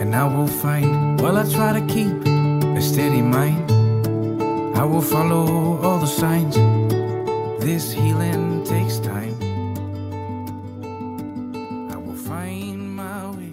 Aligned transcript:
and 0.00 0.14
I 0.14 0.36
will 0.36 0.46
find. 0.46 1.20
While 1.20 1.36
I 1.36 1.44
try 1.44 1.80
to 1.80 1.84
keep 1.86 2.26
a 2.76 2.80
steady 2.80 3.22
mind, 3.22 3.70
I 4.76 4.84
will 4.84 5.02
follow 5.02 5.80
all 5.82 5.98
the 5.98 6.06
signs. 6.06 6.56
This 7.58 7.92
healing 7.92 8.64
takes 8.64 8.98
time. 8.98 9.34
I 11.90 11.96
will 11.96 12.16
find 12.16 12.94
my 12.96 13.36
way 13.36 13.52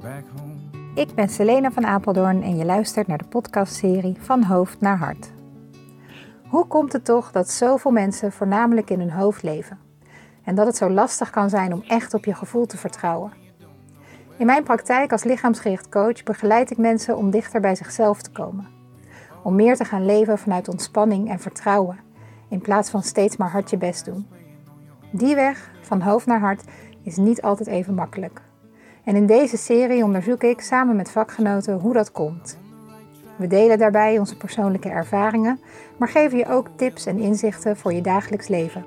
back 0.00 0.24
home. 0.36 0.56
Ik 0.94 1.14
ben 1.14 1.28
Selena 1.28 1.70
van 1.70 1.86
Apeldoorn 1.86 2.42
en 2.42 2.56
je 2.56 2.64
luistert 2.64 3.06
naar 3.06 3.18
de 3.18 3.28
podcastserie 3.28 4.16
Van 4.20 4.42
Hoofd 4.42 4.80
naar 4.80 4.98
Hart. 4.98 5.30
Hoe 6.48 6.66
komt 6.66 6.92
het 6.92 7.04
toch 7.04 7.32
dat 7.32 7.50
zoveel 7.50 7.90
mensen 7.90 8.32
voornamelijk 8.32 8.90
in 8.90 8.98
hun 8.98 9.12
hoofd 9.12 9.42
leven? 9.42 9.78
En 10.44 10.54
dat 10.54 10.66
het 10.66 10.76
zo 10.76 10.90
lastig 10.90 11.30
kan 11.30 11.50
zijn 11.50 11.72
om 11.72 11.82
echt 11.88 12.14
op 12.14 12.24
je 12.24 12.34
gevoel 12.34 12.66
te 12.66 12.76
vertrouwen? 12.76 13.47
In 14.38 14.46
mijn 14.46 14.62
praktijk 14.62 15.12
als 15.12 15.24
lichaamsgericht 15.24 15.88
coach 15.88 16.22
begeleid 16.22 16.70
ik 16.70 16.76
mensen 16.76 17.16
om 17.16 17.30
dichter 17.30 17.60
bij 17.60 17.74
zichzelf 17.74 18.22
te 18.22 18.30
komen. 18.30 18.68
Om 19.42 19.54
meer 19.54 19.76
te 19.76 19.84
gaan 19.84 20.06
leven 20.06 20.38
vanuit 20.38 20.68
ontspanning 20.68 21.30
en 21.30 21.40
vertrouwen, 21.40 21.98
in 22.48 22.60
plaats 22.60 22.90
van 22.90 23.02
steeds 23.02 23.36
maar 23.36 23.50
hard 23.50 23.70
je 23.70 23.76
best 23.76 24.04
doen. 24.04 24.26
Die 25.10 25.34
weg, 25.34 25.70
van 25.80 26.00
hoofd 26.00 26.26
naar 26.26 26.40
hart, 26.40 26.64
is 27.02 27.16
niet 27.16 27.42
altijd 27.42 27.68
even 27.68 27.94
makkelijk. 27.94 28.40
En 29.04 29.16
in 29.16 29.26
deze 29.26 29.56
serie 29.56 30.04
onderzoek 30.04 30.42
ik 30.42 30.60
samen 30.60 30.96
met 30.96 31.10
vakgenoten 31.10 31.78
hoe 31.78 31.92
dat 31.92 32.12
komt. 32.12 32.58
We 33.36 33.46
delen 33.46 33.78
daarbij 33.78 34.18
onze 34.18 34.36
persoonlijke 34.36 34.88
ervaringen, 34.88 35.60
maar 35.96 36.08
geven 36.08 36.38
je 36.38 36.48
ook 36.48 36.68
tips 36.76 37.06
en 37.06 37.18
inzichten 37.18 37.76
voor 37.76 37.92
je 37.92 38.00
dagelijks 38.00 38.48
leven. 38.48 38.84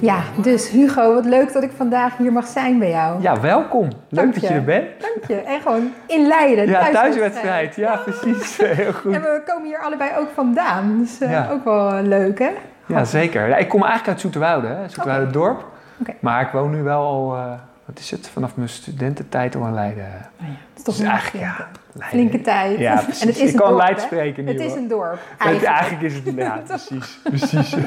Ja, 0.00 0.22
dus 0.42 0.70
Hugo, 0.70 1.14
wat 1.14 1.24
leuk 1.24 1.52
dat 1.52 1.62
ik 1.62 1.70
vandaag 1.76 2.16
hier 2.16 2.32
mag 2.32 2.46
zijn 2.46 2.78
bij 2.78 2.90
jou. 2.90 3.22
Ja, 3.22 3.40
welkom. 3.40 3.82
Leuk 3.84 3.94
Dank 4.08 4.32
dat 4.34 4.42
je 4.42 4.48
je. 4.48 4.54
er 4.54 4.64
bent. 4.64 4.86
Dank 5.00 5.24
je. 5.26 5.34
En 5.34 5.60
gewoon 5.60 5.92
in 6.06 6.26
Leiden. 6.26 6.66
Ja, 6.68 6.90
thuiswedstrijd. 6.90 7.76
Ja, 7.76 7.96
precies. 7.96 8.56
Heel 8.62 8.92
goed. 8.92 9.12
En 9.14 9.20
we 9.20 9.42
komen 9.46 9.64
hier 9.66 9.78
allebei 9.78 10.10
ook 10.18 10.28
vandaan. 10.34 10.98
Dus 10.98 11.20
eh, 11.20 11.30
Ja. 11.30 11.48
ook 11.52 11.64
wel 11.64 11.92
eh, 11.92 12.02
leuk, 12.06 12.38
hè? 12.38 12.50
Ja, 12.86 13.04
zeker. 13.04 13.48
Ja, 13.48 13.56
ik 13.56 13.68
kom 13.68 13.80
eigenlijk 13.80 14.10
uit 14.10 14.20
Zoeterwoude, 14.20 14.66
hè. 14.66 14.88
Zoeterwoude 14.88 15.30
dorp. 15.30 15.64
Oké. 16.00 16.12
Maar 16.20 16.40
ik 16.40 16.48
woon 16.52 16.70
nu 16.70 16.82
wel 16.82 17.00
al, 17.02 17.36
eh, 17.36 17.52
wat 17.86 17.98
is 17.98 18.10
het, 18.10 18.28
vanaf 18.28 18.56
mijn 18.56 18.68
studententijd 18.68 19.56
al 19.56 19.66
in 19.66 19.74
Leiden. 19.74 20.04
Nou 20.38 20.50
ja, 20.52 20.56
het 20.68 20.76
is 20.78 20.82
toch 20.82 20.96
Dus 20.96 21.06
eigenlijk, 21.06 21.44
ja, 21.44 21.68
Leiden. 21.92 22.18
flinke 22.18 22.40
tijd. 22.40 22.78
Ja, 22.78 22.94
precies. 23.00 23.20
En 23.22 23.28
het 23.28 23.38
is 23.38 23.50
ik 23.50 23.56
kan 23.56 23.80
hè? 23.80 23.98
spreken 24.00 24.44
nu. 24.44 24.52
Het 24.52 24.60
is 24.60 24.74
een 24.74 24.88
dorp, 24.88 25.18
Het- 25.36 25.46
eigenlijk. 25.46 25.78
eigenlijk 25.78 26.02
is 26.02 26.14
het, 26.14 26.34
ja, 26.36 26.62
precies. 26.66 27.18
precies. 27.22 27.74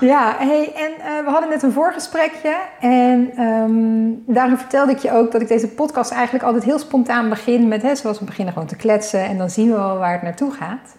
Ja, 0.00 0.34
hey, 0.38 0.72
en 0.74 0.92
eh, 1.06 1.24
we 1.24 1.30
hadden 1.30 1.48
net 1.48 1.62
een 1.62 1.72
voorgesprekje. 1.72 2.56
En 2.80 3.30
ehm, 3.36 4.32
daarin 4.34 4.56
vertelde 4.58 4.92
ik 4.92 4.98
je 4.98 5.12
ook 5.12 5.32
dat 5.32 5.40
ik 5.40 5.48
deze 5.48 5.68
podcast 5.68 6.10
eigenlijk 6.12 6.44
altijd 6.44 6.64
heel 6.64 6.78
spontaan 6.78 7.28
begin 7.28 7.68
met... 7.68 7.82
Hè, 7.82 7.94
zoals 7.96 8.18
we 8.18 8.24
beginnen 8.24 8.52
gewoon 8.52 8.68
te 8.68 8.76
kletsen 8.76 9.24
en 9.24 9.38
dan 9.38 9.50
zien 9.50 9.68
we 9.70 9.76
wel 9.76 9.98
waar 9.98 10.12
het 10.12 10.22
naartoe 10.22 10.52
gaat. 10.52 10.94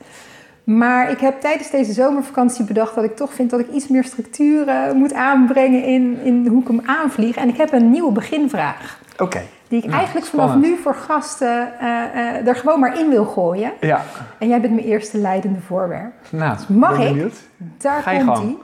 Maar 0.64 1.12
ik 1.12 1.20
heb 1.20 1.42
tijdens 1.42 1.70
deze 1.70 1.94
zomervakantie 1.94 2.66
bedacht 2.66 2.96
dat 2.96 3.04
ik 3.04 3.16
toch 3.16 3.34
vind 3.34 3.50
dat 3.50 3.60
ik 3.60 3.70
iets 3.72 3.88
meer 3.88 4.04
structuur 4.04 4.68
eh, 4.68 4.92
moet 4.92 5.14
aanbrengen 5.14 5.84
in, 5.84 6.20
in 6.24 6.48
hoe 6.48 6.62
ik 6.62 6.68
hem 6.68 6.82
aanvlieg. 6.86 7.36
En 7.36 7.50
ik 7.50 7.58
heb 7.58 7.74
een 7.74 7.90
nieuwe 7.92 8.12
beginvraag. 8.12 9.00
Oké. 9.18 9.42
Die 9.68 9.78
ik 9.82 9.86
Nou, 9.86 9.98
eigenlijk 9.98 10.26
vanaf 10.28 10.46
spannend. 10.50 10.72
nu 10.72 10.82
voor 10.82 10.96
gasten 10.96 11.80
eh, 11.80 12.04
eh, 12.38 12.48
er 12.48 12.56
gewoon 12.56 12.80
maar 12.80 13.00
in 13.00 13.10
wil 13.10 13.26
gooien. 13.26 13.72
Ja, 13.80 14.02
En 14.40 14.48
jij 14.48 14.62
bent 14.62 14.74
mijn 14.74 14.86
eerste 14.88 15.18
leidende 15.18 15.60
voorwerp. 15.60 16.14
nou, 16.30 16.58
mag 16.68 16.98
ben 16.98 17.08
ik? 17.08 17.14
benieuwd. 17.14 17.38
Daar 17.78 18.02
Ga 18.02 18.12
je 18.12 18.26
komt 18.26 18.38
ie. 18.40 18.58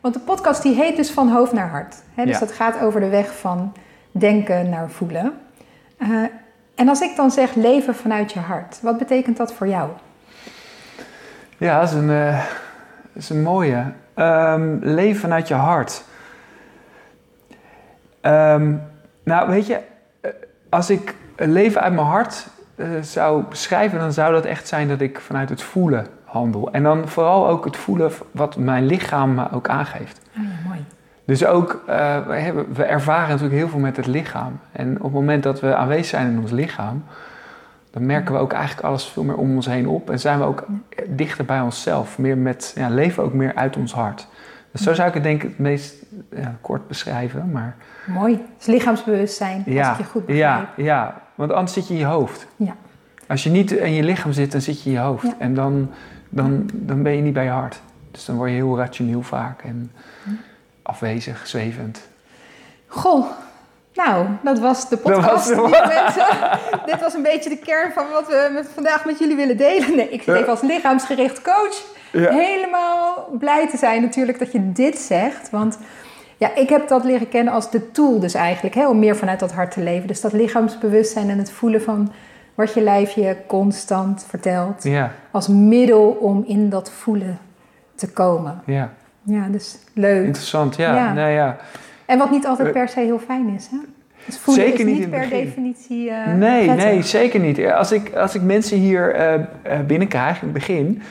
Want 0.00 0.14
de 0.14 0.20
podcast 0.20 0.62
die 0.62 0.74
heet 0.74 0.96
dus 0.96 1.10
Van 1.10 1.28
Hoofd 1.28 1.52
naar 1.52 1.68
Hart. 1.68 2.02
Hè, 2.14 2.24
dus 2.24 2.34
Ja. 2.34 2.40
dat 2.40 2.52
gaat 2.52 2.80
over 2.80 3.00
de 3.00 3.08
weg 3.08 3.36
van 3.38 3.72
denken 4.10 4.68
naar 4.70 4.90
voelen. 4.90 5.32
Eh, 5.98 6.08
en 6.74 6.88
als 6.88 7.00
ik 7.00 7.16
dan 7.16 7.30
zeg 7.30 7.54
leven 7.54 7.94
vanuit 7.94 8.32
je 8.32 8.38
hart, 8.40 8.78
wat 8.82 8.98
betekent 8.98 9.36
dat 9.36 9.52
voor 9.54 9.66
jou? 9.68 9.88
Ja, 11.60 11.80
dat 11.80 11.88
is 11.88 11.94
een, 11.94 12.10
eh, 12.10 12.38
dat 13.12 13.22
is 13.22 13.30
een 13.30 13.42
mooie. 13.42 13.84
Ehm, 14.14 14.76
leven 14.80 15.20
vanuit 15.20 15.48
je 15.48 15.54
hart. 15.54 16.04
Ehm, 18.20 18.74
nou, 19.22 19.48
weet 19.48 19.66
je, 19.66 19.80
eh, 20.20 20.30
als 20.68 20.90
ik 20.90 21.14
leven 21.36 21.80
uit 21.80 21.92
mijn 21.92 22.06
hart 22.06 22.46
eh, 22.74 22.86
zou 23.00 23.44
beschrijven, 23.48 23.98
dan 23.98 24.12
zou 24.12 24.32
dat 24.32 24.44
echt 24.44 24.68
zijn 24.68 24.88
dat 24.88 25.00
ik 25.00 25.20
vanuit 25.20 25.48
het 25.48 25.62
voelen 25.62 26.06
handel. 26.24 26.72
En 26.72 26.82
dan 26.82 27.08
vooral 27.08 27.48
ook 27.48 27.64
het 27.64 27.76
voelen 27.76 28.12
wat 28.30 28.56
mijn 28.56 28.86
lichaam 28.86 29.34
me 29.34 29.52
ook 29.52 29.68
aangeeft. 29.68 30.20
Oh 30.36 30.42
ja, 30.42 30.68
mooi. 30.68 30.84
Dus 31.24 31.44
ook, 31.44 31.82
we, 31.86 32.34
hebben, 32.34 32.74
we 32.74 32.84
ervaren 32.84 33.28
natuurlijk 33.28 33.54
heel 33.54 33.68
veel 33.68 33.78
met 33.78 33.96
het 33.96 34.06
lichaam. 34.06 34.60
En 34.72 34.96
op 34.96 35.02
het 35.02 35.12
moment 35.12 35.42
dat 35.42 35.60
we 35.60 35.74
aanwezig 35.74 36.06
zijn 36.06 36.30
in 36.30 36.40
ons 36.40 36.50
lichaam, 36.50 37.04
dan 37.90 38.06
merken 38.06 38.34
we 38.34 38.40
ook 38.40 38.52
eigenlijk 38.52 38.86
alles 38.86 39.04
veel 39.04 39.24
meer 39.24 39.36
om 39.36 39.54
ons 39.54 39.66
heen 39.66 39.88
op. 39.88 40.10
En 40.10 40.20
zijn 40.20 40.38
we 40.38 40.44
ook 40.44 40.66
dichter 41.08 41.44
bij 41.44 41.60
onszelf. 41.60 42.18
Meer 42.18 42.38
met, 42.38 42.72
ja, 42.76 42.88
leven 42.88 43.22
ook 43.22 43.32
meer 43.32 43.54
uit 43.54 43.76
ons 43.76 43.92
hart. 43.92 44.26
Dus 44.72 44.82
zo 44.82 44.94
zou 44.94 45.08
ik 45.08 45.14
het 45.14 45.22
denk 45.22 45.42
ik 45.42 45.48
het 45.48 45.58
meest 45.58 45.94
ja, 46.34 46.58
kort 46.60 46.88
beschrijven. 46.88 47.50
Maar 47.50 47.76
Mooi. 48.06 48.42
Dus 48.56 48.66
lichaamsbewustzijn, 48.66 49.56
als 49.56 49.74
ja, 49.74 49.92
ik 49.92 49.98
je 49.98 50.04
goed 50.04 50.26
begrijp. 50.26 50.68
ja, 50.76 50.84
ja, 50.84 51.22
want 51.34 51.52
anders 51.52 51.72
zit 51.72 51.88
je 51.88 51.94
in 51.94 52.00
je 52.00 52.06
hoofd. 52.06 52.46
Ja. 52.56 52.76
Als 53.26 53.42
je 53.42 53.50
niet 53.50 53.70
in 53.70 53.92
je 53.92 54.02
lichaam 54.02 54.32
zit, 54.32 54.52
dan 54.52 54.60
zit 54.60 54.82
je 54.82 54.90
in 54.90 54.96
je 54.96 55.02
hoofd. 55.02 55.26
Ja. 55.26 55.34
En 55.38 55.54
dan, 55.54 55.90
dan, 56.28 56.70
dan 56.72 57.02
ben 57.02 57.12
je 57.12 57.22
niet 57.22 57.32
bij 57.32 57.44
je 57.44 57.50
hart. 57.50 57.80
Dus 58.10 58.24
dan 58.24 58.36
word 58.36 58.50
je 58.50 58.56
heel 58.56 58.76
rationeel 58.76 59.22
vaak 59.22 59.62
en 59.62 59.92
afwezig, 60.82 61.46
zwevend. 61.46 62.08
Goh, 62.86 63.26
nou, 64.06 64.26
dat 64.42 64.58
was 64.58 64.88
de 64.88 64.98
Dat 65.02 65.02
podcast. 65.02 65.26
was 65.34 65.46
de- 65.46 65.54
lieve 65.54 66.02
mensen. 66.02 66.58
Dit 66.86 67.00
was 67.00 67.14
een 67.14 67.22
beetje 67.22 67.48
de 67.50 67.58
kern 67.58 67.92
van 67.92 68.04
wat 68.12 68.26
we 68.28 68.50
met, 68.52 68.68
vandaag 68.74 69.04
met 69.04 69.18
jullie 69.18 69.36
willen 69.36 69.56
delen. 69.56 69.96
Nee, 69.96 70.08
ik 70.08 70.26
even 70.26 70.48
als 70.48 70.60
lichaamsgericht 70.60 71.42
coach 71.42 71.82
Ja. 72.12 72.32
helemaal 72.32 73.28
blij 73.38 73.68
te 73.68 73.76
zijn 73.76 74.02
natuurlijk 74.02 74.38
dat 74.38 74.52
je 74.52 74.72
dit 74.72 74.98
zegt. 74.98 75.50
Want 75.50 75.78
ja, 76.36 76.54
ik 76.54 76.68
heb 76.68 76.88
dat 76.88 77.04
leren 77.04 77.28
kennen 77.28 77.52
als 77.52 77.70
de 77.70 77.90
tool 77.90 78.20
dus 78.20 78.34
eigenlijk, 78.34 78.74
hè, 78.74 78.88
om 78.88 78.98
meer 78.98 79.16
vanuit 79.16 79.40
dat 79.40 79.52
hart 79.52 79.70
te 79.70 79.80
leven. 79.82 80.08
Dus 80.08 80.20
dat 80.20 80.32
lichaamsbewustzijn 80.32 81.30
en 81.30 81.38
het 81.38 81.50
voelen 81.50 81.82
van 81.82 82.12
wat 82.54 82.74
je 82.74 82.80
lijf 82.80 83.10
je 83.10 83.36
constant 83.46 84.24
vertelt. 84.28 84.82
Ja, 84.82 85.10
Als 85.30 85.48
middel 85.48 86.08
om 86.20 86.44
in 86.46 86.68
dat 86.70 86.90
voelen 86.90 87.38
te 87.94 88.12
komen. 88.12 88.62
ja. 88.66 88.90
Ja, 89.22 89.46
dus 89.50 89.78
leuk. 89.94 90.24
Interessant, 90.24 90.76
ja. 90.76 90.94
Ja. 90.94 91.12
Nou 91.12 91.30
ja. 91.30 91.56
En 92.10 92.18
wat 92.18 92.30
niet 92.30 92.46
altijd 92.46 92.68
Eh, 92.68 92.74
per 92.74 92.88
se 92.88 93.00
heel 93.00 93.18
fijn 93.18 93.48
is, 93.48 93.66
hè? 93.70 93.76
Dus 94.26 94.38
voelen 94.38 94.64
Zeker 94.64 94.88
is 94.88 94.98
niet 94.98 95.10
per 95.10 95.18
begin. 95.20 95.44
definitie 95.44 96.10
eh 96.10 96.34
nee, 96.34 96.64
prettig. 96.64 96.84
nee, 96.86 97.02
zeker 97.02 97.40
niet. 97.40 97.64
Als 97.66 97.92
ik, 97.92 98.14
als 98.14 98.34
ik 98.34 98.42
mensen 98.42 98.78
hier 98.78 99.14
eh, 99.14 99.40
binnenkrijg 99.86 100.36
in 100.36 100.44
het 100.44 100.52
begin, 100.52 101.02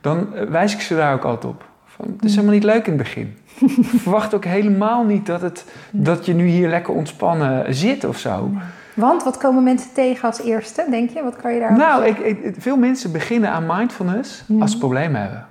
dan 0.00 0.26
wijs 0.48 0.74
ik 0.74 0.80
ze 0.80 0.94
daar 0.96 1.14
ook 1.14 1.24
altijd 1.24 1.52
op. 1.52 1.64
Van, 1.84 2.06
het 2.16 2.24
is 2.24 2.30
helemaal 2.34 2.54
niet 2.54 2.64
leuk 2.64 2.86
in 2.86 2.92
het 2.92 3.02
begin. 3.02 3.36
Verwacht 4.02 4.34
ook 4.34 4.44
helemaal 4.44 5.04
niet 5.04 5.26
dat, 5.26 5.40
het, 5.40 5.64
dat 5.90 6.26
je 6.26 6.34
nu 6.34 6.46
hier 6.46 6.68
lekker 6.68 6.94
ontspannen 6.94 7.74
zit 7.74 8.04
of 8.04 8.18
zo. 8.18 8.50
Want 8.94 9.22
wat 9.24 9.36
komen 9.36 9.62
mensen 9.62 9.90
tegen 9.94 10.28
als 10.28 10.42
eerste, 10.42 10.84
denk 10.90 11.10
je? 11.10 11.22
Wat 11.22 11.36
kan 11.36 11.54
je 11.54 11.60
daar 11.60 11.76
Nou, 11.76 12.04
ik, 12.04 12.18
ik- 12.18 12.54
veel 12.58 12.76
mensen 12.76 13.12
beginnen 13.12 13.50
aan 13.50 13.64
mindfulness 13.66 14.44
als 14.60 14.70
ze 14.70 14.78
problemen 14.78 15.20
hebben. 15.20 15.46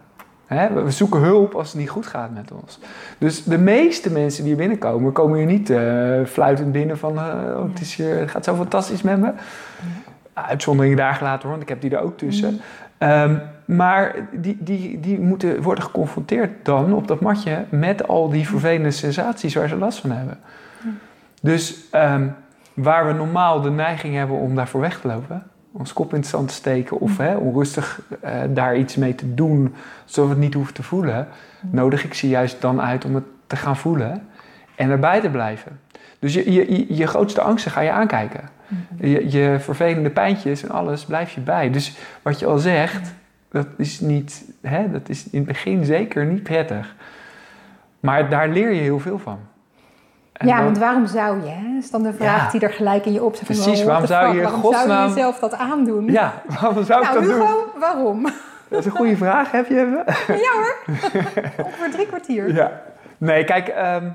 We 0.52 0.92
zoeken 0.92 1.20
hulp 1.20 1.56
als 1.56 1.68
het 1.68 1.78
niet 1.78 1.90
goed 1.90 2.08
gaat 2.08 2.34
met 2.34 2.52
ons. 2.52 2.80
Dus 3.18 3.44
de 3.44 3.58
meeste 3.58 4.12
mensen 4.12 4.44
die 4.44 4.52
hier 4.52 4.62
binnenkomen, 4.62 5.12
komen 5.12 5.38
hier 5.38 5.48
niet 5.48 5.70
eh, 5.70 6.26
fluitend 6.26 6.72
binnen 6.72 6.98
van 6.98 7.18
eh, 7.18 7.24
oh, 7.58 7.64
het, 7.70 7.82
is 7.82 7.96
hier, 7.96 8.20
het 8.20 8.32
gaat 8.32 8.44
zo 8.44 8.56
fantastisch 8.56 9.02
met 9.02 9.20
me. 9.20 9.32
Uitzonderingen 10.34 10.98
daar 10.98 11.14
gelaten 11.14 11.42
hoor, 11.42 11.50
want 11.50 11.62
ik 11.62 11.70
heb 11.70 11.82
die 11.82 11.92
er 11.92 12.04
ook 12.04 12.18
tussen. 12.18 12.60
Ehm, 12.98 13.36
maar 13.66 14.16
die, 14.32 14.58
die, 14.60 15.00
die 15.00 15.20
moeten 15.20 15.62
worden 15.62 15.84
geconfronteerd 15.84 16.66
dan 16.66 16.94
op 16.94 17.08
dat 17.08 17.20
matje 17.20 17.66
met 17.70 18.08
al 18.08 18.30
die 18.30 18.48
vervelende 18.48 18.92
sensaties 18.92 19.56
waar 19.56 19.70
ze 19.70 19.76
last 19.76 20.00
van 20.00 20.12
hebben. 20.12 20.40
Dus 21.42 21.90
ehm, 21.92 22.28
waar 22.74 23.08
we 23.08 23.14
normaal 23.14 23.62
de 23.62 23.70
neiging 23.72 24.16
hebben 24.16 24.38
om 24.38 24.56
daarvoor 24.56 24.82
weg 24.82 25.00
te 25.00 25.08
lopen, 25.08 25.44
ons 25.72 25.94
kop 25.94 26.14
in 26.14 26.20
het 26.20 26.28
zand 26.28 26.48
te 26.48 26.54
steken 26.54 27.00
of 27.00 27.18
hè, 27.18 27.36
onrustig 27.36 28.02
eh, 28.22 28.34
daar 28.50 28.78
iets 28.78 28.96
mee 28.96 29.16
te 29.16 29.34
doen, 29.34 29.74
zodat 30.06 30.30
we 30.30 30.36
het 30.36 30.44
niet 30.44 30.54
hoeven 30.54 30.74
te 30.74 30.84
voelen, 30.84 31.28
nodig 31.70 32.04
ik 32.04 32.14
ze 32.14 32.28
juist 32.28 32.62
dan 32.62 32.82
uit 32.82 33.06
om 33.06 33.16
het 33.16 33.24
te 33.48 33.56
gaan 33.56 33.78
voelen 33.78 34.28
en 34.76 34.90
erbij 34.90 35.22
te 35.22 35.30
blijven. 35.30 35.80
Dus 36.20 36.34
je, 36.34 36.52
je, 36.52 36.72
je, 36.72 36.96
je 36.96 37.08
grootste 37.08 37.42
angsten 37.42 37.72
ga 37.72 37.82
je 37.82 37.92
aankijken. 37.92 38.50
Je, 39.00 39.32
je 39.32 39.56
vervelende 39.60 40.10
pijntjes 40.10 40.64
en 40.64 40.70
alles 40.70 41.06
blijf 41.06 41.32
je 41.32 41.42
bij. 41.42 41.70
Dus 41.70 41.98
wat 42.22 42.40
je 42.40 42.46
al 42.46 42.58
zegt, 42.58 43.14
dat 43.52 43.68
is, 43.78 44.00
niet, 44.00 44.46
hè, 44.62 44.92
dat 44.92 45.10
is 45.10 45.30
in 45.30 45.38
het 45.38 45.48
begin 45.48 45.86
zeker 45.86 46.26
niet 46.26 46.44
prettig. 46.44 46.96
Maar 48.00 48.30
daar 48.30 48.50
leer 48.50 48.74
je 48.74 48.82
heel 48.82 49.00
veel 49.00 49.20
van. 49.20 49.40
En 50.42 50.48
ja, 50.48 50.56
dan- 50.56 50.66
want 50.66 50.78
waarom 50.78 51.08
zou 51.08 51.42
je? 51.44 51.50
Hè? 51.50 51.78
is 51.78 51.92
dan 51.92 52.04
de 52.04 52.14
vraag 52.14 52.44
Ja. 52.44 52.50
die 52.52 52.62
er 52.68 52.74
gelijk 52.74 53.06
in 53.06 53.14
je 53.14 53.24
opzet. 53.24 53.46
van, 53.46 53.56
Precies, 53.56 53.80
oh, 53.80 53.86
waarom 53.86 54.06
zou 54.06 54.36
je 54.36 54.42
waarom 54.42 54.74
zou 54.74 54.92
je 54.92 55.08
jezelf 55.08 55.40
dat 55.40 55.54
aandoen? 55.54 56.06
Ja, 56.12 56.42
waarom 56.60 56.84
zou 56.84 57.02
ik 57.02 57.08
nou, 57.12 57.20
dat 57.20 57.32
Hugo, 57.32 57.48
doen? 57.48 57.80
waarom? 57.80 58.24
Dat 58.68 58.80
is 58.80 58.86
een 58.86 58.92
goede 58.92 59.18
vraag. 59.18 59.52
Heb 59.52 59.68
je 59.68 59.76
hem? 59.76 59.94
Ja 60.28 60.52
hoor, 60.54 60.76
ongeveer 61.66 61.92
drie 61.92 62.06
kwartier. 62.08 62.54
Ja. 62.54 62.82
Nee, 63.18 63.44
kijk, 63.44 63.68
ehm, 63.68 64.10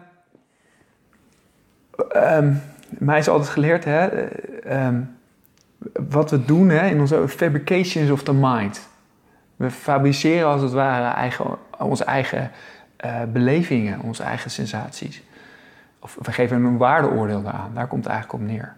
ehm, 2.09 2.53
mij 2.89 3.19
is 3.19 3.29
altijd 3.29 3.49
geleerd, 3.51 3.85
hè, 3.85 4.07
eh, 4.07 4.87
ehm, 4.87 5.01
wat 6.09 6.31
we 6.31 6.45
doen 6.45 6.69
hè, 6.69 6.87
in 6.87 7.01
onze 7.01 7.29
fabrications 7.29 8.11
of 8.11 8.23
the 8.23 8.35
mind. 8.35 8.89
We 9.57 9.71
fabriceren 9.71 10.49
als 10.49 10.63
het 10.63 10.73
ware 10.73 11.15
eigen, 11.15 11.45
onze 11.79 12.05
eigen 12.05 12.51
eh, 12.97 13.15
belevingen, 13.33 14.01
onze 14.01 14.23
eigen 14.23 14.51
sensaties. 14.51 15.23
Of 16.07 16.19
we 16.23 16.33
geven 16.33 16.65
een 16.65 16.77
waardeoordeel 16.77 17.43
daaraan, 17.43 17.71
daar 17.75 17.87
komt 17.87 18.05
het 18.05 18.13
eigenlijk 18.13 18.43
op 18.43 18.49
neer. 18.49 18.75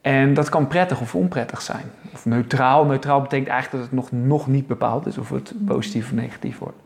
En 0.00 0.34
dat 0.34 0.48
kan 0.48 0.66
prettig 0.66 1.00
of 1.00 1.14
onprettig 1.14 1.62
zijn. 1.62 1.84
Of 2.12 2.24
neutraal. 2.24 2.84
Neutraal 2.84 3.20
betekent 3.20 3.48
eigenlijk 3.48 3.82
dat 3.82 3.92
het 3.92 4.00
nog, 4.00 4.20
nog 4.26 4.46
niet 4.46 4.66
bepaald 4.66 5.06
is 5.06 5.18
of 5.18 5.30
het 5.30 5.52
positief 5.66 6.04
of 6.04 6.12
negatief 6.12 6.58
wordt. 6.58 6.78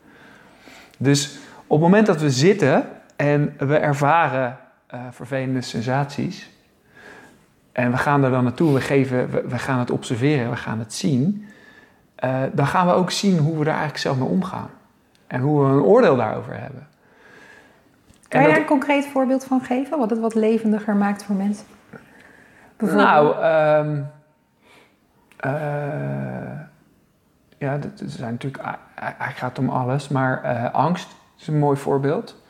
Dus 0.99 1.39
op 1.67 1.81
het 1.81 1.81
moment 1.81 2.07
dat 2.07 2.21
we 2.21 2.31
zitten 2.31 2.89
en 3.17 3.55
we 3.59 3.77
ervaren 3.77 4.59
uh, 4.95 5.01
vervelende 5.11 5.61
sensaties. 5.61 6.51
En 7.73 7.91
we 7.91 7.97
gaan 7.97 8.25
er 8.25 8.31
dan 8.31 8.45
naartoe, 8.45 8.75
we, 8.75 8.81
geven, 8.81 9.49
we, 9.49 9.59
gaan 9.59 9.79
het 9.79 9.91
observeren, 9.91 10.51
we 10.51 10.57
gaan 10.57 10.79
het 10.79 10.95
zien. 10.95 11.47
Uh, 12.25 12.43
dan 12.53 12.67
gaan 12.67 12.87
we 12.87 12.93
ook 12.93 13.11
zien 13.11 13.39
hoe 13.39 13.55
we 13.55 13.61
er 13.61 13.67
eigenlijk 13.67 13.99
zelf 13.99 14.17
mee 14.17 14.29
omgaan. 14.29 14.71
En 15.27 15.41
hoe 15.41 15.65
we 15.65 15.73
een 15.73 15.83
oordeel 15.83 16.17
daarover 16.17 16.61
hebben. 16.61 16.87
Kan 18.35 18.43
je 18.43 18.49
daar 18.49 18.59
een 18.59 18.67
concreet 18.67 19.07
voorbeeld 19.07 19.45
van 19.45 19.61
geven? 19.61 19.99
Wat 19.99 20.11
het 20.11 20.19
wat 20.19 20.35
levendiger 20.35 20.97
maakt 20.97 21.25
voor 21.25 21.35
mensen? 21.35 21.67
Nou, 22.79 23.27
um, 23.87 24.11
uh, 25.45 25.51
ja, 27.59 27.73
er 27.73 27.91
zijn 27.97 28.33
natuurlijk, 28.33 28.65
eigenlijk 28.95 29.37
gaat 29.37 29.59
om 29.59 29.69
alles, 29.69 30.09
maar 30.09 30.43
uh, 30.45 30.75
angst 30.75 31.09
is 31.39 31.47
een 31.47 31.59
mooi 31.59 31.77
voorbeeld. 31.77 32.43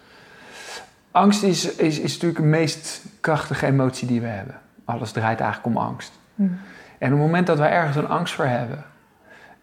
Angst 1.11 1.43
is, 1.43 1.77
is, 1.77 1.99
is 1.99 2.13
natuurlijk 2.13 2.41
de 2.41 2.47
meest 2.47 3.05
krachtige 3.21 3.67
emotie 3.67 4.09
die 4.09 4.21
we 4.21 4.27
hebben. 4.27 4.55
Alles 4.85 5.13
draait 5.13 5.41
eigenlijk 5.41 5.77
om 5.77 5.83
angst. 5.83 6.13
Mm. 6.35 6.59
En 6.99 7.13
op 7.13 7.19
het 7.19 7.27
moment 7.27 7.47
dat 7.47 7.59
wij 7.59 7.71
ergens 7.71 7.97
een 7.97 8.09
angst 8.09 8.35
voor 8.35 8.45
hebben, 8.45 8.85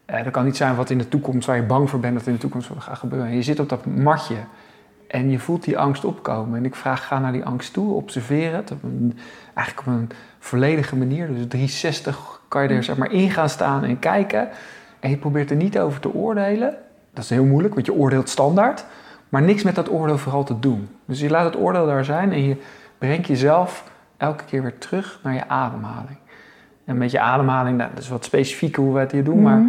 uh, 0.09 0.23
dat 0.23 0.31
kan 0.31 0.45
niet 0.45 0.57
zijn 0.57 0.75
wat 0.75 0.89
in 0.89 0.97
de 0.97 1.07
toekomst, 1.07 1.47
waar 1.47 1.55
je 1.55 1.63
bang 1.63 1.89
voor 1.89 1.99
bent 1.99 2.17
dat 2.17 2.27
in 2.27 2.33
de 2.33 2.39
toekomst 2.39 2.69
gaat 2.77 2.97
gebeuren. 2.97 3.27
En 3.27 3.35
je 3.35 3.43
zit 3.43 3.59
op 3.59 3.69
dat 3.69 3.85
matje 3.85 4.37
en 5.11 5.29
je 5.29 5.39
voelt 5.39 5.63
die 5.63 5.77
angst 5.77 6.05
opkomen. 6.05 6.57
En 6.57 6.65
ik 6.65 6.75
vraag, 6.75 7.07
ga 7.07 7.19
naar 7.19 7.31
die 7.31 7.45
angst 7.45 7.73
toe, 7.73 7.93
observeer 7.93 8.53
het. 8.53 8.71
Op 8.71 8.83
een, 8.83 9.17
eigenlijk 9.53 9.87
op 9.87 9.93
een 9.93 10.09
volledige 10.39 10.95
manier. 10.95 11.27
Dus 11.27 11.47
360 11.47 12.41
kan 12.47 12.63
je 12.63 12.69
er 12.69 12.83
zeg 12.83 12.97
maar 12.97 13.11
in 13.11 13.29
gaan 13.31 13.49
staan 13.49 13.83
en 13.83 13.99
kijken. 13.99 14.49
En 14.99 15.09
je 15.09 15.17
probeert 15.17 15.49
er 15.49 15.55
niet 15.55 15.79
over 15.79 15.99
te 15.99 16.13
oordelen. 16.13 16.75
Dat 17.13 17.23
is 17.23 17.29
heel 17.29 17.45
moeilijk, 17.45 17.73
want 17.73 17.85
je 17.85 17.93
oordeelt 17.93 18.29
standaard. 18.29 18.85
Maar 19.29 19.41
niks 19.41 19.63
met 19.63 19.75
dat 19.75 19.89
oordeel 19.89 20.17
vooral 20.17 20.43
te 20.43 20.59
doen. 20.59 20.89
Dus 21.05 21.19
je 21.19 21.29
laat 21.29 21.45
het 21.45 21.61
oordeel 21.61 21.85
daar 21.85 22.05
zijn 22.05 22.31
en 22.31 22.43
je 22.43 22.61
brengt 22.97 23.27
jezelf 23.27 23.91
elke 24.17 24.43
keer 24.43 24.61
weer 24.61 24.77
terug 24.77 25.19
naar 25.23 25.33
je 25.33 25.47
ademhaling. 25.47 26.17
En 26.85 26.97
met 26.97 27.11
je 27.11 27.19
ademhaling, 27.19 27.77
nou, 27.77 27.89
dat 27.93 28.03
is 28.03 28.09
wat 28.09 28.25
specifieker 28.25 28.83
hoe 28.83 28.93
we 28.93 28.99
het 28.99 29.11
hier 29.11 29.23
doen. 29.23 29.41
Maar 29.41 29.61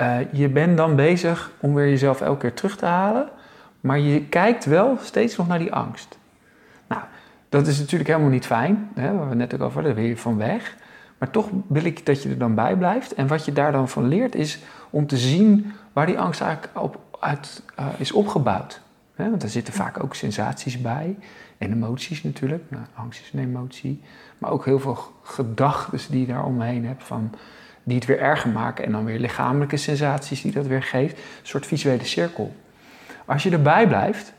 uh, 0.00 0.16
je 0.32 0.48
bent 0.48 0.76
dan 0.76 0.96
bezig 0.96 1.50
om 1.60 1.74
weer 1.74 1.88
jezelf 1.88 2.20
elke 2.20 2.40
keer 2.40 2.54
terug 2.54 2.76
te 2.76 2.86
halen. 2.86 3.28
Maar 3.84 3.98
je 3.98 4.24
kijkt 4.24 4.64
wel 4.64 4.98
steeds 5.00 5.36
nog 5.36 5.46
naar 5.46 5.58
die 5.58 5.72
angst. 5.72 6.18
Nou, 6.86 7.02
dat 7.48 7.66
is 7.66 7.78
natuurlijk 7.78 8.10
helemaal 8.10 8.30
niet 8.30 8.46
fijn, 8.46 8.90
hè, 8.94 9.16
waar 9.16 9.28
we 9.28 9.34
net 9.34 9.54
ook 9.54 9.60
over 9.60 9.74
hadden, 9.74 9.94
daar 9.94 10.02
wil 10.02 10.10
je 10.10 10.16
van 10.16 10.36
weg. 10.36 10.76
Maar 11.18 11.30
toch 11.30 11.48
wil 11.66 11.84
ik 11.84 12.06
dat 12.06 12.22
je 12.22 12.28
er 12.28 12.38
dan 12.38 12.54
bij 12.54 12.76
blijft. 12.76 13.14
En 13.14 13.26
wat 13.26 13.44
je 13.44 13.52
daar 13.52 13.72
dan 13.72 13.88
van 13.88 14.08
leert 14.08 14.34
is 14.34 14.58
om 14.90 15.06
te 15.06 15.16
zien 15.16 15.72
waar 15.92 16.06
die 16.06 16.18
angst 16.18 16.40
eigenlijk 16.40 16.80
op, 16.82 17.00
uit 17.20 17.62
uh, 17.80 17.86
is 17.98 18.12
opgebouwd. 18.12 18.80
Hè, 19.14 19.30
want 19.30 19.42
er 19.42 19.48
zitten 19.48 19.74
vaak 19.74 20.04
ook 20.04 20.14
sensaties 20.14 20.80
bij 20.80 21.16
en 21.58 21.72
emoties 21.72 22.22
natuurlijk. 22.22 22.64
Nou, 22.68 22.84
angst 22.94 23.20
is 23.20 23.32
een 23.32 23.48
emotie. 23.48 24.02
Maar 24.38 24.50
ook 24.50 24.64
heel 24.64 24.80
veel 24.80 24.98
gedachten 25.22 26.10
die 26.10 26.20
je 26.20 26.26
daar 26.26 26.44
omheen 26.44 26.86
hebt 26.86 27.04
van 27.04 27.30
die 27.82 27.96
het 27.96 28.06
weer 28.06 28.20
erger 28.20 28.50
maken. 28.50 28.84
En 28.84 28.92
dan 28.92 29.04
weer 29.04 29.18
lichamelijke 29.18 29.76
sensaties 29.76 30.42
die 30.42 30.52
dat 30.52 30.66
weer 30.66 30.82
geeft. 30.82 31.16
Een 31.16 31.22
soort 31.42 31.66
visuele 31.66 32.04
cirkel. 32.04 32.54
Als 33.24 33.42
je 33.42 33.50
erbij 33.50 33.88
blijft 33.88 34.32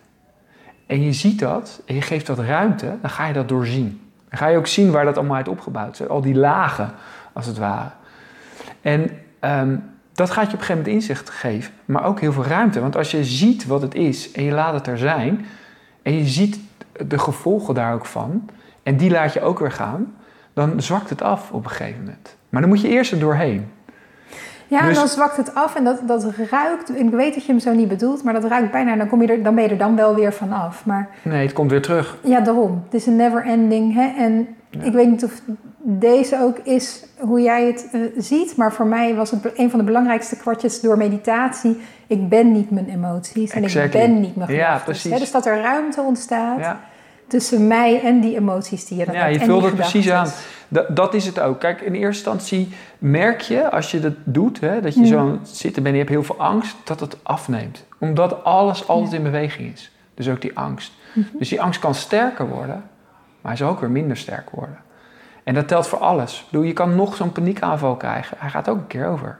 en 0.85 1.01
je 1.01 1.13
ziet 1.13 1.39
dat 1.39 1.81
en 1.85 1.95
je 1.95 2.01
geeft 2.01 2.25
dat 2.25 2.39
ruimte, 2.39 2.97
dan 3.01 3.09
ga 3.09 3.27
je 3.27 3.33
dat 3.33 3.49
doorzien. 3.49 4.01
Dan 4.29 4.37
ga 4.37 4.47
je 4.47 4.57
ook 4.57 4.67
zien 4.67 4.91
waar 4.91 5.05
dat 5.05 5.17
allemaal 5.17 5.35
uit 5.35 5.47
opgebouwd 5.47 5.99
is. 5.99 6.07
Al 6.07 6.21
die 6.21 6.35
lagen, 6.35 6.91
als 7.33 7.45
het 7.45 7.57
ware. 7.57 7.91
En 8.81 9.09
um, 9.41 9.83
dat 10.13 10.31
gaat 10.31 10.45
je 10.45 10.53
op 10.53 10.59
een 10.59 10.65
gegeven 10.65 10.83
moment 10.83 10.93
inzicht 10.93 11.29
geven, 11.29 11.73
maar 11.85 12.03
ook 12.03 12.19
heel 12.19 12.33
veel 12.33 12.45
ruimte. 12.45 12.79
Want 12.79 12.95
als 12.95 13.11
je 13.11 13.23
ziet 13.23 13.65
wat 13.65 13.81
het 13.81 13.95
is 13.95 14.31
en 14.31 14.43
je 14.43 14.51
laat 14.51 14.73
het 14.73 14.87
er 14.87 14.97
zijn, 14.97 15.45
en 16.01 16.17
je 16.17 16.25
ziet 16.25 16.59
de 17.07 17.19
gevolgen 17.19 17.73
daar 17.73 17.93
ook 17.93 18.05
van, 18.05 18.49
en 18.83 18.97
die 18.97 19.11
laat 19.11 19.33
je 19.33 19.41
ook 19.41 19.59
weer 19.59 19.71
gaan, 19.71 20.15
dan 20.53 20.81
zwakt 20.81 21.09
het 21.09 21.21
af 21.21 21.51
op 21.51 21.63
een 21.63 21.69
gegeven 21.69 21.99
moment. 21.99 22.35
Maar 22.49 22.61
dan 22.61 22.69
moet 22.69 22.81
je 22.81 22.89
eerst 22.89 23.11
er 23.11 23.19
doorheen. 23.19 23.71
Ja, 24.67 24.79
en 24.79 24.87
dus- 24.87 24.97
dan 24.97 25.07
zwakt 25.07 25.37
het 25.37 25.55
af 25.55 25.75
en 25.75 25.83
dat, 25.83 25.99
dat 26.05 26.25
ruikt. 26.49 26.99
Ik 26.99 27.09
weet 27.09 27.33
dat 27.33 27.45
je 27.45 27.51
hem 27.51 27.61
zo 27.61 27.73
niet 27.73 27.87
bedoelt, 27.87 28.23
maar 28.23 28.33
dat 28.33 28.43
ruikt 28.43 28.71
bijna. 28.71 28.95
Dan, 28.95 29.07
kom 29.07 29.21
je 29.21 29.27
er, 29.27 29.43
dan 29.43 29.55
ben 29.55 29.63
je 29.63 29.69
er 29.69 29.77
dan 29.77 29.95
wel 29.95 30.15
weer 30.15 30.33
vanaf. 30.33 30.85
Maar, 30.85 31.09
nee, 31.21 31.45
het 31.45 31.53
komt 31.53 31.71
weer 31.71 31.81
terug. 31.81 32.17
Ja, 32.23 32.39
daarom. 32.39 32.81
Het 32.83 32.93
is 32.93 33.05
een 33.05 33.15
never 33.15 33.45
ending. 33.45 33.93
Hè? 33.93 34.23
En 34.23 34.47
ik 34.83 34.93
weet 34.93 35.09
niet 35.09 35.23
of 35.23 35.41
deze 35.81 36.41
ook 36.41 36.57
is 36.57 37.05
hoe 37.19 37.41
jij 37.41 37.65
het 37.65 37.87
uh, 37.91 38.01
ziet, 38.17 38.55
maar 38.55 38.73
voor 38.73 38.85
mij 38.85 39.15
was 39.15 39.31
het 39.31 39.51
een 39.55 39.69
van 39.69 39.79
de 39.79 39.85
belangrijkste 39.85 40.37
kwartjes 40.37 40.81
door 40.81 40.97
meditatie. 40.97 41.81
Ik 42.07 42.29
ben 42.29 42.51
niet 42.51 42.71
mijn 42.71 42.89
emoties 42.89 43.51
en 43.51 43.63
exactly. 43.63 44.01
ik 44.01 44.07
ben 44.07 44.19
niet 44.19 44.35
mijn 44.35 44.49
gedachten. 44.49 44.75
Ja, 44.75 44.83
precies. 44.83 45.11
Hè? 45.11 45.19
Dus 45.19 45.31
dat 45.31 45.45
er 45.45 45.61
ruimte 45.61 46.01
ontstaat. 46.01 46.59
Ja 46.59 46.79
tussen 47.27 47.67
mij 47.67 48.01
en 48.01 48.19
die 48.19 48.35
emoties 48.35 48.85
die 48.85 48.97
je 48.97 49.05
dan 49.05 49.13
ja, 49.13 49.21
hebt. 49.21 49.33
Ja, 49.33 49.39
je 49.39 49.45
vult 49.45 49.63
het 49.63 49.75
precies 49.75 50.09
aan. 50.09 50.27
Dat, 50.67 50.95
dat, 50.95 51.13
is 51.13 51.25
het 51.25 51.39
ook. 51.39 51.59
Kijk, 51.59 51.81
in 51.81 51.93
eerste 51.93 52.29
instantie 52.29 52.73
merk 52.97 53.41
je 53.41 53.71
als 53.71 53.91
je 53.91 53.99
dat 53.99 54.13
doet, 54.23 54.59
hè, 54.59 54.81
dat 54.81 54.93
je 54.93 54.99
mm. 54.99 55.05
zo 55.05 55.39
zit 55.43 55.77
en 55.77 55.91
je 55.91 55.97
hebt 55.97 56.09
heel 56.09 56.23
veel 56.23 56.39
angst, 56.39 56.75
dat 56.83 56.99
het 56.99 57.17
afneemt. 57.23 57.85
Omdat 57.99 58.43
alles 58.43 58.87
altijd 58.87 59.13
in 59.13 59.23
beweging 59.23 59.73
is. 59.73 59.91
Dus 60.13 60.29
ook 60.29 60.41
die 60.41 60.57
angst. 60.57 60.91
Mm 61.13 61.25
-hmm. 61.29 61.39
Dus 61.39 61.49
die 61.49 61.61
angst 61.61 61.79
kan 61.79 61.95
sterker 61.95 62.47
worden, 62.47 62.83
maar 63.41 63.51
hij 63.51 63.55
zal 63.55 63.69
ook 63.69 63.79
weer 63.79 63.91
minder 63.91 64.17
sterk 64.17 64.49
worden. 64.49 64.77
En 65.43 65.53
dat 65.53 65.67
telt 65.67 65.87
voor 65.87 65.99
alles. 65.99 66.39
Ik 66.39 66.45
bedoel, 66.51 66.65
je 66.65 66.73
kan 66.73 66.95
nog 66.95 67.15
zo'n 67.15 67.31
paniekaanval 67.31 67.95
krijgen. 67.95 68.37
Hij 68.39 68.49
gaat 68.49 68.69
ook 68.69 68.77
een 68.77 68.87
keer 68.87 69.07
over. 69.07 69.39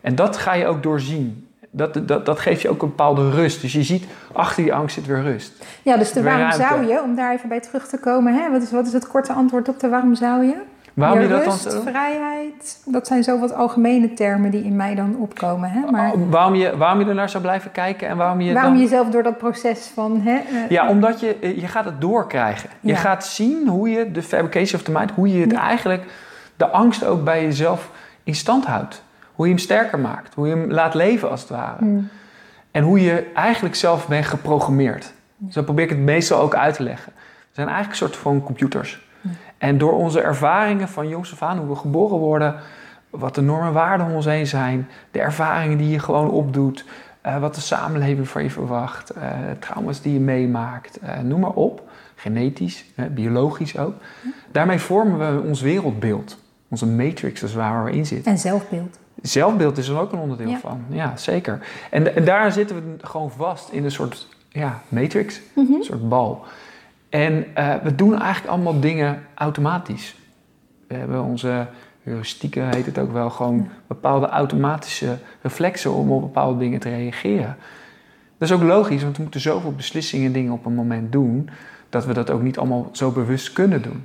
En 0.00 0.14
dat 0.14 0.36
ga 0.36 0.52
je 0.52 0.66
ook 0.66 0.82
doorzien 0.82 1.48
dat, 1.74 2.08
dat, 2.08 2.26
dat 2.26 2.38
geeft 2.38 2.62
je 2.62 2.68
ook 2.68 2.82
een 2.82 2.88
bepaalde 2.88 3.30
rust. 3.30 3.60
Dus 3.60 3.72
je 3.72 3.82
ziet, 3.82 4.04
achter 4.32 4.62
die 4.62 4.74
angst 4.74 4.94
zit 4.94 5.06
weer 5.06 5.22
rust. 5.22 5.52
Ja, 5.82 5.96
dus 5.96 6.12
de 6.12 6.22
waarom 6.22 6.52
zou 6.52 6.86
je, 6.86 7.02
om 7.02 7.14
daar 7.14 7.32
even 7.32 7.48
bij 7.48 7.60
terug 7.60 7.86
te 7.86 7.98
komen, 7.98 8.34
hè? 8.34 8.50
Wat, 8.50 8.62
is, 8.62 8.70
wat 8.70 8.86
is 8.86 8.92
het 8.92 9.08
korte 9.08 9.32
antwoord 9.32 9.68
op 9.68 9.80
de 9.80 9.88
waarom 9.88 10.14
zou 10.14 10.44
je? 10.44 10.54
Waarom 10.94 11.18
je, 11.18 11.24
je 11.24 11.30
dat 11.30 11.44
rust, 11.44 11.70
dan 11.70 11.82
vrijheid, 11.82 12.82
dat 12.84 13.06
zijn 13.06 13.22
zo 13.22 13.38
wat 13.38 13.54
algemene 13.54 14.12
termen 14.12 14.50
die 14.50 14.64
in 14.64 14.76
mij 14.76 14.94
dan 14.94 15.16
opkomen. 15.16 15.70
Hè? 15.70 15.90
Maar, 15.90 16.12
oh, 16.12 16.30
waarom, 16.30 16.54
je, 16.54 16.76
waarom 16.76 17.00
je 17.00 17.06
ernaar 17.06 17.28
zou 17.28 17.42
blijven 17.42 17.72
kijken 17.72 18.08
en 18.08 18.16
waarom 18.16 18.40
je 18.40 18.52
Waarom 18.52 18.72
dan... 18.72 18.82
jezelf 18.82 19.08
door 19.08 19.22
dat 19.22 19.38
proces 19.38 19.90
van... 19.94 20.20
Hè, 20.20 20.40
uh, 20.52 20.68
ja, 20.70 20.88
omdat 20.88 21.20
je, 21.20 21.36
eh, 21.40 21.60
je 21.60 21.66
gaat 21.66 21.84
het 21.84 22.00
doorkrijgen. 22.00 22.70
Je 22.80 22.96
gaat 22.96 23.26
zien 23.26 23.68
hoe 23.68 23.90
je, 23.90 24.10
de 24.10 24.22
fabrication 24.22 24.80
of 24.80 24.86
the 24.86 24.92
mind, 24.92 25.10
hoe 25.10 25.32
je 25.32 25.40
het 25.40 25.50
ja. 25.50 25.60
eigenlijk, 25.60 26.02
de 26.56 26.66
angst 26.68 27.04
ook 27.04 27.24
bij 27.24 27.42
jezelf 27.42 27.90
in 28.22 28.34
stand 28.34 28.64
houdt. 28.64 29.02
Hoe 29.34 29.46
je 29.46 29.52
hem 29.52 29.62
sterker 29.62 29.98
maakt, 29.98 30.34
hoe 30.34 30.48
je 30.48 30.54
hem 30.54 30.70
laat 30.70 30.94
leven 30.94 31.30
als 31.30 31.40
het 31.40 31.50
ware. 31.50 31.78
Hmm. 31.78 32.08
En 32.70 32.82
hoe 32.82 33.00
je 33.00 33.30
eigenlijk 33.34 33.74
zelf 33.74 34.08
bent 34.08 34.26
geprogrammeerd. 34.26 35.12
Dus 35.36 35.54
dat 35.54 35.64
probeer 35.64 35.84
ik 35.84 35.90
het 35.90 35.98
meestal 35.98 36.40
ook 36.40 36.54
uit 36.54 36.74
te 36.74 36.82
leggen. 36.82 37.12
We 37.16 37.48
zijn 37.52 37.68
eigenlijk 37.68 38.00
een 38.00 38.06
soort 38.08 38.20
van 38.22 38.42
computers. 38.42 39.10
En 39.58 39.78
door 39.78 39.92
onze 39.92 40.20
ervaringen 40.20 40.88
van 40.88 41.08
jongs 41.08 41.32
af 41.32 41.42
aan, 41.42 41.58
hoe 41.58 41.68
we 41.68 41.74
geboren 41.74 42.18
worden, 42.18 42.54
wat 43.10 43.34
de 43.34 43.40
normen 43.40 43.66
en 43.66 43.72
waarden 43.72 44.06
om 44.06 44.14
ons 44.14 44.24
heen 44.24 44.46
zijn, 44.46 44.88
de 45.10 45.20
ervaringen 45.20 45.78
die 45.78 45.90
je 45.90 45.98
gewoon 45.98 46.30
opdoet, 46.30 46.84
uh, 47.26 47.40
wat 47.40 47.54
de 47.54 47.60
samenleving 47.60 48.28
van 48.28 48.42
je 48.42 48.50
verwacht, 48.50 49.16
uh, 49.16 49.22
trauma's 49.58 50.00
die 50.00 50.12
je 50.12 50.20
meemaakt, 50.20 50.98
uh, 51.02 51.18
noem 51.18 51.40
maar 51.40 51.50
op, 51.50 51.90
genetisch, 52.14 52.84
biologisch 53.10 53.78
ook. 53.78 53.94
Daarmee 54.50 54.78
vormen 54.78 55.18
we 55.18 55.48
ons 55.48 55.60
wereldbeeld, 55.60 56.38
onze 56.68 56.86
matrix, 56.86 57.40
dat 57.40 57.48
is 57.48 57.54
waar 57.54 57.84
we 57.84 57.90
in 57.90 58.06
zitten. 58.06 58.32
En 58.32 58.38
zelfbeeld. 58.38 58.98
Zelfbeeld 59.22 59.78
is 59.78 59.88
er 59.88 59.98
ook 59.98 60.12
een 60.12 60.18
onderdeel 60.18 60.48
ja. 60.48 60.58
van, 60.58 60.84
ja 60.88 61.16
zeker. 61.16 61.66
En, 61.90 62.14
en, 62.16 62.24
daar 62.24 62.52
zitten 62.52 62.76
we 62.76 63.06
gewoon 63.06 63.30
vast 63.30 63.70
in 63.70 63.84
een 63.84 63.90
soort 63.90 64.28
ja, 64.48 64.82
matrix, 64.88 65.40
mm 65.54 65.66
-hmm. 65.66 65.74
een 65.74 65.84
soort 65.84 66.08
bal. 66.08 66.44
En 67.08 67.46
uh, 67.58 67.74
we 67.82 67.94
doen 67.94 68.20
eigenlijk 68.20 68.52
allemaal 68.52 68.80
dingen 68.80 69.22
automatisch. 69.34 70.16
We 70.86 70.94
hebben 70.94 71.22
onze 71.22 71.66
heuristieken, 72.02 72.68
heet 72.68 72.86
het 72.86 72.98
ook 72.98 73.12
wel, 73.12 73.30
gewoon 73.30 73.68
bepaalde 73.86 74.26
automatische 74.26 75.18
reflexen 75.42 75.92
om 75.92 76.10
op 76.10 76.20
bepaalde 76.20 76.58
dingen 76.58 76.80
te 76.80 76.88
reageren. 76.88 77.56
Dat 78.38 78.48
is 78.48 78.54
ook 78.54 78.62
logisch, 78.62 79.02
want 79.02 79.16
we 79.16 79.22
moeten 79.22 79.40
zoveel 79.40 79.72
beslissingen 79.72 80.26
en 80.26 80.32
dingen 80.32 80.52
op 80.52 80.66
een 80.66 80.74
moment 80.74 81.12
doen, 81.12 81.48
dat 81.88 82.06
we 82.06 82.12
dat 82.12 82.30
ook 82.30 82.42
niet 82.42 82.58
allemaal 82.58 82.88
zo 82.92 83.10
bewust 83.10 83.52
kunnen 83.52 83.82
doen. 83.82 84.04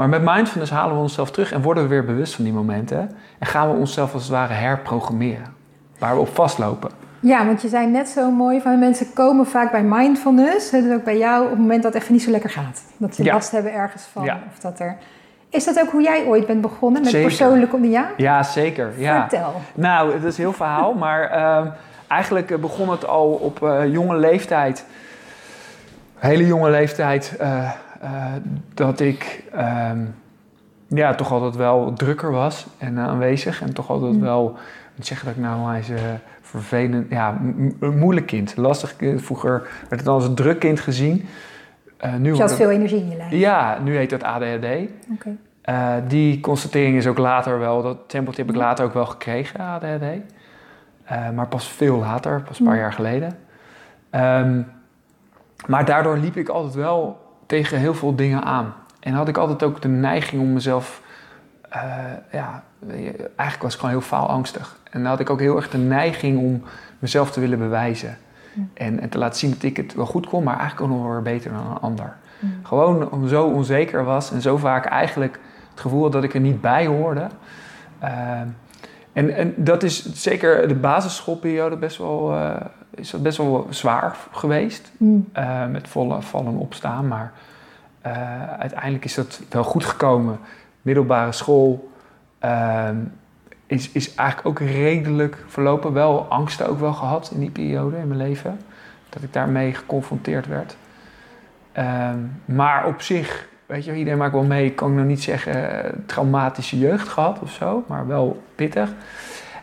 Maar 0.00 0.08
met 0.08 0.22
mindfulness 0.24 0.70
halen 0.72 0.94
we 0.96 1.02
onszelf 1.02 1.30
terug 1.30 1.52
en 1.52 1.62
worden 1.62 1.82
we 1.82 1.88
weer 1.88 2.04
bewust 2.04 2.34
van 2.34 2.44
die 2.44 2.52
momenten. 2.52 3.10
En 3.38 3.46
gaan 3.46 3.70
we 3.70 3.76
onszelf 3.76 4.12
als 4.12 4.22
het 4.22 4.32
ware 4.32 4.52
herprogrammeren. 4.52 5.46
waar 5.98 6.14
we 6.14 6.20
op 6.20 6.34
vastlopen. 6.34 6.90
Ja, 7.20 7.46
want 7.46 7.62
je 7.62 7.68
zei 7.68 7.86
net 7.86 8.08
zo 8.08 8.30
mooi 8.30 8.60
van 8.60 8.78
mensen 8.78 9.12
komen 9.12 9.46
vaak 9.46 9.70
bij 9.70 9.82
mindfulness, 9.82 10.70
dus 10.70 10.92
ook 10.92 11.04
bij 11.04 11.18
jou, 11.18 11.44
op 11.44 11.50
het 11.50 11.58
moment 11.58 11.82
dat 11.82 11.92
het 11.92 12.02
even 12.02 12.14
niet 12.14 12.22
zo 12.22 12.30
lekker 12.30 12.50
gaat. 12.50 12.82
Dat 12.96 13.14
ze 13.14 13.24
Ja. 13.24 13.32
last 13.32 13.50
hebben 13.50 13.72
ergens 13.72 14.02
van. 14.12 14.24
Ja. 14.24 14.40
Of 14.52 14.58
dat 14.58 14.80
er... 14.80 14.96
Is 15.48 15.64
dat 15.64 15.80
ook 15.80 15.90
hoe 15.90 16.02
jij 16.02 16.24
ooit 16.24 16.46
bent 16.46 16.60
begonnen 16.60 17.02
met 17.02 17.10
Zeker. 17.10 17.28
persoonlijke... 17.28 17.88
Ja? 17.88 18.10
Ja, 18.16 18.42
zeker. 18.42 18.92
Ja. 18.96 19.20
Vertel. 19.28 19.60
Nou, 19.74 20.12
dat 20.12 20.24
is 20.24 20.36
een 20.38 20.44
heel 20.44 20.52
verhaal, 20.52 20.94
maar 21.04 21.30
ehm, 21.30 21.68
eigenlijk 22.08 22.50
eh, 22.50 22.58
begon 22.58 22.90
het 22.90 23.06
al 23.06 23.28
op 23.28 23.62
eh, 23.62 23.92
jonge 23.92 24.16
leeftijd. 24.16 24.84
Hele 26.14 26.46
jonge 26.46 26.70
leeftijd, 26.70 27.36
eh, 27.38 27.70
eh, 28.00 28.24
dat 28.74 29.00
ik 29.00 29.44
ehm, 29.52 30.04
ja, 30.88 31.14
toch 31.14 31.32
altijd 31.32 31.56
wel 31.56 31.92
drukker 31.92 32.30
was 32.30 32.66
en 32.78 32.98
eh, 32.98 33.04
aanwezig. 33.04 33.62
En 33.62 33.74
toch 33.74 33.90
altijd 33.90 34.12
Mm. 34.12 34.20
wel, 34.20 34.56
niet 34.94 35.06
zeggen 35.06 35.26
dat 35.26 35.36
ik 35.36 35.42
nou 35.42 35.76
is 35.76 35.90
eh, 35.90 36.00
vervelend, 36.40 37.10
ja, 37.10 37.38
een 37.80 37.98
moeilijk 37.98 38.26
kind, 38.26 38.56
lastig 38.56 38.96
kind. 38.96 39.22
Vroeger 39.22 39.68
werd 39.88 40.00
het 40.00 40.06
als 40.06 40.24
een 40.26 40.34
druk 40.34 40.58
kind 40.58 40.80
gezien. 40.80 41.26
Eh, 41.96 42.14
nu 42.14 42.28
Dus 42.28 42.36
je 42.36 42.42
had 42.42 42.54
veel 42.56 42.70
energie 42.70 43.00
in 43.00 43.10
je 43.10 43.16
lijf. 43.16 43.30
Ja, 43.30 43.78
nu 43.84 43.96
heet 43.96 44.10
dat 44.10 44.22
ADHD. 44.22 44.66
Oké. 45.12 45.36
Die 46.06 46.40
constatering 46.40 46.96
is 46.96 47.06
ook 47.06 47.18
later 47.18 47.58
wel, 47.58 47.82
dat 47.82 47.98
tempeltje 48.06 48.42
heb 48.42 48.50
ik 48.50 48.56
later 48.56 48.84
ook 48.84 48.94
wel 48.94 49.06
gekregen, 49.06 49.60
ADHD. 49.60 50.04
Maar 51.34 51.46
pas 51.46 51.68
veel 51.68 51.98
later, 51.98 52.42
pas 52.42 52.58
een 52.58 52.64
paar 52.66 52.74
Ja. 52.74 52.80
jaar 52.80 52.92
geleden. 52.92 53.36
Ehm, 54.10 54.60
maar 55.66 55.84
daardoor 55.84 56.16
liep 56.16 56.36
ik 56.36 56.48
altijd 56.48 56.74
wel 56.74 57.18
tegen 57.50 57.78
heel 57.78 57.94
veel 57.94 58.14
dingen 58.14 58.42
aan. 58.44 58.74
En 59.00 59.12
had 59.12 59.28
ik 59.28 59.36
altijd 59.36 59.62
ook 59.62 59.82
de 59.82 59.88
neiging 59.88 60.42
om 60.42 60.52
mezelf... 60.52 61.02
eh, 61.68 61.82
ja, 62.32 62.62
eigenlijk 63.16 63.62
was 63.62 63.72
ik 63.74 63.80
gewoon 63.80 63.94
heel 63.94 64.04
faalangstig. 64.04 64.78
En 64.90 65.00
dan 65.00 65.10
had 65.10 65.20
ik 65.20 65.30
ook 65.30 65.40
heel 65.40 65.56
erg 65.56 65.70
de 65.70 65.78
neiging 65.78 66.38
om 66.38 66.62
mezelf 66.98 67.30
te 67.30 67.40
willen 67.40 67.58
bewijzen. 67.58 68.18
Ja. 68.52 68.62
En, 68.74 69.00
en 69.00 69.08
te 69.08 69.18
laten 69.18 69.38
zien 69.38 69.50
dat 69.50 69.62
ik 69.62 69.76
het 69.76 69.94
wel 69.94 70.06
goed 70.06 70.26
kon, 70.26 70.44
maar 70.44 70.58
eigenlijk 70.58 70.82
ook 70.82 70.96
nog 70.96 71.06
wel 71.06 71.12
weer 71.12 71.22
beter 71.22 71.52
dan 71.52 71.70
een 71.70 71.80
ander. 71.80 72.16
Ja. 72.38 72.48
Gewoon 72.62 73.10
om 73.10 73.28
zo 73.28 73.44
onzeker 73.44 74.04
was 74.04 74.32
en 74.32 74.40
zo 74.40 74.56
vaak 74.56 74.84
eigenlijk 74.84 75.40
het 75.70 75.80
gevoel 75.80 76.02
had 76.02 76.12
dat 76.12 76.24
ik 76.24 76.34
er 76.34 76.40
niet 76.40 76.60
bij 76.60 76.86
hoorde. 76.86 77.26
Ehm, 77.98 78.46
en, 79.12 79.36
en 79.36 79.54
dat 79.56 79.82
is 79.82 80.12
zeker 80.12 80.68
de 80.68 80.74
basisschoolperiode 80.74 81.76
best 81.76 81.98
wel, 81.98 82.32
eh, 82.32 82.56
is 82.94 83.10
dat 83.10 83.22
best 83.22 83.36
wel 83.36 83.66
zwaar 83.70 84.16
geweest. 84.30 84.90
Mm. 84.96 85.28
eh, 85.32 85.66
met 85.66 85.88
volle 85.88 86.22
vallen 86.22 86.56
opstaan. 86.56 87.08
Maar 87.08 87.32
eh, 88.00 88.52
uiteindelijk 88.58 89.04
is 89.04 89.14
dat 89.14 89.40
wel 89.50 89.64
goed 89.64 89.84
gekomen. 89.84 90.38
Middelbare 90.82 91.32
school 91.32 91.90
ehm, 92.38 92.96
is, 93.66 93.90
is 93.90 94.14
eigenlijk 94.14 94.48
ook 94.48 94.68
redelijk 94.68 95.44
verlopen. 95.46 95.92
Wel 95.92 96.24
angsten 96.24 96.68
ook 96.68 96.80
wel 96.80 96.92
gehad 96.92 97.30
in 97.34 97.40
die 97.40 97.50
periode 97.50 97.96
in 97.96 98.08
mijn 98.08 98.20
leven. 98.20 98.60
Dat 99.08 99.22
ik 99.22 99.32
daarmee 99.32 99.74
geconfronteerd 99.74 100.46
werd. 100.46 100.76
Ehm, 101.72 102.18
maar 102.44 102.86
op 102.86 103.00
zich, 103.00 103.48
weet 103.66 103.84
je, 103.84 103.96
iedereen 103.96 104.18
maakt 104.18 104.32
wel 104.32 104.42
mee. 104.42 104.64
Ik 104.64 104.76
kan 104.76 104.94
nog 104.94 105.06
niet 105.06 105.22
zeggen 105.22 105.84
eh, 105.84 105.92
traumatische 106.06 106.78
jeugd 106.78 107.08
gehad 107.08 107.38
of 107.38 107.50
zo, 107.50 107.84
maar 107.86 108.06
wel 108.06 108.42
pittig. 108.54 108.90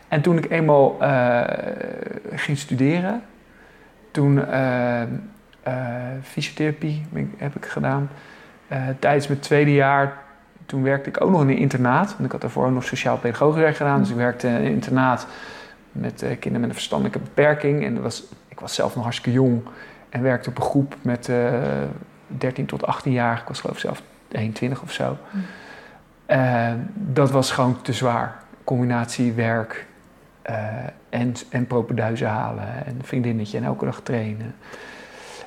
En 0.08 0.20
toen 0.20 0.38
ik 0.38 0.50
eenmaal 0.50 0.96
eh, 1.00 1.42
ging 2.32 2.58
studeren, 2.58 3.22
toen 4.10 4.46
eh, 4.46 5.02
eh, 5.02 5.08
fysiotherapie 6.22 7.06
heb 7.36 7.56
ik 7.56 7.66
gedaan. 7.66 8.10
Tijdens 8.98 9.26
mijn 9.26 9.40
tweede 9.40 9.74
jaar, 9.74 10.16
toen 10.66 10.82
werkte 10.82 11.08
ik 11.08 11.20
ook 11.20 11.30
nog 11.30 11.40
in 11.42 11.48
een 11.48 11.56
internaat. 11.56 12.10
Want 12.10 12.24
ik 12.24 12.32
had 12.32 12.40
daarvoor 12.40 12.66
ook 12.66 12.72
nog 12.72 12.84
sociaal-pedagogisch 12.84 13.60
werk 13.60 13.76
gedaan. 13.76 14.00
Dus 14.00 14.10
ik 14.10 14.16
werkte 14.16 14.46
in 14.46 14.54
een 14.54 14.64
internaat 14.64 15.26
met 15.92 16.18
kinderen 16.18 16.60
met 16.60 16.68
een 16.68 16.74
verstandelijke 16.74 17.18
beperking. 17.18 17.84
En 17.84 17.94
dat 17.94 18.02
was, 18.02 18.24
ik 18.48 18.60
was 18.60 18.74
zelf 18.74 18.94
nog 18.94 19.02
hartstikke 19.02 19.38
jong 19.38 19.62
en 20.08 20.22
werkte 20.22 20.50
op 20.50 20.56
een 20.56 20.62
groep 20.62 20.96
met 21.02 21.28
eh 21.28 21.52
13 22.28 22.66
tot 22.66 22.86
18 22.86 23.12
jaar. 23.12 23.38
Ik 23.38 23.48
was 23.48 23.60
geloof 23.60 23.76
ik 23.76 23.82
zelf 23.82 24.02
21 24.28 24.82
of 24.82 24.92
zo. 24.92 25.16
Mm. 25.30 25.44
Eh, 26.26 26.72
dat 26.94 27.30
was 27.30 27.50
gewoon 27.50 27.82
te 27.82 27.92
zwaar. 27.92 28.36
Combinatie 28.64 29.32
werk 29.32 29.86
en, 31.08 31.34
en 31.50 31.66
propenduizen 31.66 32.28
halen 32.28 32.86
en 32.86 32.96
vriendinnetje 33.02 33.58
en 33.58 33.64
elke 33.64 33.84
dag 33.84 34.00
trainen. 34.00 34.54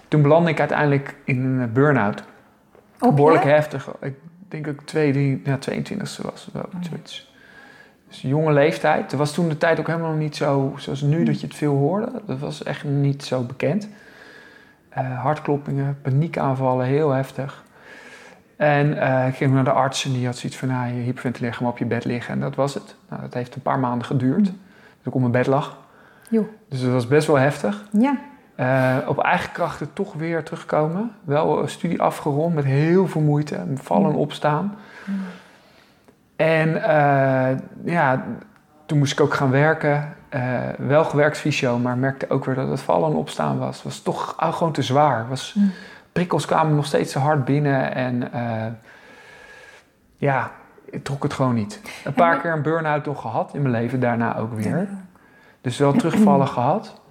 Toen 0.08 0.22
belandde 0.22 0.52
ik 0.52 0.60
uiteindelijk 0.60 1.16
in 1.24 1.44
een 1.44 1.74
burn-out. 1.74 2.24
Op 3.00 3.16
Behoorlijk 3.16 3.44
heftig. 3.44 3.90
Ik 4.02 4.16
denk 4.48 4.66
dat 4.66 4.74
ik 4.74 4.82
twee, 4.82 5.12
drie, 5.12 5.42
ja, 5.44 5.58
22 5.58 6.18
was. 6.18 6.50
Wel, 6.54 6.64
Oh 6.64 6.84
zoiets. 6.84 7.32
Dus 8.08 8.22
jonge 8.22 8.54
leeftijd. 8.54 9.12
Er 9.12 9.18
was 9.18 9.34
toen 9.34 9.50
de 9.50 9.58
tijd 9.58 9.80
ook 9.80 9.88
helemaal 9.88 10.14
niet 10.14 10.36
zo 10.36 10.74
zoals 10.78 11.02
nu 11.02 11.24
dat 11.24 11.42
je 11.42 11.48
het 11.48 11.56
veel 11.56 11.76
hoorde. 11.76 12.12
Dat 12.26 12.40
was 12.40 12.64
echt 12.64 12.84
niet 12.84 13.24
zo 13.24 13.44
bekend. 13.44 13.90
Eh, 14.90 15.22
hartkloppingen, 15.22 15.98
paniekaanvallen, 16.02 16.86
heel 16.86 17.10
heftig. 17.10 17.64
En 18.56 18.98
eh, 18.98 19.28
ik 19.28 19.36
ging 19.36 19.54
naar 19.54 19.64
de 19.64 19.72
arts 19.72 20.06
en 20.06 20.12
die 20.12 20.26
had 20.26 20.38
zoiets 20.38 20.58
van, 20.58 20.68
nou, 20.68 20.94
je 20.94 21.02
hyperventileer, 21.02 21.54
ga 21.54 21.62
maar 21.62 21.72
op 21.72 21.78
je 21.78 21.86
bed 21.86 22.06
liggen. 22.06 22.34
En 22.34 22.40
dat 22.40 22.56
was 22.56 22.74
het. 22.74 22.96
Nou, 23.10 23.22
dat 23.22 23.34
heeft 23.34 23.56
een 23.56 23.62
paar 23.62 23.80
maanden 23.80 24.06
geduurd. 24.06 24.52
Mm. 24.52 24.60
Dus 25.02 25.08
ik 25.08 25.14
op 25.16 25.20
mijn 25.20 25.32
bed 25.32 25.48
lag. 25.48 25.78
Dus 26.70 26.82
dat 26.82 26.92
was 26.92 27.08
best 27.08 27.28
wel 27.28 27.36
heftig. 27.36 27.84
Ja. 27.92 28.18
Eh, 28.56 28.98
op 29.08 29.20
eigen 29.20 29.52
krachten 29.52 29.94
toch 29.94 30.14
weer 30.14 30.44
terugkomen. 30.44 31.12
Wel 31.24 31.62
een 31.62 31.70
studie 31.70 32.02
afgerond 32.02 32.56
met 32.56 32.66
heel 32.66 33.08
veel 33.08 33.22
moeite. 33.22 33.64
Vallen 33.76 34.10
en 34.12 34.16
opstaan. 34.16 34.76
En 36.36 36.84
eh, 36.84 37.58
ja, 37.86 38.26
toen 38.86 38.98
moest 38.98 39.12
ik 39.12 39.22
ook 39.22 39.34
gaan 39.34 39.52
werken. 39.52 40.16
Eh, 40.30 40.60
wel 40.78 41.04
gewerkt 41.04 41.38
fysio, 41.38 41.78
maar 41.78 41.98
merkte 41.98 42.30
ook 42.30 42.46
weer 42.46 42.56
dat 42.56 42.70
het 42.70 42.82
vallen 42.82 43.10
en 43.10 43.16
opstaan 43.16 43.58
was. 43.58 43.76
Het 43.76 43.84
was 43.84 44.02
toch 44.02 44.34
ah, 44.38 44.54
gewoon 44.54 44.74
te 44.74 44.82
zwaar. 44.82 45.28
Was, 45.28 45.56
prikkels 46.12 46.46
kwamen 46.46 46.76
nog 46.76 46.86
steeds 46.86 47.12
te 47.12 47.20
hard 47.20 47.46
binnen. 47.46 47.96
En 47.96 48.32
ja, 50.18 50.52
ik 50.92 51.04
trok 51.04 51.24
het 51.24 51.34
gewoon 51.34 51.54
niet. 51.54 51.82
Een 52.04 52.14
paar 52.14 52.40
keer 52.40 52.52
een 52.52 52.62
burn-out 52.62 53.06
nog 53.06 53.22
gehad 53.22 53.54
in 53.54 53.62
mijn 53.62 53.74
leven. 53.74 54.00
Daarna 54.00 54.38
ook 54.38 54.54
weer. 54.54 54.88
Dus 55.62 55.78
wel 55.78 55.94
terugvallen 55.94 56.48
gehad. 56.58 57.02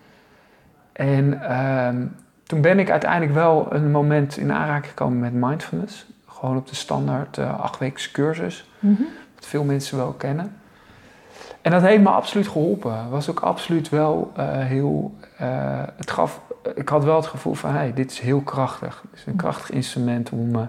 En 0.93 1.43
ehm, 1.43 2.07
toen 2.43 2.61
ben 2.61 2.79
ik 2.79 2.91
uiteindelijk 2.91 3.33
wel 3.33 3.67
een 3.75 3.91
moment 3.91 4.37
in 4.37 4.53
aanraking 4.53 4.87
gekomen 4.87 5.19
met 5.19 5.33
mindfulness. 5.33 6.07
Gewoon 6.27 6.57
op 6.57 6.69
de 6.69 6.75
standaard 6.75 7.39
achtweekse 7.39 8.11
cursus. 8.13 8.71
Mhm. 8.79 9.03
Wat 9.35 9.47
veel 9.47 9.65
mensen 9.65 9.97
wel 9.97 10.13
kennen. 10.13 10.55
En 11.63 11.71
dat 11.71 11.83
heeft 11.83 12.03
me 12.03 12.09
absoluut 12.09 12.49
geholpen. 12.49 13.11
Was 13.11 13.31
ook 13.31 13.41
absoluut 13.41 13.89
wel 13.89 14.33
eh, 14.37 14.47
heel... 14.51 15.15
eh, 15.37 15.49
het 15.97 16.11
gaf, 16.11 16.41
ik 16.75 16.89
had 16.89 17.05
wel 17.05 17.17
het 17.17 17.27
gevoel 17.27 17.55
van, 17.55 17.71
hey, 17.71 17.93
dit 17.93 18.11
is 18.11 18.19
heel 18.19 18.41
krachtig. 18.41 19.03
Het 19.11 19.19
is 19.19 19.27
een 19.27 19.37
krachtig 19.37 19.71
instrument 19.71 20.31
om 20.31 20.69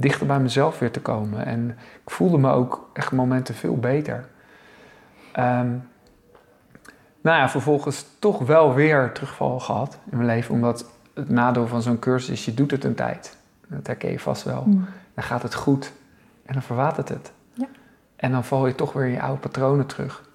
dichter 0.00 0.26
bij 0.26 0.40
mezelf 0.40 0.78
weer 0.78 0.90
te 0.90 1.00
komen. 1.00 1.46
En 1.46 1.78
ik 2.04 2.10
voelde 2.10 2.38
me 2.38 2.50
ook 2.50 2.90
echt 2.92 3.12
momenten 3.12 3.54
veel 3.54 3.76
beter. 3.76 4.28
Ehm, 5.32 5.70
nou 7.20 7.38
ja, 7.38 7.48
vervolgens 7.48 8.06
toch 8.18 8.38
wel 8.38 8.74
weer 8.74 9.12
terugval 9.12 9.60
gehad 9.60 9.98
in 10.10 10.16
mijn 10.16 10.28
leven. 10.28 10.54
Omdat 10.54 10.90
het 11.14 11.28
nadeel 11.28 11.66
van 11.66 11.82
zo'n 11.82 11.98
cursus 11.98 12.30
is, 12.30 12.44
je 12.44 12.54
doet 12.54 12.70
het 12.70 12.84
een 12.84 12.94
tijd. 12.94 13.36
Dat 13.68 13.86
herken 13.86 14.10
je 14.10 14.18
vast 14.18 14.42
wel. 14.42 14.64
Mm. 14.66 14.86
Dan 15.14 15.24
gaat 15.24 15.42
het 15.42 15.54
goed 15.54 15.92
en 16.46 16.52
dan 16.52 16.62
verwatert 16.62 17.08
het. 17.08 17.32
Ja. 17.52 17.66
En 18.16 18.32
dan 18.32 18.44
val 18.44 18.66
je 18.66 18.74
toch 18.74 18.92
weer 18.92 19.06
in 19.06 19.12
je 19.12 19.20
oude 19.20 19.40
patronen 19.40 19.86
terug. 19.86 20.28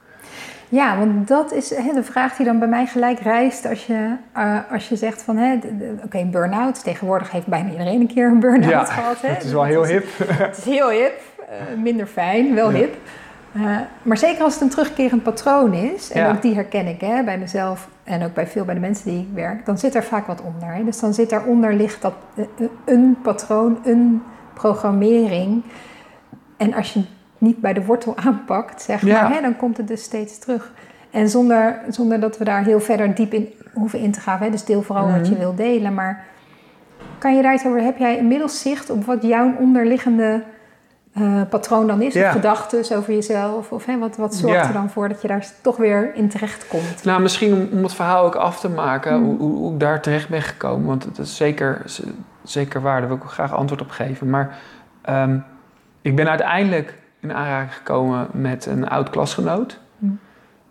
Ja, 0.76 0.98
want 0.98 1.28
dat 1.28 1.52
is 1.54 1.76
hè, 1.76 1.94
de 1.94 2.04
vraag 2.04 2.36
die 2.36 2.46
dan 2.46 2.60
bij 2.60 2.68
mij 2.68 2.86
gelijk 2.86 3.20
rijst 3.20 3.66
als 3.66 3.86
je, 3.86 4.16
eh, 4.34 4.58
als 4.72 4.90
je 4.90 4.96
zegt 4.96 5.22
van, 5.22 5.62
oké, 6.04 6.18
een 6.18 6.32
burn-out. 6.32 6.84
Tegenwoordig 6.84 7.32
heeft 7.32 7.48
bijna 7.48 7.72
iedereen 7.72 8.00
een 8.02 8.08
keer 8.08 8.28
een 8.28 8.40
burn-out 8.40 8.72
Ja, 8.72 8.84
gehad. 8.86 9.22
Hè? 9.22 9.28
Het 9.28 9.44
is 9.44 9.52
wel 9.52 9.64
heel 9.64 9.86
hip. 9.86 10.06
Het 10.28 10.58
is 10.58 10.64
heel 10.66 10.90
hip, 10.90 11.20
eh, 11.40 11.82
minder 11.82 12.08
fijn, 12.08 12.54
wel 12.56 12.72
Ja. 12.72 12.78
hip. 12.78 12.96
Eh, 13.54 13.62
maar 14.02 14.18
zeker 14.18 14.44
als 14.44 14.54
het 14.54 14.62
een 14.64 14.70
terugkerend 14.70 15.24
patroon 15.24 15.74
is, 15.74 16.12
en 16.12 16.22
Ja. 16.22 16.32
ook 16.32 16.42
die 16.42 16.56
herken 16.56 16.88
ik 16.88 17.02
hè, 17.02 17.24
bij 17.24 17.38
mezelf 17.38 17.88
en 18.04 18.24
ook 18.24 18.34
bij 18.34 18.48
veel 18.48 18.66
bij 18.66 18.74
de 18.74 18.80
mensen 18.80 19.10
die 19.10 19.20
ik 19.20 19.28
werk, 19.34 19.66
dan 19.66 19.78
zit 19.78 19.96
er 19.96 20.04
vaak 20.04 20.28
wat 20.28 20.42
onder. 20.42 20.74
Hè? 20.76 20.84
Dus 20.84 21.00
dan 21.00 21.14
zit 21.14 21.30
daaronder 21.30 21.74
ligt 21.74 22.02
dat, 22.02 22.14
een 22.86 23.18
patroon, 23.22 23.80
een 23.84 24.24
programmering. 24.54 25.64
En 26.58 26.74
als 26.74 26.94
je 26.94 27.02
niet 27.38 27.62
bij 27.62 27.74
de 27.74 27.86
wortel 27.86 28.18
aanpakt, 28.26 28.82
zeg 28.82 29.02
Ja. 29.06 29.22
maar, 29.22 29.34
hè, 29.34 29.42
dan 29.42 29.56
komt 29.58 29.78
het 29.78 29.88
dus 29.88 30.04
steeds 30.04 30.40
terug. 30.40 30.72
En 31.12 31.30
zonder, 31.30 31.80
zonder 31.90 32.20
dat 32.20 32.38
we 32.38 32.44
daar 32.44 32.64
heel 32.64 32.80
verder 32.80 33.16
diep 33.16 33.34
in 33.34 33.48
hoeven 33.74 34.00
in 34.00 34.12
te 34.12 34.20
gaan. 34.20 34.40
Hè? 34.40 34.50
Dus 34.50 34.66
deel 34.66 34.82
vooral 34.82 35.12
wat 35.12 35.26
je 35.28 35.32
Mhm. 35.32 35.42
wil 35.42 35.56
delen. 35.56 35.94
Maar 35.94 36.26
kan 37.18 37.36
je 37.36 37.42
daar 37.42 37.54
iets 37.54 37.66
over, 37.66 37.82
heb 37.82 37.98
jij 37.98 38.18
inmiddels 38.18 38.62
zicht 38.62 38.90
op 38.90 39.06
wat 39.06 39.24
jouw 39.24 39.54
onderliggende 39.60 40.44
eh, 41.14 41.42
patroon 41.50 41.88
dan 41.88 42.02
is? 42.02 42.14
Ja. 42.14 42.28
Of 42.28 42.32
gedachten 42.32 42.98
over 42.98 43.14
jezelf? 43.14 43.72
Of 43.72 43.86
hè, 43.86 43.98
wat, 43.98 44.18
wat 44.18 44.36
zorgt 44.36 44.56
Ja. 44.56 44.68
er 44.68 44.74
dan 44.74 44.90
voor 44.90 45.10
dat 45.10 45.22
je 45.22 45.28
daar 45.28 45.48
toch 45.62 45.78
weer 45.78 46.16
in 46.16 46.30
terecht 46.30 46.68
komt? 46.68 47.04
Nou, 47.04 47.22
misschien 47.22 47.54
om, 47.54 47.68
om 47.78 47.84
het 47.84 47.94
verhaal 47.94 48.26
ook 48.26 48.36
af 48.36 48.60
te 48.60 48.70
maken, 48.70 49.20
Mm. 49.20 49.26
hoe, 49.26 49.38
hoe, 49.52 49.74
ik 49.74 49.80
daar 49.80 50.02
terecht 50.02 50.30
ben 50.30 50.42
gekomen. 50.42 50.88
Want 50.88 51.04
het 51.04 51.18
is 51.18 51.36
zeker, 51.36 51.82
zeker 52.44 52.82
waar, 52.82 53.00
daar 53.00 53.08
wil 53.08 53.18
ik 53.18 53.24
ook 53.24 53.32
graag 53.32 53.54
antwoord 53.54 53.82
op 53.82 53.90
geven. 53.90 54.30
Maar 54.30 54.58
ehm, 55.02 55.38
ik 56.02 56.16
ben 56.16 56.30
uiteindelijk 56.30 56.98
in 57.30 57.36
aanraking 57.36 57.74
gekomen 57.74 58.28
met 58.32 58.66
een 58.66 58.90
oud 58.90 59.10
klasgenoot. 59.10 59.80
Mm. 59.98 60.20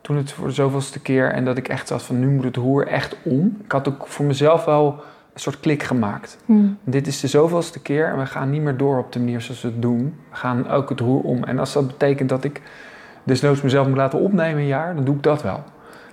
toen 0.01 0.17
het 0.17 0.33
voor 0.33 0.47
de 0.47 0.53
zoveelste 0.53 1.01
keer 1.01 1.33
en 1.33 1.45
dat 1.45 1.57
ik 1.57 1.69
echt 1.69 1.89
zat 1.89 2.03
van 2.03 2.19
nu 2.19 2.31
moet 2.31 2.45
het 2.45 2.57
roer 2.57 2.87
echt 2.87 3.17
om. 3.23 3.61
Ik 3.65 3.73
had 3.73 3.89
ook 3.89 4.07
voor 4.07 4.25
mezelf 4.25 4.65
wel 4.65 5.03
een 5.35 5.41
soort 5.41 5.61
klik 5.61 5.83
gemaakt. 5.83 6.39
Hmm. 6.45 6.79
Dit 6.85 7.07
is 7.07 7.21
de 7.21 7.27
zoveelste 7.27 7.81
keer 7.81 8.07
en 8.09 8.19
we 8.19 8.27
gaan 8.27 8.51
niet 8.51 8.63
meer 8.63 8.77
door 8.77 8.99
op 8.99 9.13
de 9.13 9.19
manier 9.19 9.41
zoals 9.41 9.63
we 9.63 9.69
het 9.69 9.83
doen. 9.83 10.19
We 10.31 10.37
gaan 10.37 10.69
ook 10.69 10.89
het 10.89 11.01
roer 11.01 11.23
om. 11.23 11.45
En 11.45 11.59
als 11.59 11.73
dat 11.73 11.87
betekent 11.87 12.29
dat 12.29 12.45
ik 12.45 12.63
desnoods 13.23 13.63
mezelf 13.63 13.87
moet 13.87 13.97
laten 13.97 14.19
opnemen 14.19 14.61
een 14.61 14.67
jaar, 14.67 14.95
dan 14.95 15.05
doe 15.05 15.17
ik 15.17 15.23
dat 15.23 15.43
wel. 15.43 15.63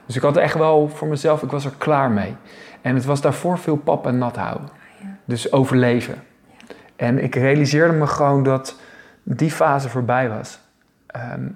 Dus 0.05 0.15
ik 0.15 0.21
had 0.21 0.37
echt 0.37 0.57
wel 0.57 0.89
voor 0.89 1.07
mezelf, 1.07 1.43
ik 1.43 1.51
was 1.51 1.65
er 1.65 1.73
klaar 1.77 2.11
mee. 2.11 2.35
En 2.81 2.95
het 2.95 3.05
was 3.05 3.21
daarvoor 3.21 3.57
veel 3.57 3.77
pap 3.77 4.05
en 4.05 4.17
nat 4.17 4.35
houden. 4.35 4.69
Ja. 5.01 5.07
Dus 5.25 5.51
overleven. 5.51 6.23
En 6.95 7.23
ik 7.23 7.35
realiseerde 7.35 7.93
me 7.93 8.07
gewoon 8.07 8.43
dat 8.43 8.79
die 9.23 9.51
fase 9.51 9.89
voorbij 9.89 10.29
was. 10.29 10.59
Ehm, 11.07 11.47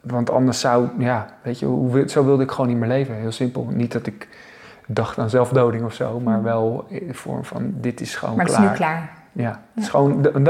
want 0.00 0.30
anders 0.30 0.60
zou, 0.60 0.88
ja, 0.98 1.26
weet 1.42 1.58
je, 1.58 1.66
hoe, 1.66 1.92
wil- 1.92 2.08
zo 2.08 2.24
wilde 2.24 2.42
ik 2.42 2.50
gewoon 2.50 2.68
niet 2.68 2.76
meer 2.78 2.88
leven. 2.88 3.14
Heel 3.14 3.32
simpel. 3.32 3.68
Niet 3.70 3.92
dat 3.92 4.06
ik 4.06 4.28
dacht 4.86 5.18
aan 5.18 5.30
zelfdoding 5.30 5.84
of 5.84 5.94
zo, 5.94 6.20
maar 6.20 6.42
wel 6.42 6.84
in 6.88 7.06
de 7.06 7.14
vorm 7.14 7.44
van: 7.44 7.72
dit 7.76 8.00
is 8.00 8.14
gewoon 8.16 8.36
Maar 8.36 8.44
het 8.44 8.54
is 8.54 8.60
klaar. 8.60 8.70
nu 8.70 8.76
klaar. 8.76 9.10
Ja, 9.32 9.48
het 9.50 9.58
is 9.74 9.84
Ja. 9.84 9.90
gewoon, 9.90 10.22
dat- 10.22 10.44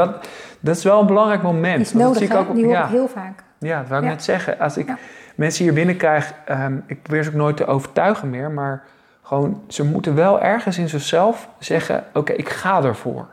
dat, 0.60 0.76
is 0.76 0.84
wel 0.84 1.00
een 1.00 1.06
belangrijk 1.06 1.42
moment. 1.42 1.80
Is 1.80 1.92
dat 1.92 2.16
zie 2.16 2.26
ik 2.26 2.34
ook- 2.34 2.54
Die 2.54 2.64
hoor 2.64 2.72
ja, 2.72 2.86
heel 2.86 3.08
vaak. 3.08 3.42
ja, 3.58 3.78
dat 3.78 3.88
wou 3.88 4.00
ik 4.00 4.06
Ja. 4.08 4.12
net 4.14 4.24
zeggen. 4.24 4.58
Als 4.58 4.76
ik 4.76 4.86
Ja. 4.86 4.98
mensen 5.34 5.64
hier 5.64 5.72
binnenkrijg, 5.74 6.32
ehm 6.44 6.76
ik 6.86 7.02
probeer 7.02 7.22
ze 7.22 7.28
ook 7.30 7.34
nooit 7.36 7.56
te 7.56 7.66
overtuigen 7.66 8.30
meer, 8.30 8.50
maar 8.50 8.82
gewoon, 9.22 9.62
ze 9.68 9.84
moeten 9.84 10.14
wel 10.14 10.40
ergens 10.40 10.78
in 10.78 10.88
zichzelf 10.88 11.48
zeggen: 11.58 12.04
Oké, 12.14 12.32
ik 12.32 12.48
ga 12.48 12.82
ervoor. 12.82 13.26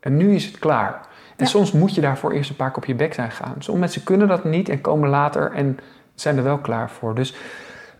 En 0.00 0.16
nu 0.16 0.34
is 0.34 0.44
het 0.44 0.58
klaar. 0.58 1.00
En 1.42 1.48
soms 1.48 1.72
moet 1.72 1.94
je 1.94 2.00
daarvoor 2.00 2.32
eerst 2.32 2.50
een 2.50 2.56
paar 2.56 2.68
keer 2.68 2.76
op 2.76 2.84
je 2.84 2.94
bek 2.94 3.14
zijn 3.14 3.30
gegaan. 3.30 3.54
Sommige 3.58 3.78
mensen 3.78 4.04
kunnen 4.04 4.28
dat 4.28 4.44
niet 4.44 4.68
en 4.68 4.80
komen 4.80 5.08
later 5.08 5.52
en 5.52 5.78
zijn 6.14 6.36
er 6.36 6.42
wel 6.42 6.58
klaar 6.58 6.90
voor. 6.90 7.14
Dus 7.14 7.34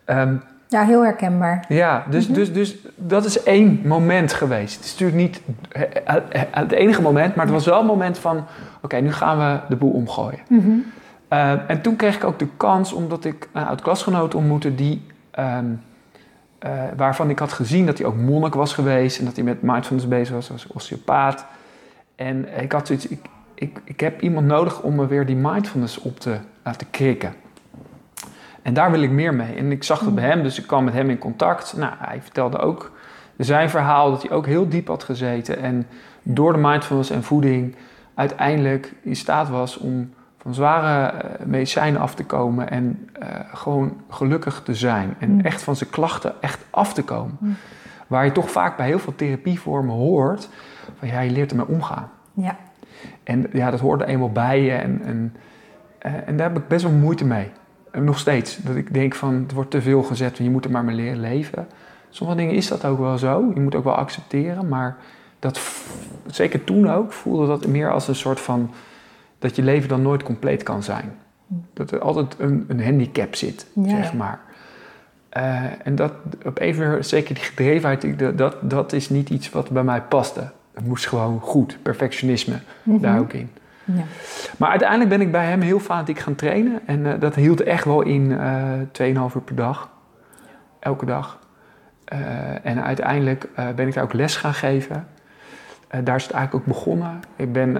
ehm, 0.05 0.35
Ja, 0.67 0.83
heel 0.83 1.03
herkenbaar. 1.03 1.65
ja, 1.67 2.05
dus, 2.09 2.25
Mhm. 2.27 2.33
dus, 2.33 2.53
dus 2.53 2.75
dat 2.95 3.25
is 3.25 3.43
één 3.43 3.81
moment 3.85 4.33
geweest. 4.33 4.75
Het 4.75 4.85
is 4.85 4.91
natuurlijk 4.91 5.17
niet 5.17 5.41
eh, 5.71 5.81
eh, 6.15 6.41
het 6.51 6.71
enige 6.71 7.01
moment, 7.01 7.35
maar 7.35 7.45
het 7.45 7.53
was 7.53 7.65
wel 7.65 7.79
een 7.79 7.85
moment 7.85 8.17
van: 8.17 8.45
Oké, 8.81 8.95
nu 8.97 9.11
gaan 9.13 9.37
we 9.37 9.59
de 9.69 9.75
boel 9.75 9.91
omgooien. 9.91 10.39
Mhm. 10.49 10.69
Uh, 11.29 11.51
en 11.67 11.81
toen 11.81 11.95
kreeg 11.95 12.15
ik 12.15 12.23
ook 12.23 12.39
de 12.39 12.47
kans, 12.57 12.93
omdat 12.93 13.25
ik 13.25 13.47
een 13.53 13.65
oud-klasgenoot 13.65 14.35
ontmoette, 14.35 14.75
die, 14.75 15.05
ehm, 15.31 15.65
eh, 16.59 16.71
waarvan 16.97 17.29
ik 17.29 17.39
had 17.39 17.53
gezien 17.53 17.85
dat 17.85 17.97
hij 17.97 18.07
ook 18.07 18.15
monnik 18.15 18.53
was 18.53 18.73
geweest 18.73 19.19
en 19.19 19.25
dat 19.25 19.35
hij 19.35 19.43
met 19.43 19.61
mindfulness 19.61 20.07
bezig 20.07 20.35
was 20.35 20.51
als 20.51 20.67
osteopaat. 20.67 21.45
En 22.15 22.61
ik 22.61 22.71
had 22.71 22.87
zoiets, 22.87 23.07
ik, 23.07 23.19
ik, 23.53 23.79
ik 23.83 23.99
heb 23.99 24.21
iemand 24.21 24.47
nodig 24.47 24.81
om 24.81 24.95
me 24.95 25.07
weer 25.07 25.25
die 25.25 25.35
mindfulness 25.35 25.99
op 25.99 26.19
te 26.19 26.37
laten 26.63 26.89
krikken. 26.89 27.33
En 28.61 28.73
daar 28.73 28.91
wil 28.91 29.01
ik 29.01 29.09
meer 29.09 29.33
mee. 29.33 29.55
En 29.55 29.71
ik 29.71 29.83
zag 29.83 29.99
dat 29.99 30.15
bij 30.15 30.23
hem, 30.23 30.43
dus 30.43 30.59
ik 30.59 30.67
kwam 30.67 30.83
met 30.83 30.93
hem 30.93 31.09
in 31.09 31.17
contact. 31.17 31.73
Nou, 31.77 31.93
hij 31.97 32.21
vertelde 32.21 32.57
ook 32.57 32.91
zijn 33.37 33.69
verhaal, 33.69 34.11
dat 34.11 34.21
hij 34.21 34.31
ook 34.31 34.45
heel 34.45 34.69
diep 34.69 34.87
had 34.87 35.03
gezeten. 35.03 35.57
En 35.57 35.87
door 36.23 36.53
de 36.53 36.59
mindfulness 36.59 37.09
en 37.09 37.23
voeding 37.23 37.75
uiteindelijk 38.15 38.93
in 39.01 39.15
staat 39.15 39.49
was 39.49 39.77
om 39.77 40.13
van 40.37 40.53
zware 40.53 41.07
eh, 41.17 41.45
medicijnen 41.45 42.01
af 42.01 42.15
te 42.15 42.23
komen 42.25 42.69
en 42.69 43.09
eh, 43.19 43.27
gewoon 43.53 44.01
gelukkig 44.09 44.61
te 44.63 44.75
zijn. 44.75 45.15
En 45.19 45.31
Mm. 45.31 45.39
echt 45.39 45.61
van 45.63 45.75
zijn 45.75 45.89
klachten 45.89 46.33
echt 46.41 46.65
af 46.69 46.93
te 46.93 47.03
komen. 47.03 47.37
Mm. 47.39 47.55
Waar 48.07 48.25
je 48.25 48.31
toch 48.31 48.51
vaak 48.51 48.77
bij 48.77 48.85
heel 48.85 48.99
veel 48.99 49.15
therapievormen 49.15 49.95
hoort, 49.95 50.49
van 50.97 51.07
ja, 51.07 51.19
je 51.19 51.31
leert 51.31 51.51
ermee 51.51 51.67
omgaan. 51.67 52.09
Ja. 52.33 52.57
En 53.23 53.49
ja, 53.53 53.71
dat 53.71 53.79
hoort 53.79 54.01
er 54.01 54.07
eenmaal 54.07 54.31
bij 54.31 54.61
je 54.61 54.71
en, 54.71 55.01
en, 55.03 55.35
eh, 55.97 56.27
en 56.27 56.37
daar 56.37 56.47
heb 56.47 56.57
ik 56.57 56.67
best 56.67 56.83
wel 56.83 56.91
moeite 56.91 57.25
mee. 57.25 57.51
Nog 57.91 58.19
steeds, 58.19 58.57
dat 58.57 58.75
ik 58.75 58.93
denk 58.93 59.15
van, 59.15 59.33
het 59.33 59.51
wordt 59.51 59.71
te 59.71 59.81
veel 59.81 60.03
gezet, 60.03 60.37
je 60.37 60.49
moet 60.49 60.65
er 60.65 60.71
maar 60.71 60.83
mee 60.83 60.95
leren 60.95 61.19
leven. 61.19 61.67
Sommige 62.09 62.39
dingen 62.39 62.55
is 62.55 62.67
dat 62.67 62.85
ook 62.85 62.99
wel 62.99 63.17
zo, 63.17 63.51
je 63.53 63.59
moet 63.59 63.75
ook 63.75 63.83
wel 63.83 63.95
accepteren, 63.95 64.67
maar 64.67 64.97
dat, 65.39 65.59
zeker 66.25 66.63
toen 66.63 66.89
ook, 66.89 67.11
voelde 67.11 67.47
dat 67.47 67.67
meer 67.67 67.91
als 67.91 68.07
een 68.07 68.15
soort 68.15 68.39
van, 68.39 68.71
dat 69.39 69.55
je 69.55 69.61
leven 69.61 69.89
dan 69.89 70.01
nooit 70.01 70.23
compleet 70.23 70.63
kan 70.63 70.83
zijn. 70.83 71.13
Dat 71.73 71.91
er 71.91 71.99
altijd 71.99 72.35
een, 72.37 72.65
een 72.67 72.83
handicap 72.83 73.35
zit, 73.35 73.67
Ja, 73.73 73.89
zeg 73.89 74.13
maar. 74.13 74.39
Eh, 75.29 75.63
en 75.83 75.95
dat, 75.95 76.13
op 76.45 76.59
even, 76.59 77.05
zeker 77.05 77.35
die 77.35 77.43
gedrevenheid, 77.43 78.37
dat, 78.37 78.55
dat 78.61 78.93
is 78.93 79.09
niet 79.09 79.29
iets 79.29 79.49
wat 79.49 79.69
bij 79.69 79.83
mij 79.83 80.01
paste. 80.01 80.51
Het 80.73 80.87
moest 80.87 81.07
gewoon 81.07 81.39
goed, 81.39 81.77
perfectionisme, 81.81 82.55
Mhm. 82.83 82.99
daar 83.01 83.19
ook 83.19 83.33
in. 83.33 83.49
Ja. 83.83 84.03
Maar 84.57 84.69
uiteindelijk 84.69 85.09
ben 85.09 85.21
ik 85.21 85.31
bij 85.31 85.45
hem 85.45 85.61
heel 85.61 85.79
fanatiek 85.79 86.19
gaan 86.19 86.35
trainen. 86.35 86.79
En 86.85 87.05
eh, 87.13 87.19
dat 87.19 87.35
hield 87.35 87.61
echt 87.61 87.85
wel 87.85 88.01
in 88.01 88.39
eh 88.39 88.63
2,5 88.91 89.35
uur 89.35 89.41
per 89.41 89.55
dag. 89.55 89.89
Elke 90.79 91.05
dag. 91.05 91.39
Eh, 92.05 92.19
en 92.65 92.83
uiteindelijk 92.83 93.47
ben 93.75 93.87
ik 93.87 93.93
daar 93.93 94.03
ook 94.03 94.13
les 94.13 94.35
gaan 94.35 94.53
geven. 94.53 95.07
Daar 96.03 96.15
is 96.15 96.23
het 96.23 96.31
eigenlijk 96.33 96.53
ook 96.53 96.73
begonnen. 96.75 97.19
Ik 97.35 97.53
ben 97.53 97.71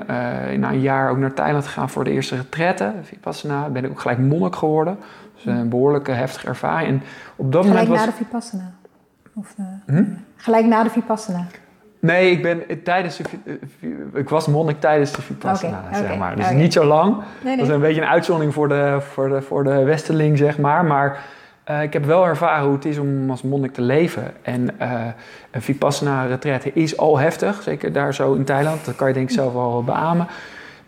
na 0.60 0.72
een 0.72 0.82
jaar 0.82 1.10
ook 1.10 1.18
naar 1.18 1.34
Thailand 1.34 1.66
gegaan 1.66 1.90
voor 1.90 2.04
de 2.04 2.12
eerste 2.12 2.36
retraite. 2.36 2.94
Vipassana. 3.02 3.70
Ben 3.70 3.84
ik 3.84 3.90
ook 3.92 4.00
gelijk 4.00 4.20
monnik 4.20 4.56
geworden. 4.56 4.98
Dus 5.36 5.46
een 5.46 5.70
behoorlijke 5.70 6.12
heftige 6.12 6.48
ervaring. 6.48 6.90
En 6.90 7.02
op 7.36 7.52
dat 7.52 7.66
Gelijk 7.66 7.88
moment 7.88 8.00
na 8.00 8.06
was... 8.06 8.18
de 8.18 8.24
Vipassana. 8.26 8.72
Of 9.34 9.54
de, 9.56 9.64
Hm? 9.86 10.04
Gelijk 10.36 10.66
na 10.66 10.84
de 10.84 10.90
Vipassana. 10.90 11.46
Nee, 12.04 12.32
ik 12.32 12.42
ben 12.42 12.70
eh, 12.70 12.78
tijdens 12.84 13.18
de... 13.18 13.24
eh, 13.46 13.54
vi- 13.80 13.96
Ik 14.14 14.30
was 14.30 14.48
monnik 14.48 14.80
tijdens 14.80 15.12
de 15.12 15.22
Vipassana, 15.22 15.84
zeg 15.94 16.18
maar. 16.18 16.36
Dus 16.36 16.46
niet 16.58 16.74
zo 16.74 16.84
lang. 16.86 17.16
Nee, 17.44 17.58
Dat 17.58 17.68
is 17.68 17.74
een 17.74 17.80
beetje 17.82 18.02
een 18.02 18.08
uitzondering 18.08 18.54
voor 18.54 18.68
de, 18.68 18.98
voor 19.00 19.30
de, 19.30 19.42
voor 19.42 19.64
de 19.64 19.84
westerling, 19.84 20.38
zeg 20.38 20.58
maar. 20.58 20.86
Maar 20.86 21.20
eh, 21.64 21.82
ik 21.84 21.94
heb 21.94 22.06
wel 22.06 22.26
ervaren 22.28 22.64
hoe 22.66 22.74
het 22.76 22.86
is 22.86 22.98
om 22.98 23.30
als 23.30 23.42
monnik 23.42 23.74
te 23.74 23.82
leven. 23.82 24.24
En 24.42 24.80
eh 24.80 24.92
een 25.52 25.62
vipassana 25.62 26.26
retraite 26.26 26.74
is 26.74 26.98
al 26.98 27.18
heftig, 27.20 27.62
zeker 27.62 27.94
daar 27.94 28.14
zo 28.14 28.34
in 28.34 28.44
Thailand. 28.44 28.86
Dat 28.86 28.96
kan 28.96 29.08
je 29.08 29.14
denk 29.14 29.28
ik 29.30 29.36
zelf 29.36 29.54
wel 29.54 29.84
beamen. 29.84 30.28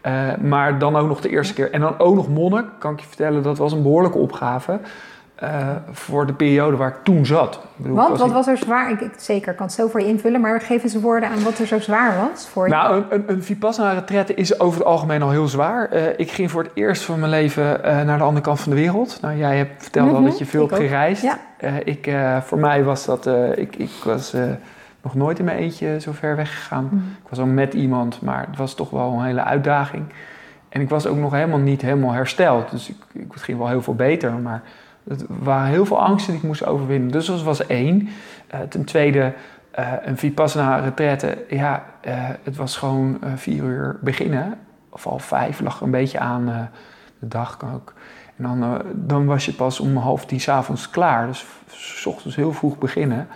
Eh, 0.01 0.13
maar 0.41 0.79
dan 0.79 0.95
ook 0.95 1.07
nog 1.07 1.21
de 1.21 1.29
eerste 1.29 1.53
keer. 1.53 1.71
En 1.71 1.81
dan 1.81 1.99
ook 1.99 2.15
nog 2.15 2.29
monnik, 2.29 2.65
kan 2.79 2.93
ik 2.93 2.99
je 2.99 3.07
vertellen, 3.07 3.43
dat 3.43 3.57
was 3.57 3.71
een 3.73 3.81
behoorlijke 3.81 4.17
opgave. 4.17 4.79
Eh, 5.35 5.69
voor 5.91 6.25
de 6.25 6.33
periode 6.33 6.77
waar 6.77 6.89
ik 6.89 7.03
toen 7.03 7.25
zat. 7.25 7.55
Ik 7.55 7.61
bedoel, 7.75 7.95
Want 7.95 8.19
wat 8.19 8.31
was 8.31 8.47
er 8.47 8.57
zwaar? 8.57 8.91
Ik, 8.91 9.01
ik, 9.01 9.11
zeker, 9.17 9.51
ik 9.51 9.57
kan 9.57 9.65
het 9.65 9.75
zo 9.75 9.87
voor 9.87 9.99
je 9.99 10.07
invullen, 10.07 10.41
maar 10.41 10.61
geef 10.61 10.83
eens 10.83 10.95
woorden 10.95 11.29
aan 11.29 11.43
wat 11.43 11.59
er 11.59 11.67
zo 11.67 11.79
zwaar 11.79 12.15
was 12.15 12.47
voor 12.47 12.67
je. 12.67 12.73
Nou, 12.73 12.95
een, 12.95 13.05
een, 13.09 13.23
een 13.27 13.43
Vipassana 13.43 13.91
retraite 13.91 14.33
is 14.33 14.59
over 14.59 14.79
het 14.79 14.87
algemeen 14.87 15.21
al 15.21 15.29
heel 15.29 15.47
zwaar. 15.47 15.89
Eh, 15.89 16.03
ik 16.17 16.31
ging 16.31 16.51
voor 16.51 16.63
het 16.63 16.71
eerst 16.73 17.03
van 17.03 17.19
mijn 17.19 17.31
leven 17.31 17.83
eh, 17.83 18.01
naar 18.01 18.17
de 18.17 18.23
andere 18.23 18.45
kant 18.45 18.59
van 18.59 18.71
de 18.71 18.77
wereld. 18.77 19.17
Nou, 19.21 19.37
jij 19.37 19.57
hebt 19.57 19.83
verteld 19.83 20.09
al 20.09 20.15
Mhm, 20.15 20.23
dat 20.23 20.37
je 20.37 20.45
veel 20.45 20.67
hebt 20.67 20.81
gereisd. 20.81 21.21
Ja. 21.21 21.37
Ik, 21.83 22.11
voor 22.43 22.59
mij 22.59 22.83
was 22.83 23.05
dat... 23.05 23.27
ik, 23.55 23.75
ik 23.75 23.91
was 24.03 24.33
nog 25.01 25.15
nooit 25.15 25.39
in 25.39 25.45
mijn 25.45 25.57
eentje 25.57 25.99
zo 25.99 26.11
ver 26.11 26.35
weggegaan. 26.35 26.83
Mhm. 26.83 26.95
Ik 26.95 27.29
was 27.29 27.39
al 27.39 27.45
met 27.45 27.73
iemand, 27.73 28.21
maar 28.21 28.45
het 28.49 28.57
was 28.57 28.73
toch 28.73 28.89
wel 28.89 29.11
een 29.11 29.25
hele 29.25 29.43
uitdaging. 29.43 30.03
En 30.69 30.81
ik 30.81 30.89
was 30.89 31.07
ook 31.07 31.17
nog 31.17 31.31
helemaal 31.31 31.59
niet 31.59 31.81
helemaal 31.81 32.11
hersteld. 32.11 32.71
Dus 32.71 32.89
ik, 32.89 32.95
ik, 33.11 33.31
het 33.31 33.41
ging 33.41 33.57
wel 33.57 33.67
heel 33.67 33.81
veel 33.81 33.95
beter, 33.95 34.31
maar... 34.31 34.61
Het 35.07 35.25
waren 35.27 35.67
heel 35.67 35.85
veel 35.85 36.01
angsten 36.01 36.31
die 36.31 36.41
ik 36.41 36.47
moest 36.47 36.65
overwinnen. 36.65 37.11
Dus 37.11 37.25
dat 37.25 37.43
was 37.43 37.67
één. 37.67 38.09
Eh, 38.47 38.59
ten 38.59 38.83
tweede, 38.83 39.33
eh, 39.71 39.91
een 40.01 40.17
Vipassana 40.17 40.77
retraite. 40.77 41.45
Ja, 41.49 41.83
eh, 42.01 42.29
het 42.43 42.55
was 42.55 42.77
gewoon 42.77 43.19
vier 43.35 43.63
uur 43.63 43.97
beginnen. 44.01 44.57
Of 44.89 45.07
al 45.07 45.19
vijf, 45.19 45.59
lag 45.59 45.77
er 45.77 45.83
een 45.83 45.91
beetje 45.91 46.19
aan 46.19 46.45
de 47.19 47.27
dag 47.27 47.59
ook. 47.73 47.93
En 48.35 48.43
dan, 48.43 48.81
dan 48.93 49.25
was 49.25 49.45
je 49.45 49.53
pas 49.53 49.79
om 49.79 49.97
half 49.97 50.25
tien 50.25 50.49
avonds 50.49 50.89
klaar. 50.89 51.27
Dus 51.27 51.45
s 51.67 52.05
ochtends 52.05 52.35
heel 52.35 52.53
vroeg 52.53 52.77
beginnen. 52.77 53.27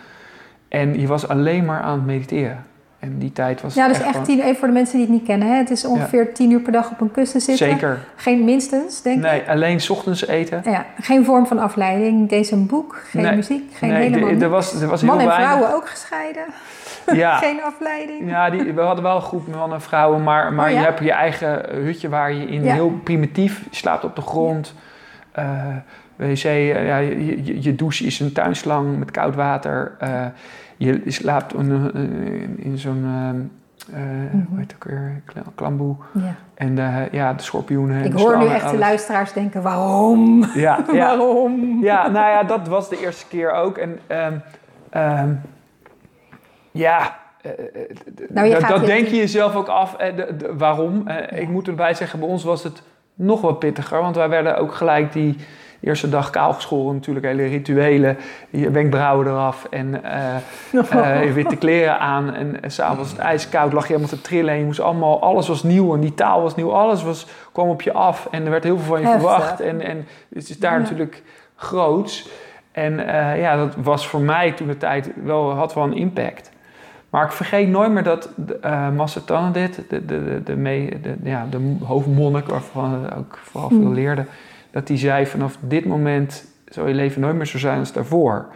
En 0.68 1.00
je 1.00 1.08
was 1.08 1.28
alleen 1.28 1.66
maar 1.66 1.82
aan 1.82 1.98
het 1.98 2.06
mediteren. 2.06 2.66
En 3.00 3.18
die 3.18 3.32
tijd 3.32 3.62
was 3.62 3.74
ja, 3.74 3.88
dus 3.88 3.98
echt 4.00 4.08
gewoon- 4.10 4.24
tien, 4.24 4.40
even 4.42 4.56
voor 4.56 4.68
de 4.68 4.74
mensen 4.74 4.98
die 4.98 5.06
het 5.06 5.16
niet 5.16 5.26
kennen. 5.26 5.48
Hè? 5.48 5.54
Het 5.56 5.70
is 5.70 5.86
ongeveer 5.86 6.34
tien 6.34 6.52
uur 6.52 6.60
per 6.60 6.72
dag 6.72 6.92
op 6.92 7.02
een 7.02 7.12
kussen 7.12 7.42
zitten. 7.42 7.68
Zeker. 7.70 8.00
Geen 8.16 8.44
minstens, 8.44 9.02
denk 9.02 9.16
ik. 9.18 9.24
Nee, 9.32 9.42
alleen 9.48 9.80
ochtends 9.90 10.28
eten. 10.28 10.62
Ja, 10.66 10.86
geen 11.00 11.26
vorm 11.26 11.48
van 11.48 11.60
afleiding, 11.60 12.32
eens 12.32 12.52
een 12.52 12.68
boek, 12.68 13.02
geen 13.06 13.22
Nee. 13.24 13.36
muziek, 13.36 13.74
geen 13.74 13.90
nee, 13.90 14.10
helemaal 14.10 14.42
er 14.42 14.50
was, 14.50 14.82
er 14.82 14.88
was 14.88 15.02
Man 15.02 15.20
heel 15.20 15.30
en 15.30 15.36
weinig. 15.36 15.50
vrouwen 15.58 15.76
ook 15.78 15.90
gescheiden, 15.90 16.44
Ja, 17.14 17.38
geen 17.48 17.62
afleiding. 17.64 18.30
Ja, 18.30 18.50
die, 18.50 18.74
we 18.74 18.82
hadden 18.82 19.04
wel 19.04 19.16
een 19.16 19.22
groep 19.22 19.48
mannen 19.48 19.78
en 19.78 19.82
vrouwen, 19.84 20.24
maar, 20.24 20.54
maar 20.54 20.66
Oh, 20.68 20.72
ja? 20.74 20.80
je 20.80 20.86
hebt 20.86 21.00
je 21.00 21.12
eigen 21.12 21.66
hutje 21.84 22.10
waar 22.10 22.34
je 22.34 22.46
in 22.46 22.64
Ja. 22.64 22.74
heel 22.74 23.00
primitief 23.04 23.64
slaapt 23.72 24.04
op 24.04 24.16
de 24.16 24.22
grond. 24.22 24.74
Eh, 25.32 25.46
wc, 26.16 26.44
eh, 26.44 26.88
ja, 26.88 26.98
je, 26.98 27.44
je, 27.46 27.62
je 27.62 27.76
douche 27.76 28.06
is 28.06 28.20
een 28.20 28.32
tuinslang 28.34 28.98
met 29.00 29.12
koud 29.12 29.36
water. 29.36 29.96
Eh, 30.00 30.26
je 30.80 31.02
slaapt 31.06 31.54
in, 31.54 31.94
in, 31.94 32.56
in 32.60 32.78
zo'n, 32.78 33.04
eh, 33.06 33.30
eh, 33.30 34.06
Mhm. 34.34 34.46
hoe 34.50 34.58
heet 34.60 34.72
het 34.72 34.76
ook 34.76 34.84
weer, 34.84 35.22
Kla- 35.26 35.42
klamboe. 35.56 35.96
Ja. 36.14 36.36
En 36.54 36.78
eh, 36.78 37.12
ja, 37.12 37.34
de 37.34 37.44
schorpioenen 37.44 37.98
en 37.98 38.06
Ik 38.06 38.12
de 38.12 38.18
hoor 38.18 38.38
nu 38.38 38.46
echt 38.48 38.70
de 38.72 38.78
luisteraars 38.78 39.34
denken, 39.34 39.62
waarom? 39.62 40.46
Ja, 40.54 40.80
ja, 40.94 41.18
Waarom? 41.18 41.84
ja, 41.84 42.08
nou 42.08 42.28
ja, 42.30 42.44
dat 42.44 42.68
was 42.68 42.90
de 42.90 43.00
eerste 43.02 43.26
keer 43.28 43.52
ook. 43.52 43.78
En 43.78 44.00
ehm, 44.08 44.34
ehm, 44.90 45.30
ja, 46.72 47.16
eh, 47.42 47.52
eh, 47.52 47.60
Nou, 48.30 48.60
dat, 48.68 48.86
denk 48.86 49.08
je 49.08 49.16
jezelf 49.16 49.56
ook 49.56 49.68
af. 49.68 49.96
eh, 49.96 50.16
de- 50.16 50.36
de- 50.38 50.56
waarom? 50.58 51.08
Eh, 51.08 51.42
Ik 51.42 51.50
moet 51.50 51.68
erbij 51.68 51.94
zeggen, 51.94 52.20
bij 52.20 52.28
ons 52.28 52.44
was 52.44 52.64
het 52.64 52.82
nog 53.14 53.42
wat 53.42 53.60
pittiger. 53.60 54.02
Want 54.02 54.16
wij 54.16 54.30
werden 54.30 54.58
ook 54.58 54.74
gelijk 54.74 55.14
die, 55.14 55.36
eerste 55.80 56.10
dag 56.10 56.30
kaal 56.30 56.54
geschoren, 56.54 56.96
natuurlijk 56.96 57.26
hele 57.26 57.46
rituelen. 57.46 58.18
Je 58.50 58.72
wenkbrauwen 58.72 59.28
eraf 59.28 59.68
en 59.70 60.02
uh, 60.72 60.84
uh, 61.26 61.34
witte 61.34 61.56
kleren 61.56 62.00
aan. 62.00 62.34
En, 62.34 62.64
en 62.64 62.72
s'avonds 62.72 63.12
het 63.12 63.20
ijskoud, 63.20 63.74
lag 63.74 63.88
je 63.88 63.94
helemaal 63.94 64.16
te 64.16 64.22
trillen. 64.22 64.54
En 64.54 64.60
je 64.60 64.66
moest 64.66 64.80
allemaal, 64.80 65.22
alles 65.22 65.48
was 65.48 65.64
nieuw 65.64 65.94
en 65.94 66.00
die 66.00 66.14
taal 66.14 66.42
was 66.42 66.56
nieuw. 66.56 66.72
Alles 66.72 67.04
was, 67.04 67.28
kwam 67.52 67.70
op 67.70 67.82
je 67.82 67.94
af 67.94 68.28
en 68.32 68.46
er 68.46 68.52
werd 68.52 68.64
heel 68.64 68.78
veel 68.78 68.96
van 68.96 69.02
je 69.02 69.08
verwacht. 69.08 69.62
En, 69.62 69.82
en 69.82 70.08
het 70.34 70.50
is 70.50 70.60
daar 70.60 70.80
natuurlijk 70.80 71.24
groots. 71.56 72.30
En 72.72 72.94
ja, 73.38 73.56
dat 73.56 73.76
was 73.76 74.08
voor 74.08 74.22
mij 74.22 74.52
toen 74.52 74.68
de 74.68 74.78
tijd 74.78 75.12
wel, 75.24 75.52
had 75.52 75.74
wel 75.74 75.84
een 75.84 75.96
impact. 75.96 76.52
Maar 77.10 77.26
ik 77.26 77.32
vergeet 77.32 77.70
nooit 77.70 77.92
meer 77.92 78.04
dat 78.04 78.30
uh, 78.66 78.90
Master 78.90 79.24
Tanadit, 79.24 79.76
de, 79.76 80.06
de, 80.06 80.24
de, 80.24 80.44
de, 80.44 80.56
mee, 80.56 81.00
de, 81.02 81.16
ja, 81.24 81.46
de 81.50 81.76
hoofdmonnik 81.84 82.46
waarvan 82.48 83.06
ik 83.06 83.18
ook 83.18 83.40
vooral 83.42 83.70
veel 83.70 83.80
hmm. 83.80 83.94
leerde, 83.94 84.26
dat 84.72 84.88
die 84.88 84.98
zei 84.98 85.26
vanaf 85.26 85.58
dit 85.62 85.86
moment 85.86 86.46
zal 86.66 86.88
je 86.88 86.94
leven 86.94 87.22
nooit 87.22 87.36
meer 87.36 87.46
zo 87.46 87.58
zijn 87.58 87.80
als 87.80 87.94
daarvoor. 87.94 88.48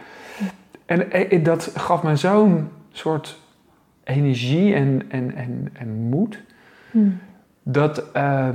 En, 0.86 1.30
en 1.30 1.42
dat 1.42 1.72
gaf 1.74 2.02
me 2.02 2.16
zo'n 2.16 2.68
soort 2.92 3.38
energie 4.04 4.74
en, 4.74 5.02
en, 5.08 5.34
en, 5.34 5.68
en 5.72 5.88
moed. 5.88 6.42
Hmm. 6.90 7.18
Dat, 7.62 8.04
uh, 8.16 8.48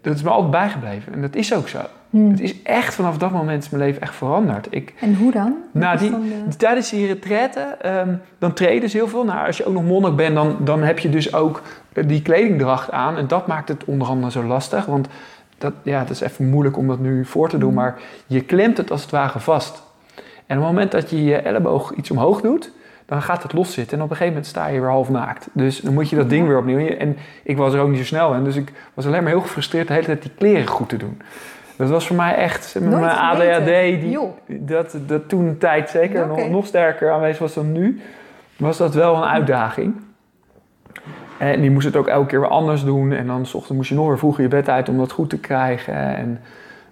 dat 0.00 0.14
is 0.14 0.22
me 0.22 0.30
altijd 0.30 0.50
bijgebleven. 0.50 1.12
En 1.12 1.20
dat 1.20 1.34
is 1.34 1.54
ook 1.54 1.68
zo. 1.68 1.80
Hmm. 2.10 2.30
Het 2.30 2.40
is 2.40 2.62
echt 2.62 2.94
vanaf 2.94 3.18
dat 3.18 3.30
moment 3.30 3.62
is 3.62 3.70
mijn 3.70 3.82
leven 3.82 4.02
echt 4.02 4.14
veranderd. 4.14 4.66
Ik, 4.70 4.94
en 5.00 5.14
hoe 5.14 5.32
dan? 5.32 5.56
Nou, 5.72 5.98
die, 5.98 6.14
tijdens 6.56 6.90
die 6.90 7.06
retraite, 7.06 7.76
um, 7.86 8.20
dan 8.38 8.52
treden 8.52 8.90
ze 8.90 8.96
heel 8.96 9.08
veel. 9.08 9.24
Nou, 9.24 9.46
als 9.46 9.56
je 9.56 9.64
ook 9.64 9.72
nog 9.72 9.84
monnik 9.84 10.16
bent, 10.16 10.34
dan, 10.34 10.56
dan 10.60 10.82
heb 10.82 10.98
je 10.98 11.10
dus 11.10 11.34
ook 11.34 11.62
die 12.06 12.22
kledingdracht 12.22 12.90
aan. 12.90 13.16
En 13.16 13.26
dat 13.26 13.46
maakt 13.46 13.68
het 13.68 13.84
onder 13.84 14.08
andere 14.08 14.30
zo 14.30 14.44
lastig. 14.44 14.86
Want 14.86 15.08
dat, 15.60 15.72
ja, 15.82 15.98
het 15.98 16.10
is 16.10 16.20
even 16.20 16.48
moeilijk 16.48 16.76
om 16.76 16.86
dat 16.86 16.98
nu 16.98 17.24
voor 17.24 17.48
te 17.48 17.58
doen. 17.58 17.68
Hmm. 17.68 17.78
Maar 17.78 17.98
je 18.26 18.40
klemt 18.40 18.76
het 18.76 18.90
als 18.90 19.02
het 19.02 19.10
ware 19.10 19.40
vast. 19.40 19.82
En 20.46 20.56
op 20.56 20.62
het 20.62 20.72
moment 20.72 20.90
dat 20.90 21.10
je 21.10 21.24
je 21.24 21.36
elleboog 21.36 21.92
iets 21.92 22.10
omhoog 22.10 22.40
doet, 22.40 22.72
dan 23.06 23.22
gaat 23.22 23.42
het 23.42 23.52
loszitten. 23.52 23.98
En 23.98 24.04
op 24.04 24.10
een 24.10 24.16
gegeven 24.16 24.32
moment 24.32 24.50
sta 24.50 24.66
je 24.66 24.80
weer 24.80 24.88
half 24.88 25.08
naakt. 25.08 25.48
Dus 25.52 25.80
dan 25.80 25.94
moet 25.94 26.10
je 26.10 26.16
dat 26.16 26.30
ding 26.30 26.46
weer 26.46 26.58
opnieuw. 26.58 26.86
En 26.88 27.16
ik 27.42 27.56
was 27.56 27.74
er 27.74 27.80
ook 27.80 27.88
niet 27.88 27.98
zo 27.98 28.04
snel 28.04 28.34
in. 28.34 28.44
Dus 28.44 28.56
ik 28.56 28.72
was 28.94 29.06
alleen 29.06 29.22
maar 29.22 29.32
heel 29.32 29.40
gefrustreerd 29.40 29.86
de 29.86 29.92
hele 29.92 30.06
tijd 30.06 30.22
die 30.22 30.30
kleren 30.38 30.66
goed 30.66 30.88
te 30.88 30.96
doen. 30.96 31.22
Dat 31.76 31.88
was 31.88 32.06
voor 32.06 32.16
mij 32.16 32.34
echt, 32.34 32.74
met 32.80 33.00
mijn 33.00 33.16
ADHD, 33.16 34.00
die, 34.00 34.18
dat, 34.46 34.96
dat 35.06 35.28
toen 35.28 35.46
een 35.46 35.58
tijd 35.58 35.90
zeker 35.90 36.26
nog, 36.26 36.48
nog 36.48 36.66
sterker 36.66 37.10
aanwezig 37.10 37.38
was 37.38 37.54
dan 37.54 37.72
nu, 37.72 38.00
was 38.56 38.76
dat 38.76 38.94
wel 38.94 39.16
een 39.16 39.28
uitdaging. 39.28 39.94
En 41.40 41.60
die 41.60 41.70
moest 41.70 41.86
het 41.86 41.96
ook 41.96 42.06
elke 42.06 42.26
keer 42.26 42.40
weer 42.40 42.48
anders 42.48 42.84
doen. 42.84 43.12
En 43.12 43.26
dan 43.26 43.46
s 43.46 43.54
ochtends 43.54 43.76
moest 43.76 43.88
je 43.88 43.94
nog 43.94 44.06
weer 44.06 44.18
vroeger 44.18 44.42
je 44.42 44.48
bed 44.48 44.68
uit 44.68 44.88
om 44.88 44.98
dat 44.98 45.12
goed 45.12 45.30
te 45.30 45.38
krijgen. 45.38 45.94
En 45.94 46.40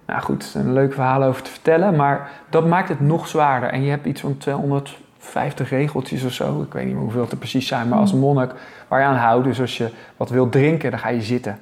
nou 0.05 0.21
goed, 0.21 0.53
een 0.55 0.73
leuk 0.73 0.93
verhaal 0.93 1.23
over 1.23 1.43
te 1.43 1.51
vertellen. 1.51 1.95
Maar 1.95 2.29
dat 2.49 2.67
maakt 2.67 2.89
het 2.89 2.99
nog 2.99 3.27
zwaarder. 3.27 3.69
En 3.69 3.83
je 3.83 3.89
hebt 3.89 4.05
iets 4.05 4.21
van 4.21 4.37
250 4.37 5.69
regeltjes 5.69 6.23
of 6.23 6.31
zo. 6.31 6.61
Ik 6.61 6.73
weet 6.73 6.85
niet 6.85 6.93
meer 6.93 7.03
hoeveel 7.03 7.21
het 7.21 7.31
er 7.31 7.37
precies 7.37 7.67
zijn. 7.67 7.87
Maar 7.87 7.99
als 7.99 8.11
hmm. 8.11 8.19
monnik 8.19 8.51
waar 8.87 8.99
je 8.99 9.05
aan 9.05 9.15
houdt. 9.15 9.45
Dus 9.45 9.61
als 9.61 9.77
je 9.77 9.89
wat 10.17 10.29
wilt 10.29 10.51
drinken, 10.51 10.91
dan 10.91 10.99
ga 10.99 11.09
je 11.09 11.21
zitten. 11.21 11.59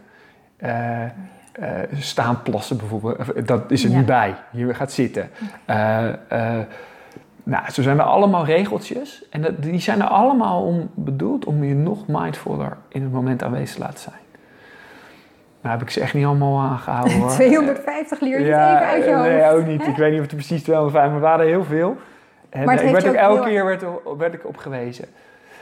Uh, 0.63 1.02
uh, 1.60 1.67
staan 2.00 2.41
plassen 2.41 2.78
bijvoorbeeld, 2.78 3.47
dat 3.47 3.71
is 3.71 3.84
er 3.84 3.89
niet 3.89 4.06
bij. 4.06 4.36
Je 4.52 4.73
gaat 4.73 4.91
zitten. 4.91 5.30
Uh, 5.69 6.10
nou, 7.48 7.72
zo 7.72 7.82
zijn 7.82 8.00
er 8.00 8.04
allemaal 8.04 8.46
regeltjes. 8.46 9.24
En 9.30 9.42
dat, 9.42 9.64
die 9.64 9.80
zijn 9.80 10.02
er 10.02 10.08
allemaal 10.08 10.64
om 10.64 10.90
bedoeld 10.94 11.46
om 11.46 11.64
je 11.64 11.76
nog 11.76 12.08
mindfuller 12.08 12.78
in 12.88 13.02
het 13.02 13.12
moment 13.12 13.44
aanwezig 13.44 13.76
te 13.76 13.82
laten 13.82 14.00
zijn. 14.00 14.16
Nou 15.62 15.78
heb 15.78 15.88
ik 15.88 15.94
ze 15.94 16.02
echt 16.02 16.14
niet 16.14 16.26
allemaal 16.26 16.60
aangehouden 16.60 17.18
hoor. 17.20 17.30
250 17.30 18.20
leer 18.20 18.40
je 18.40 18.46
ja, 18.46 18.76
even 18.76 18.88
uit 18.88 19.06
je 19.06 19.14
hoofd. 19.14 19.30
Nee, 19.30 19.50
ook 19.50 19.66
niet. 19.66 19.88
Ik 19.88 19.96
weet 19.96 20.10
niet 20.10 20.20
of 20.20 20.26
het 20.26 20.32
er 20.32 20.38
precies 20.38 20.64
205, 20.64 21.06
maar 21.06 21.16
er 21.16 21.22
waren 21.22 21.46
heel 21.46 21.64
veel. 21.64 21.98
En 22.50 22.66
maar 22.66 22.84
ik 22.84 22.92
werd 22.92 23.08
ook 23.08 23.14
elke 23.14 23.50
keer 23.50 23.66
werd, 23.66 23.84
werd 24.18 24.34
ik 24.34 24.46
op 24.46 24.58
gewezen. 24.58 25.06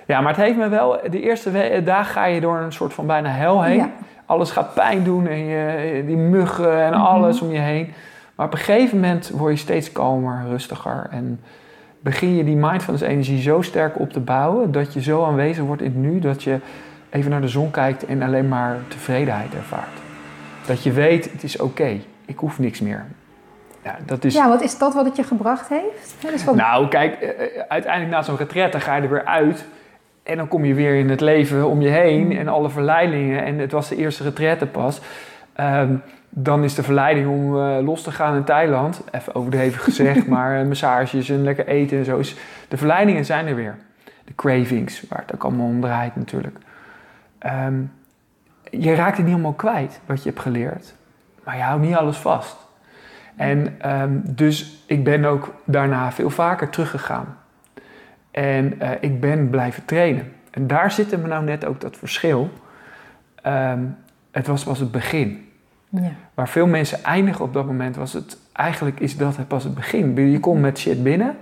Ja, 0.05 0.21
maar 0.21 0.35
het 0.35 0.45
heeft 0.45 0.57
me 0.57 0.69
wel... 0.69 0.99
De 1.09 1.21
eerste 1.21 1.81
dagen 1.83 2.13
ga 2.13 2.25
je 2.25 2.41
door 2.41 2.57
een 2.57 2.73
soort 2.73 2.93
van 2.93 3.07
bijna 3.07 3.29
hel 3.29 3.63
heen. 3.63 3.77
Ja 3.77 3.89
alles 4.25 4.51
gaat 4.51 4.73
pijn 4.73 5.03
doen 5.03 5.27
en 5.27 5.45
je, 5.45 6.03
die 6.05 6.17
muggen 6.17 6.83
en 6.83 6.91
mhm. 6.91 7.01
alles 7.01 7.41
om 7.41 7.51
je 7.51 7.59
heen. 7.59 7.93
Maar 8.35 8.45
op 8.45 8.51
een 8.51 8.59
gegeven 8.59 8.99
moment 8.99 9.29
word 9.29 9.51
je 9.51 9.59
steeds 9.59 9.91
kalmer, 9.91 10.43
rustiger 10.47 11.07
en 11.11 11.39
begin 12.05 12.35
je 12.35 12.43
die 12.43 12.55
mindfulness 12.55 13.03
energie 13.03 13.41
zo 13.41 13.61
sterk 13.61 13.99
op 13.99 14.13
te 14.13 14.19
bouwen 14.19 14.71
dat 14.71 14.93
je 14.93 15.01
zo 15.01 15.23
aanwezig 15.23 15.63
wordt 15.63 15.81
in 15.81 15.87
het 15.87 16.11
nu 16.11 16.19
dat 16.19 16.43
je 16.43 16.59
even 17.09 17.31
naar 17.31 17.41
de 17.41 17.47
zon 17.47 17.71
kijkt 17.71 18.05
en 18.05 18.21
alleen 18.21 18.47
maar 18.47 18.77
tevredenheid 18.87 19.53
ervaart. 19.53 19.97
Dat 20.65 20.83
je 20.83 20.91
weet, 20.91 21.31
het 21.31 21.43
is 21.43 21.57
oké, 21.57 21.99
ik 22.25 22.37
hoef 22.37 22.59
niks 22.59 22.79
meer. 22.81 23.05
Ja, 23.83 23.97
dat 24.05 24.23
is... 24.23 24.33
ja, 24.33 24.49
wat 24.49 24.61
is 24.61 24.77
dat 24.77 24.93
wat 24.93 25.05
het 25.05 25.15
je 25.15 25.23
gebracht 25.23 25.69
heeft? 25.69 26.43
wat... 26.45 26.55
Nou, 26.55 26.87
kijk, 26.87 27.13
eh, 27.13 27.29
eh, 27.29 27.63
uiteindelijk 27.67 28.13
na 28.13 28.21
zo'n 28.21 28.37
retret, 28.37 28.75
ga 28.75 28.95
je 28.95 29.01
er 29.01 29.09
weer 29.09 29.25
uit 29.25 29.65
en 30.23 30.37
dan 30.37 30.47
kom 30.47 30.65
je 30.65 30.73
weer 30.73 30.95
in 30.95 31.09
het 31.09 31.21
leven 31.21 31.67
om 31.67 31.81
je 31.81 31.89
heen 31.89 32.25
mm. 32.25 32.31
en 32.31 32.47
alle 32.47 32.69
verleidingen. 32.69 33.43
En 33.43 33.59
het 33.59 33.71
was 33.71 33.89
de 33.89 33.95
eerste 33.95 34.23
retraite 34.23 34.65
pas. 34.65 35.01
Um, 35.59 36.01
dan 36.37 36.63
is 36.63 36.75
de 36.75 36.83
verleiding 36.83 37.27
om 37.27 37.55
uh, 37.55 37.77
los 37.81 38.01
te 38.01 38.11
gaan 38.11 38.35
in 38.35 38.43
Thailand. 38.43 39.01
Even 39.11 39.35
overdreven 39.35 39.81
gezegd, 39.81 40.27
maar 40.35 40.61
uh, 40.61 40.67
massages 40.67 41.29
en 41.29 41.43
lekker 41.43 41.67
eten 41.67 41.97
en 41.97 42.05
zo. 42.05 42.17
Is, 42.17 42.35
de 42.67 42.77
verleidingen 42.77 43.25
zijn 43.25 43.47
er 43.47 43.55
weer. 43.55 43.75
De 44.25 44.35
cravings, 44.35 45.03
waar 45.09 45.19
het 45.19 45.33
ook 45.35 45.43
allemaal 45.43 45.67
om 45.67 45.81
draait 45.81 46.15
natuurlijk. 46.15 46.57
Um, 47.45 47.91
je 48.69 48.95
raakt 48.95 49.17
het 49.17 49.25
niet 49.25 49.33
allemaal 49.33 49.53
kwijt, 49.53 49.99
wat 50.05 50.23
je 50.23 50.29
hebt 50.29 50.41
geleerd. 50.41 50.95
Maar 51.43 51.55
je 51.55 51.61
houdt 51.61 51.83
niet 51.83 51.95
alles 51.95 52.17
vast. 52.17 52.57
En 53.35 53.89
um, 53.91 54.21
dus 54.25 54.83
ik 54.87 55.03
ben 55.03 55.25
ook 55.25 55.53
daarna 55.63 56.11
veel 56.11 56.29
vaker 56.29 56.69
teruggegaan. 56.69 57.37
En 58.31 58.73
uh, 58.81 58.89
ik 58.99 59.19
ben 59.21 59.49
blijven 59.49 59.85
trainen. 59.85 60.31
En 60.51 60.67
daar 60.67 60.91
zit 60.91 61.21
me 61.21 61.27
nou 61.27 61.43
net 61.43 61.65
ook 61.65 61.81
dat 61.81 61.97
verschil. 61.97 62.49
Um, 63.47 63.97
het 64.31 64.47
was 64.47 64.63
pas 64.63 64.79
het 64.79 64.91
begin. 64.91 65.49
Ja. 65.89 66.11
Waar 66.33 66.49
veel 66.49 66.67
mensen 66.67 67.03
eindigen 67.03 67.45
op 67.45 67.53
dat 67.53 67.65
moment, 67.65 67.95
was 67.95 68.13
het 68.13 68.37
eigenlijk 68.53 68.99
is 68.99 69.17
dat 69.17 69.47
pas 69.47 69.63
het 69.63 69.73
begin. 69.73 70.31
Je 70.31 70.39
komt 70.39 70.61
met 70.61 70.79
shit 70.79 71.03
binnen, 71.03 71.35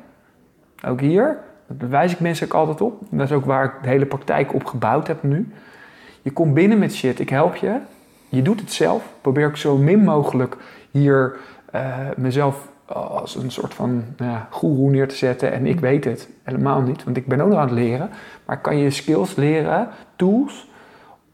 ook 0.85 1.01
hier. 1.01 1.37
Dat 1.67 1.89
wijs 1.89 2.11
ik 2.11 2.19
mensen 2.19 2.45
ook 2.45 2.53
altijd 2.53 2.81
op. 2.81 3.01
Dat 3.09 3.25
is 3.25 3.31
ook 3.31 3.45
waar 3.45 3.65
ik 3.65 3.71
de 3.81 3.89
hele 3.89 4.05
praktijk 4.05 4.53
op 4.53 4.65
gebouwd 4.65 5.07
heb 5.07 5.23
nu. 5.23 5.53
Je 6.21 6.31
komt 6.31 6.53
binnen 6.53 6.79
met 6.79 6.93
shit, 6.93 7.19
ik 7.19 7.29
help 7.29 7.55
je. 7.55 7.79
Je 8.29 8.41
doet 8.41 8.59
het 8.59 8.71
zelf. 8.71 9.13
Probeer 9.21 9.47
ik 9.47 9.55
zo 9.55 9.77
min 9.77 10.03
mogelijk 10.03 10.57
hier 10.91 11.35
uh, 11.75 11.97
mezelf 12.17 12.71
als 12.85 13.35
een 13.35 13.51
soort 13.51 13.73
van 13.73 14.03
ja, 14.17 14.47
goeroe 14.49 14.89
neer 14.89 15.07
te 15.07 15.15
zetten. 15.15 15.51
En 15.51 15.65
ik 15.65 15.79
weet 15.79 16.03
het 16.03 16.29
helemaal 16.43 16.81
niet, 16.81 17.03
want 17.03 17.17
ik 17.17 17.27
ben 17.27 17.41
ook 17.41 17.49
nog 17.49 17.57
aan 17.57 17.67
het 17.67 17.73
leren. 17.73 18.09
Maar 18.45 18.61
kan 18.61 18.77
je 18.77 18.89
skills 18.89 19.35
leren, 19.35 19.87
tools, 20.15 20.69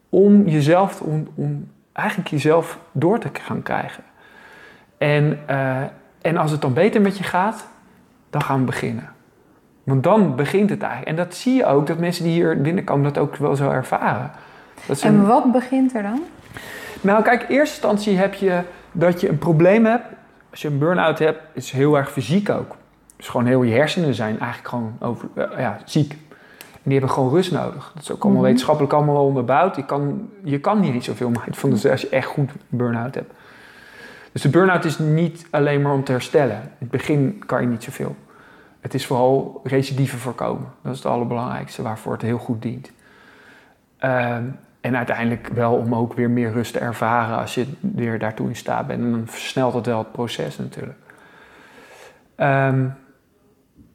om 0.10 0.48
jezelf, 0.48 1.02
om 1.02 1.68
eigenlijk 1.94 2.30
jezelf 2.30 2.78
door 2.92 3.20
te 3.20 3.30
gaan 3.34 3.64
krijgen. 3.64 4.04
En, 4.98 5.40
uh, 5.50 5.78
en 6.22 6.38
als 6.38 6.52
het 6.52 6.62
dan 6.62 6.74
beter 6.74 7.02
met 7.02 7.18
je 7.18 7.24
gaat, 7.24 7.68
dan 8.30 8.42
gaan 8.42 8.60
we 8.60 8.66
beginnen. 8.66 9.10
Want 9.84 10.04
dan 10.04 10.36
begint 10.36 10.70
het 10.70 10.82
eigenlijk. 10.82 11.10
En 11.10 11.26
dat 11.26 11.36
zie 11.36 11.56
je 11.56 11.66
ook, 11.66 11.88
dat 11.88 11.98
mensen 11.98 12.24
die 12.24 12.34
hier 12.34 12.62
binnenkomen 12.62 13.04
dat 13.04 13.18
ook 13.18 13.36
wel 13.36 13.56
zo 13.56 13.70
ervaren. 13.70 14.32
Dat 14.86 15.02
en 15.02 15.26
wat 15.26 15.52
begint 15.52 15.96
er 15.96 16.04
dan? 16.04 16.22
Nou, 17.02 17.24
kijk, 17.24 17.42
in 17.42 17.56
eerste 17.56 17.76
instantie 17.76 18.18
heb 18.18 18.34
je 18.34 18.62
dat 18.92 19.22
je 19.22 19.30
een 19.30 19.38
probleem 19.38 19.86
hebt 19.86 20.06
als 20.50 20.62
je 20.62 20.68
een 20.68 20.78
burn-out 20.78 21.20
hebt, 21.20 21.40
is 21.54 21.66
het 21.66 21.76
heel 21.76 21.98
erg 21.98 22.12
fysiek 22.12 22.50
ook. 22.50 22.76
Dus 23.16 23.28
gewoon 23.28 23.46
heel 23.46 23.64
je 23.64 23.74
hersenen 23.74 24.14
zijn 24.14 24.40
eigenlijk 24.40 24.70
gewoon 24.70 24.96
over, 25.00 25.28
uh, 25.36 25.46
ja, 25.58 25.78
ziek. 25.86 26.18
Die 26.84 26.92
hebben 26.92 27.10
gewoon 27.10 27.30
rust 27.30 27.52
nodig. 27.52 27.92
Dat 27.94 28.04
is 28.04 28.12
ook 28.12 28.22
allemaal 28.22 28.40
mhm. 28.40 28.48
wetenschappelijk 28.48 28.94
allemaal 28.94 29.26
onderbouwd. 29.26 29.76
Je 29.76 29.86
kan, 29.86 30.30
je 30.44 30.60
kan 30.60 30.82
hier 30.82 30.94
niet 30.94 31.04
zoveel 31.04 31.30
mindfulness 31.30 31.86
als 31.86 32.02
je 32.02 32.10
echt 32.10 32.28
goed 32.28 32.52
burn-out 32.68 33.16
hebt. 33.16 33.34
Dus 34.32 34.42
de 34.42 34.50
burn-out 34.50 34.86
is 34.86 35.00
niet 35.00 35.48
alleen 35.50 35.82
maar 35.82 35.94
om 35.94 36.04
te 36.04 36.12
herstellen. 36.12 36.62
In 36.62 36.70
het 36.78 36.92
begin 36.92 37.44
kan 37.46 37.62
je 37.62 37.68
niet 37.68 37.84
zoveel. 37.84 38.16
Het 38.80 38.94
is 38.94 39.06
vooral 39.06 39.62
recidieven 39.64 40.20
voorkomen. 40.20 40.68
Dat 40.82 40.92
is 40.92 40.98
het 40.98 41.08
allerbelangrijkste 41.08 41.82
waarvoor 41.82 42.12
het 42.12 42.22
heel 42.22 42.38
goed 42.38 42.62
dient. 42.62 42.92
Ehm, 43.98 44.44
en 44.82 44.98
uiteindelijk 44.98 45.48
wel 45.48 45.74
om 45.74 45.96
ook 45.96 46.14
weer 46.14 46.30
meer 46.30 46.52
rust 46.52 46.74
te 46.74 46.80
ervaren 46.80 47.38
als 47.38 47.56
je 47.56 47.66
weer 47.80 48.20
daartoe 48.20 48.48
in 48.48 48.56
staat 48.56 48.88
bent. 48.88 49.04
En 49.04 49.12
dan 49.12 49.28
versnelt 49.28 49.74
dat 49.74 49.86
wel 49.86 49.98
het 49.98 50.12
proces 50.12 50.58
natuurlijk. 50.58 51.00
Um, 52.38 52.94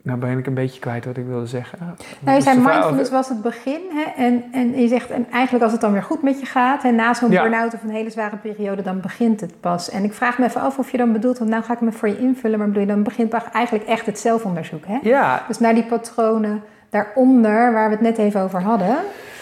nou 0.04 0.18
ben 0.18 0.38
ik 0.38 0.46
een 0.46 0.54
beetje 0.54 0.80
kwijt 0.80 1.04
wat 1.04 1.16
ik 1.16 1.26
wilde 1.26 1.46
zeggen. 1.46 1.78
Nou, 2.20 2.36
je 2.36 2.42
zei 2.42 2.58
mindfulness 2.58 3.10
was 3.10 3.28
het 3.28 3.42
begin. 3.42 3.80
Hè? 3.92 4.22
En, 4.24 4.44
en 4.52 4.80
je 4.80 4.88
zegt, 4.88 5.10
en 5.10 5.26
eigenlijk 5.30 5.64
als 5.64 5.72
het 5.72 5.80
dan 5.80 5.92
weer 5.92 6.02
goed 6.02 6.22
met 6.22 6.40
je 6.40 6.46
gaat... 6.46 6.84
en 6.84 6.94
na 6.94 7.14
zo'n 7.14 7.28
burn-out 7.28 7.74
of 7.74 7.82
een 7.82 7.90
hele 7.90 8.10
zware 8.10 8.36
periode, 8.36 8.82
dan 8.82 9.00
begint 9.00 9.40
het 9.40 9.60
pas. 9.60 9.90
En 9.90 10.04
ik 10.04 10.12
vraag 10.12 10.38
me 10.38 10.44
even 10.46 10.60
af 10.60 10.78
of 10.78 10.90
je 10.90 10.96
dan 10.96 11.12
bedoelt... 11.12 11.38
want 11.38 11.50
nou 11.50 11.62
ga 11.62 11.72
ik 11.72 11.80
me 11.80 11.92
voor 11.92 12.08
je 12.08 12.18
invullen... 12.18 12.58
maar 12.58 12.66
bedoel 12.66 12.82
je 12.82 12.88
dan 12.88 13.02
begint 13.02 13.32
eigenlijk 13.52 13.86
echt 13.86 14.06
het 14.06 14.18
zelfonderzoek, 14.18 14.84
hè? 14.86 14.98
Ja. 15.02 15.44
Dus 15.48 15.58
naar 15.58 15.74
die 15.74 15.84
patronen 15.84 16.62
daaronder, 16.90 17.72
waar 17.72 17.88
we 17.88 17.94
het 17.94 18.04
net 18.04 18.18
even 18.18 18.40
over 18.40 18.62
hadden... 18.62 18.96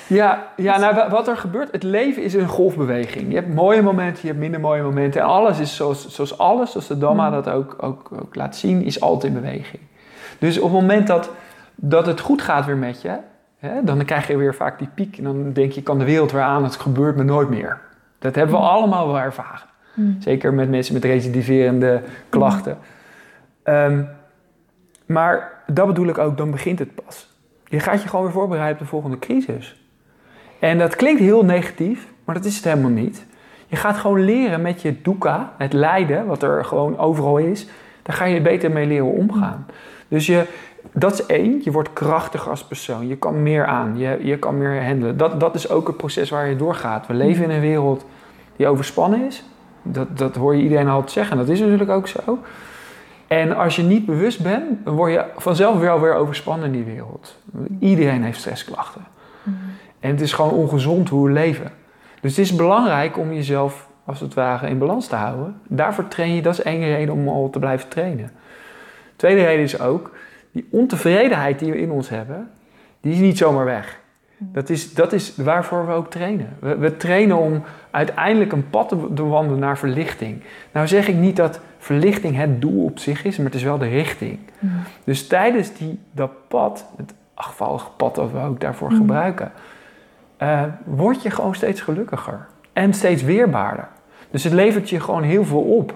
Ja, 0.07 0.47
ja 0.57 0.79
nou, 0.79 0.95
wa- 0.95 1.11
wat 1.11 1.29
er 1.29 1.37
gebeurt, 1.37 1.73
het 1.73 1.83
leven 1.83 2.23
is 2.23 2.35
een 2.35 2.49
golfbeweging. 2.49 3.29
Je 3.29 3.35
hebt 3.35 3.55
mooie 3.55 3.83
momenten, 3.83 4.19
je 4.23 4.29
hebt 4.29 4.41
minder 4.41 4.61
mooie 4.61 4.83
momenten. 4.83 5.21
En 5.21 5.27
alles 5.27 5.59
is 5.59 5.77
zoals, 5.77 6.09
zoals 6.09 6.39
alles, 6.39 6.71
zoals 6.71 6.87
de 6.87 6.99
Dhamma 6.99 7.31
dat 7.31 7.49
ook, 7.49 7.77
ook, 7.81 8.09
ook 8.21 8.35
laat 8.35 8.57
zien, 8.57 8.85
is 8.85 9.01
altijd 9.01 9.35
in 9.35 9.41
beweging. 9.41 9.83
Dus 10.43 10.59
op 10.59 10.73
het 10.73 10.81
moment 10.81 11.07
dat, 11.07 11.31
dat 11.75 12.07
het 12.07 12.21
goed 12.21 12.43
gaat 12.43 12.67
weer 12.67 12.77
met 12.77 13.03
je, 13.03 13.17
hè, 13.59 13.85
dan 13.85 14.05
krijg 14.05 14.27
je 14.27 14.37
weer 14.37 14.55
vaak 14.55 14.79
die 14.79 14.89
piek. 14.95 15.19
En 15.19 15.25
dan 15.25 15.53
denk 15.53 15.73
je, 15.73 15.83
kan 15.83 15.99
de 15.99 16.05
wereld 16.05 16.33
weer 16.33 16.43
aan, 16.43 16.65
het 16.65 16.77
gebeurt 16.77 17.17
me 17.17 17.23
nooit 17.23 17.49
meer. 17.49 17.81
Dat 18.19 18.35
hebben 18.35 18.57
we 18.57 18.63
allemaal 18.63 19.07
wel 19.07 19.19
ervaren. 19.19 19.69
Mm. 19.95 20.17
Zeker 20.21 20.55
met 20.55 20.71
mensen 20.71 20.95
met 20.95 21.05
recidiverende 21.05 22.03
klachten. 22.29 22.79
Ehm, 23.63 24.03
maar 25.07 25.63
dat 25.67 25.87
bedoel 25.87 26.07
ik 26.07 26.19
ook, 26.19 26.37
dan 26.37 26.51
begint 26.51 26.79
het 26.79 26.95
pas. 26.95 27.29
Je 27.65 27.81
gaat 27.81 28.03
je 28.03 28.09
gewoon 28.09 28.25
weer 28.25 28.35
voorbereiden 28.35 28.77
op 28.77 28.83
de 28.83 28.91
volgende 28.91 29.19
crisis. 29.19 29.81
En 30.61 30.79
dat 30.79 30.97
klinkt 30.97 31.21
heel 31.21 31.45
negatief, 31.45 32.07
maar 32.25 32.35
dat 32.35 32.45
is 32.45 32.57
het 32.57 32.65
helemaal 32.65 32.91
niet. 32.91 33.27
Je 33.67 33.77
gaat 33.77 33.97
gewoon 33.97 34.25
leren 34.25 34.63
met 34.63 34.83
je 34.83 35.03
dukkha, 35.03 35.53
het 35.59 35.73
lijden, 35.73 36.27
wat 36.27 36.43
er 36.43 36.65
gewoon 36.65 36.99
overal 36.99 37.39
is. 37.39 37.67
Daar 38.03 38.17
ga 38.17 38.25
je 38.25 38.41
beter 38.41 38.71
mee 38.71 38.87
leren 38.87 39.13
omgaan. 39.13 39.67
Dus 40.13 40.27
je, 40.27 40.47
dat 40.93 41.13
is 41.13 41.27
één, 41.27 41.61
je 41.65 41.71
wordt 41.71 41.93
krachtiger 41.93 42.51
als 42.51 42.65
persoon. 42.65 43.07
Je 43.07 43.17
kan 43.17 43.43
meer 43.43 43.67
aan, 43.67 43.99
je, 43.99 44.19
je 44.23 44.39
kan 44.39 44.59
meer 44.59 44.85
handelen. 44.85 45.17
Dat, 45.17 45.41
dat 45.41 45.55
is 45.55 45.71
ook 45.71 45.87
het 45.87 45.97
proces 45.97 46.31
waar 46.31 46.49
je 46.49 46.57
doorgaat. 46.57 47.07
We 47.07 47.15
leven 47.15 47.45
in 47.45 47.51
een 47.51 47.61
wereld 47.61 48.07
die 48.57 48.67
overspannen 48.67 49.27
is. 49.27 49.45
Dat, 49.83 50.19
dat 50.19 50.37
hoor 50.37 50.57
je 50.57 50.63
iedereen 50.63 50.89
altijd 50.89 51.11
zeggen. 51.11 51.33
En 51.33 51.45
dat 51.45 51.55
is 51.55 51.61
natuurlijk 51.61 51.91
ook 51.91 52.09
zo. 52.09 52.39
En 53.27 53.57
als 53.57 53.77
je 53.77 53.83
niet 53.83 54.07
bewust 54.07 54.43
bent, 54.43 54.85
dan 54.85 54.95
word 54.95 55.13
je 55.13 55.25
vanzelf 55.37 55.79
wel 55.79 56.01
weer 56.01 56.15
overspannen 56.15 56.67
in 56.67 56.73
die 56.73 56.95
wereld. 56.95 57.37
Iedereen 57.79 58.23
heeft 58.23 58.39
stressklachten. 58.39 59.03
En 60.01 60.11
het 60.11 60.21
is 60.21 60.33
gewoon 60.33 60.53
ongezond 60.53 61.09
hoe 61.09 61.27
we 61.27 61.33
leven. 61.33 61.71
Dus 62.21 62.37
het 62.37 62.47
is 62.47 62.57
belangrijk 62.57 63.19
om 63.19 63.33
jezelf, 63.33 63.89
als 64.05 64.21
het 64.21 64.35
ware, 64.35 64.69
in 64.69 64.79
balans 64.79 65.07
te 65.07 65.17
houden. 65.17 65.61
Daarvoor 65.69 66.09
train 66.09 66.35
je, 66.35 66.43
dat 66.43 66.53
is 66.53 66.63
één 66.63 66.81
reden 66.81 67.15
om 67.15 67.29
al 67.29 67.51
te 67.51 67.59
blijven 67.59 67.89
trainen. 67.89 68.31
Tweede 69.23 69.45
reden 69.45 69.65
is 69.65 69.81
ook, 69.81 70.11
die 70.53 70.69
ontevredenheid 70.71 71.59
die 71.59 71.73
we 71.73 71.79
in 71.79 71.91
ons 71.91 72.09
hebben, 72.09 72.51
die 73.01 73.13
is 73.13 73.19
niet 73.19 73.39
zomaar 73.39 73.65
weg. 73.65 74.01
Dat 74.39 74.71
is, 74.71 74.95
dat 74.95 75.13
is 75.13 75.37
waarvoor 75.37 75.87
we 75.87 75.93
ook 75.93 76.11
trainen. 76.11 76.57
We, 76.59 76.77
we 76.77 76.97
trainen 76.97 77.37
om 77.37 77.63
uiteindelijk 77.91 78.53
een 78.53 78.71
pad 78.71 78.89
te 79.15 79.27
wandelen 79.27 79.61
naar 79.61 79.79
verlichting. 79.79 80.43
Nou 80.73 80.87
zeg 80.87 81.09
ik 81.09 81.15
niet 81.15 81.37
dat 81.37 81.61
verlichting 81.79 82.37
het 82.37 82.61
doel 82.61 82.85
op 82.85 82.99
zich 82.99 83.25
is, 83.25 83.37
maar 83.37 83.47
het 83.47 83.55
is 83.55 83.63
wel 83.63 83.79
de 83.79 83.89
richting. 83.89 84.39
Dus 85.05 85.27
tijdens 85.27 85.73
die, 85.73 85.99
dat 86.13 86.31
pad, 86.49 86.87
het 86.97 87.15
achtvallige 87.35 87.91
pad 87.97 88.15
dat 88.15 88.33
we 88.33 88.39
ook 88.39 88.61
daarvoor 88.61 88.91
gebruiken, 88.91 89.53
eh, 90.37 90.63
word 90.85 91.23
je 91.23 91.31
gewoon 91.31 91.55
steeds 91.55 91.81
gelukkiger 91.81 92.47
en 92.73 92.95
steeds 92.95 93.23
weerbaarder. 93.23 93.89
Dus 94.31 94.45
het 94.45 94.53
levert 94.53 94.91
je 94.91 95.01
gewoon 95.01 95.23
heel 95.23 95.45
veel 95.45 95.63
op. 95.63 95.95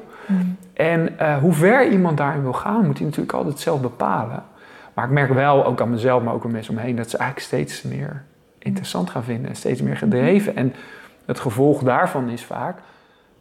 En 0.76 1.18
eh, 1.18 1.36
hoe 1.38 1.52
ver 1.52 1.88
iemand 1.88 2.16
daarin 2.16 2.42
wil 2.42 2.52
gaan, 2.52 2.86
moet 2.86 2.96
hij 2.96 3.06
natuurlijk 3.06 3.32
altijd 3.32 3.58
zelf 3.58 3.80
bepalen. 3.80 4.42
Maar 4.94 5.04
ik 5.04 5.10
merk 5.10 5.32
wel, 5.32 5.66
ook 5.66 5.80
aan 5.80 5.90
mezelf, 5.90 6.22
maar 6.22 6.34
ook 6.34 6.44
aan 6.44 6.50
mensen 6.50 6.74
omheen, 6.76 6.96
dat 6.96 7.10
ze 7.10 7.16
eigenlijk 7.16 7.48
steeds 7.48 7.82
meer 7.82 8.22
interessant 8.58 9.10
gaan 9.10 9.24
vinden 9.24 9.48
en 9.50 9.56
steeds 9.56 9.82
meer 9.82 9.96
gedreven. 9.96 10.56
En 10.56 10.74
het 11.24 11.40
gevolg 11.40 11.82
daarvan 11.82 12.28
is 12.28 12.44
vaak 12.44 12.78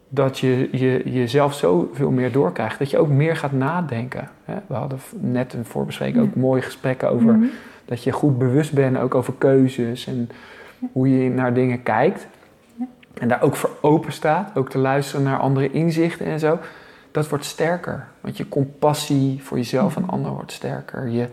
dat 0.08 0.38
je, 0.38 0.68
je 0.72 1.02
jezelf 1.04 1.54
zoveel 1.54 2.10
meer 2.10 2.32
doorkrijgt, 2.32 2.78
dat 2.78 2.90
je 2.90 2.98
ook 2.98 3.08
meer 3.08 3.36
gaat 3.36 3.52
nadenken. 3.52 4.28
We 4.66 4.74
hadden 4.74 4.98
net 5.20 5.52
een 5.52 5.64
voorbespreking 5.64 6.22
ook 6.24 6.34
mooie 6.34 6.62
gesprekken 6.62 7.10
over 7.10 7.32
Mhm. 7.34 7.46
dat 7.84 8.02
je 8.04 8.12
goed 8.12 8.38
bewust 8.38 8.72
bent, 8.72 8.98
ook 8.98 9.14
over 9.14 9.32
keuzes 9.38 10.06
en 10.06 10.30
hoe 10.92 11.22
je 11.22 11.30
naar 11.30 11.54
dingen 11.54 11.82
kijkt. 11.82 12.26
En 13.14 13.28
daar 13.28 13.42
ook 13.42 13.56
voor 13.56 13.70
open 13.80 14.12
staat, 14.12 14.50
ook 14.54 14.70
te 14.70 14.78
luisteren 14.78 15.24
naar 15.24 15.38
andere 15.38 15.70
inzichten 15.70 16.26
en 16.26 16.38
zo. 16.38 16.58
Dat 17.16 17.28
wordt 17.28 17.44
sterker. 17.44 18.06
Want 18.20 18.36
je 18.36 18.48
compassie 18.48 19.40
voor 19.42 19.56
jezelf 19.56 19.96
en 19.96 20.08
anderen 20.08 20.34
wordt 20.36 20.52
sterker. 20.52 21.08
Je, 21.08 21.28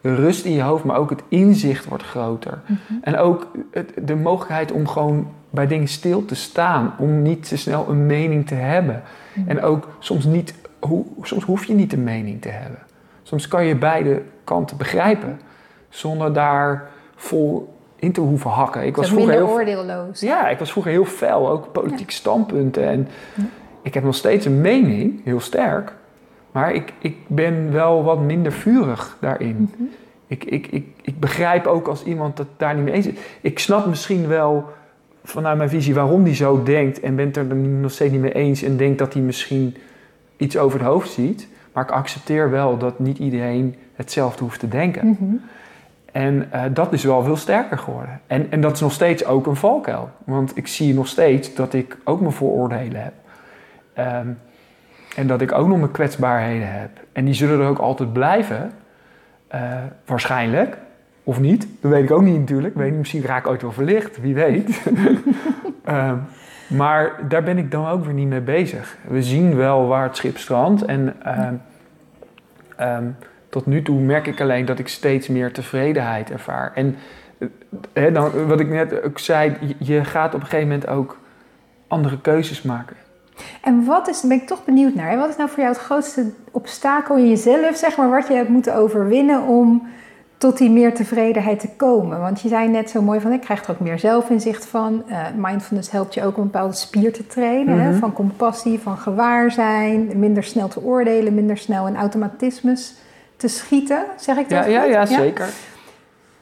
je 0.00 0.14
rust 0.14 0.44
in 0.44 0.52
je 0.52 0.62
hoofd, 0.62 0.84
maar 0.84 0.96
ook 0.96 1.10
het 1.10 1.22
inzicht 1.28 1.84
wordt 1.84 2.02
groter. 2.04 2.58
En 3.02 3.16
ook 3.18 3.46
het- 3.70 3.92
de 4.02 4.16
mogelijkheid 4.16 4.72
om 4.72 4.88
gewoon 4.88 5.28
bij 5.50 5.66
dingen 5.66 5.88
stil 5.88 6.24
te 6.24 6.34
staan. 6.34 6.94
Om 6.98 7.22
niet 7.22 7.48
te 7.48 7.56
snel 7.56 7.88
een 7.88 8.06
mening 8.06 8.46
te 8.46 8.54
hebben. 8.54 9.02
En 9.46 9.62
ook 9.62 9.88
soms 9.98 10.24
niet, 10.24 10.54
hoe, 10.80 11.04
soms 11.22 11.44
hoef 11.44 11.64
je 11.64 11.74
niet 11.74 11.92
een 11.92 12.04
mening 12.04 12.42
te 12.42 12.48
hebben. 12.48 12.78
Soms 13.22 13.48
kan 13.48 13.64
je 13.64 13.76
beide 13.76 14.22
kanten 14.44 14.76
begrijpen. 14.76 15.40
Zonder 15.88 16.32
daar 16.32 16.88
vol 17.16 17.76
in 17.96 18.12
te 18.12 18.20
hoeven 18.20 18.50
hakken. 18.50 18.86
Ik 18.86 18.96
was 18.96 19.08
vroeger 19.08 19.32
heel 19.32 19.48
oordeelloos. 19.48 20.20
ja, 20.20 20.48
ik 20.48 20.58
was 20.58 20.70
vroeger 20.70 20.92
heel 20.92 21.04
fel, 21.04 21.48
ook 21.50 21.72
politieke 21.72 22.12
standpunten. 22.12 22.84
En 22.88 23.08
ik 23.88 23.94
heb 23.94 24.04
nog 24.04 24.14
steeds 24.14 24.46
een 24.46 24.60
mening, 24.60 25.20
heel 25.24 25.40
sterk. 25.40 25.92
Maar 26.52 26.72
ik, 26.72 26.92
ik 26.98 27.16
ben 27.26 27.72
wel 27.72 28.04
wat 28.04 28.20
minder 28.20 28.52
vurig 28.52 29.16
daarin. 29.20 29.70
ik, 30.26 30.44
ik, 30.44 30.66
ik, 30.66 30.86
ik 31.02 31.20
begrijp 31.20 31.66
ook 31.66 31.88
als 31.88 32.04
iemand 32.04 32.36
dat 32.36 32.46
daar 32.56 32.74
niet 32.74 32.84
mee 32.84 32.94
eens 32.94 33.06
is. 33.06 33.14
Ik 33.40 33.58
snap 33.58 33.86
misschien 33.86 34.26
wel 34.26 34.64
vanuit 35.24 35.56
mijn 35.56 35.68
visie 35.68 35.94
waarom 35.94 36.24
die 36.24 36.34
zo 36.34 36.62
denkt. 36.62 37.00
En 37.00 37.16
ben 37.16 37.26
het 37.26 37.36
er 37.36 37.44
nog 37.56 37.90
steeds 37.90 38.12
niet 38.12 38.20
mee 38.20 38.34
eens. 38.34 38.62
En 38.62 38.76
denk 38.76 38.98
dat 38.98 39.12
hij 39.12 39.22
misschien 39.22 39.76
iets 40.36 40.58
over 40.58 40.78
het 40.78 40.88
hoofd 40.88 41.10
ziet. 41.10 41.48
Maar 41.72 41.84
ik 41.84 41.90
accepteer 41.90 42.50
wel 42.50 42.78
dat 42.78 42.98
niet 42.98 43.18
iedereen 43.18 43.74
hetzelfde 43.94 44.44
hoeft 44.44 44.60
te 44.60 44.68
denken. 44.68 45.06
Mhm. 45.06 45.34
En 46.12 46.52
eh, 46.52 46.62
dat 46.72 46.92
is 46.92 47.04
wel 47.04 47.22
veel 47.22 47.36
sterker 47.36 47.78
geworden. 47.78 48.20
En, 48.26 48.46
en 48.50 48.60
dat 48.60 48.72
is 48.72 48.80
nog 48.80 48.92
steeds 48.92 49.24
ook 49.24 49.46
een 49.46 49.56
valkuil. 49.56 50.10
Want 50.24 50.56
ik 50.56 50.66
zie 50.66 50.94
nog 50.94 51.06
steeds 51.06 51.54
dat 51.54 51.74
ik 51.74 51.96
ook 52.04 52.20
mijn 52.20 52.32
vooroordelen 52.32 53.02
heb. 53.02 53.12
Ehm, 53.98 54.28
en 55.16 55.26
dat 55.26 55.40
ik 55.40 55.52
ook 55.52 55.68
nog 55.68 55.78
mijn 55.78 55.90
kwetsbaarheden 55.90 56.72
heb. 56.72 56.90
En 57.12 57.24
die 57.24 57.34
zullen 57.34 57.60
er 57.60 57.68
ook 57.68 57.78
altijd 57.78 58.12
blijven. 58.12 58.72
Eh, 59.48 59.60
waarschijnlijk. 60.04 60.76
Of 61.24 61.40
niet. 61.40 61.66
Dat 61.80 61.90
weet 61.90 62.02
ik 62.02 62.10
ook 62.10 62.22
niet 62.22 62.38
natuurlijk. 62.38 62.74
Weet 62.74 62.94
misschien 62.94 63.22
raak 63.22 63.44
ik 63.44 63.50
ooit 63.50 63.62
wel 63.62 63.72
verlicht. 63.72 64.20
Wie 64.20 64.34
weet. 64.34 64.80
Ehm, 65.84 66.16
maar 66.68 67.12
daar 67.28 67.42
ben 67.42 67.58
ik 67.58 67.70
dan 67.70 67.86
ook 67.88 68.04
weer 68.04 68.14
niet 68.14 68.28
mee 68.28 68.40
bezig. 68.40 68.96
We 69.08 69.22
zien 69.22 69.56
wel 69.56 69.86
waar 69.86 70.02
het 70.02 70.16
schip 70.16 70.38
strandt. 70.38 70.84
En 70.84 71.14
ehm, 72.76 73.04
tot 73.48 73.66
nu 73.66 73.82
toe 73.82 74.00
merk 74.00 74.26
ik 74.26 74.40
alleen 74.40 74.64
dat 74.64 74.78
ik 74.78 74.88
steeds 74.88 75.28
meer 75.28 75.52
tevredenheid 75.52 76.30
ervaar. 76.30 76.72
En 76.74 76.96
eh, 77.92 78.14
dan, 78.14 78.46
wat 78.46 78.60
ik 78.60 78.68
net 78.68 79.02
ook 79.02 79.18
zei, 79.18 79.56
je 79.78 80.04
gaat 80.04 80.34
op 80.34 80.40
een 80.40 80.46
gegeven 80.46 80.68
moment 80.68 80.88
ook 80.88 81.18
andere 81.86 82.20
keuzes 82.20 82.62
maken. 82.62 82.96
En 83.62 83.84
wat 83.84 84.08
is, 84.08 84.20
daar 84.20 84.28
ben 84.30 84.40
ik 84.40 84.46
toch 84.46 84.64
benieuwd 84.64 84.94
naar, 84.94 85.10
hè? 85.10 85.16
wat 85.16 85.28
is 85.28 85.36
nou 85.36 85.48
voor 85.48 85.58
jou 85.58 85.72
het 85.72 85.82
grootste 85.82 86.30
obstakel 86.50 87.16
in 87.16 87.28
jezelf, 87.28 87.76
zeg 87.76 87.96
maar, 87.96 88.10
wat 88.10 88.28
je 88.28 88.34
hebt 88.34 88.48
moeten 88.48 88.74
overwinnen 88.74 89.42
om 89.42 89.88
tot 90.36 90.58
die 90.58 90.70
meer 90.70 90.94
tevredenheid 90.94 91.60
te 91.60 91.68
komen? 91.76 92.20
Want 92.20 92.40
je 92.40 92.48
zei 92.48 92.68
net 92.68 92.90
zo 92.90 93.02
mooi 93.02 93.20
van, 93.20 93.32
ik 93.32 93.40
krijg 93.40 93.64
er 93.64 93.70
ook 93.70 93.80
meer 93.80 93.98
zelfinzicht 93.98 94.66
van. 94.66 95.02
Eh, 95.08 95.18
mindfulness 95.36 95.90
helpt 95.90 96.14
je 96.14 96.24
ook 96.24 96.36
om 96.36 96.42
een 96.42 96.50
bepaalde 96.50 96.74
spier 96.74 97.12
te 97.12 97.26
trainen, 97.26 97.80
hè? 97.80 97.90
Mhm. 97.90 97.98
van 97.98 98.12
compassie, 98.12 98.78
van 98.78 98.96
gewaarzijn, 98.96 100.10
minder 100.14 100.44
snel 100.44 100.68
te 100.68 100.82
oordelen, 100.82 101.34
minder 101.34 101.56
snel 101.56 101.86
in 101.86 101.96
automatismes 101.96 102.94
te 103.36 103.48
schieten, 103.48 104.04
zeg 104.16 104.36
ik 104.36 104.48
dat 104.48 104.64
Ja, 104.64 104.70
ja, 104.70 104.82
goed? 104.82 104.92
ja, 104.92 105.06
zeker. 105.06 105.48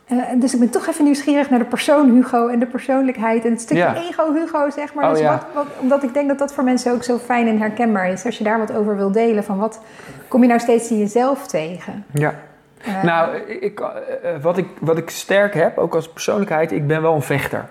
Eh, 0.06 0.16
dus 0.36 0.54
ik 0.54 0.60
ben 0.60 0.70
toch 0.70 0.86
even 0.86 1.04
nieuwsgierig 1.04 1.50
naar 1.50 1.58
de 1.58 1.64
persoon 1.64 2.10
Hugo 2.10 2.48
en 2.48 2.58
de 2.58 2.66
persoonlijkheid 2.66 3.44
en 3.44 3.50
het 3.50 3.60
stukje 3.60 3.82
Ja. 3.82 3.96
ego 3.96 4.32
Hugo, 4.32 4.70
zeg 4.70 4.94
maar. 4.94 5.04
Oh, 5.04 5.10
dus 5.10 5.20
ja. 5.20 5.30
wat, 5.30 5.44
wat, 5.54 5.66
omdat 5.80 6.02
ik 6.02 6.14
denk 6.14 6.28
dat 6.28 6.38
dat 6.38 6.54
voor 6.54 6.64
mensen 6.64 6.92
ook 6.92 7.02
zo 7.02 7.18
fijn 7.18 7.46
en 7.46 7.58
herkenbaar 7.58 8.08
is. 8.08 8.24
Als 8.24 8.38
je 8.38 8.44
daar 8.44 8.58
wat 8.58 8.72
over 8.72 8.96
wil 8.96 9.12
delen, 9.12 9.44
van 9.44 9.58
wat 9.58 9.80
kom 10.28 10.42
je 10.42 10.48
nou 10.48 10.60
steeds 10.60 10.90
in 10.90 10.98
jezelf 10.98 11.46
tegen? 11.46 12.04
Ja. 12.12 12.34
Eh, 12.82 13.02
Nou, 13.02 13.36
ik, 13.36 13.80
eh, 13.80 13.90
wat, 14.42 14.58
ik, 14.58 14.66
wat 14.80 14.98
ik 14.98 15.10
sterk 15.10 15.54
heb, 15.54 15.78
ook 15.78 15.94
als 15.94 16.08
persoonlijkheid, 16.12 16.72
ik 16.72 16.86
ben 16.86 17.02
wel 17.02 17.14
een 17.14 17.22
vechter. 17.22 17.68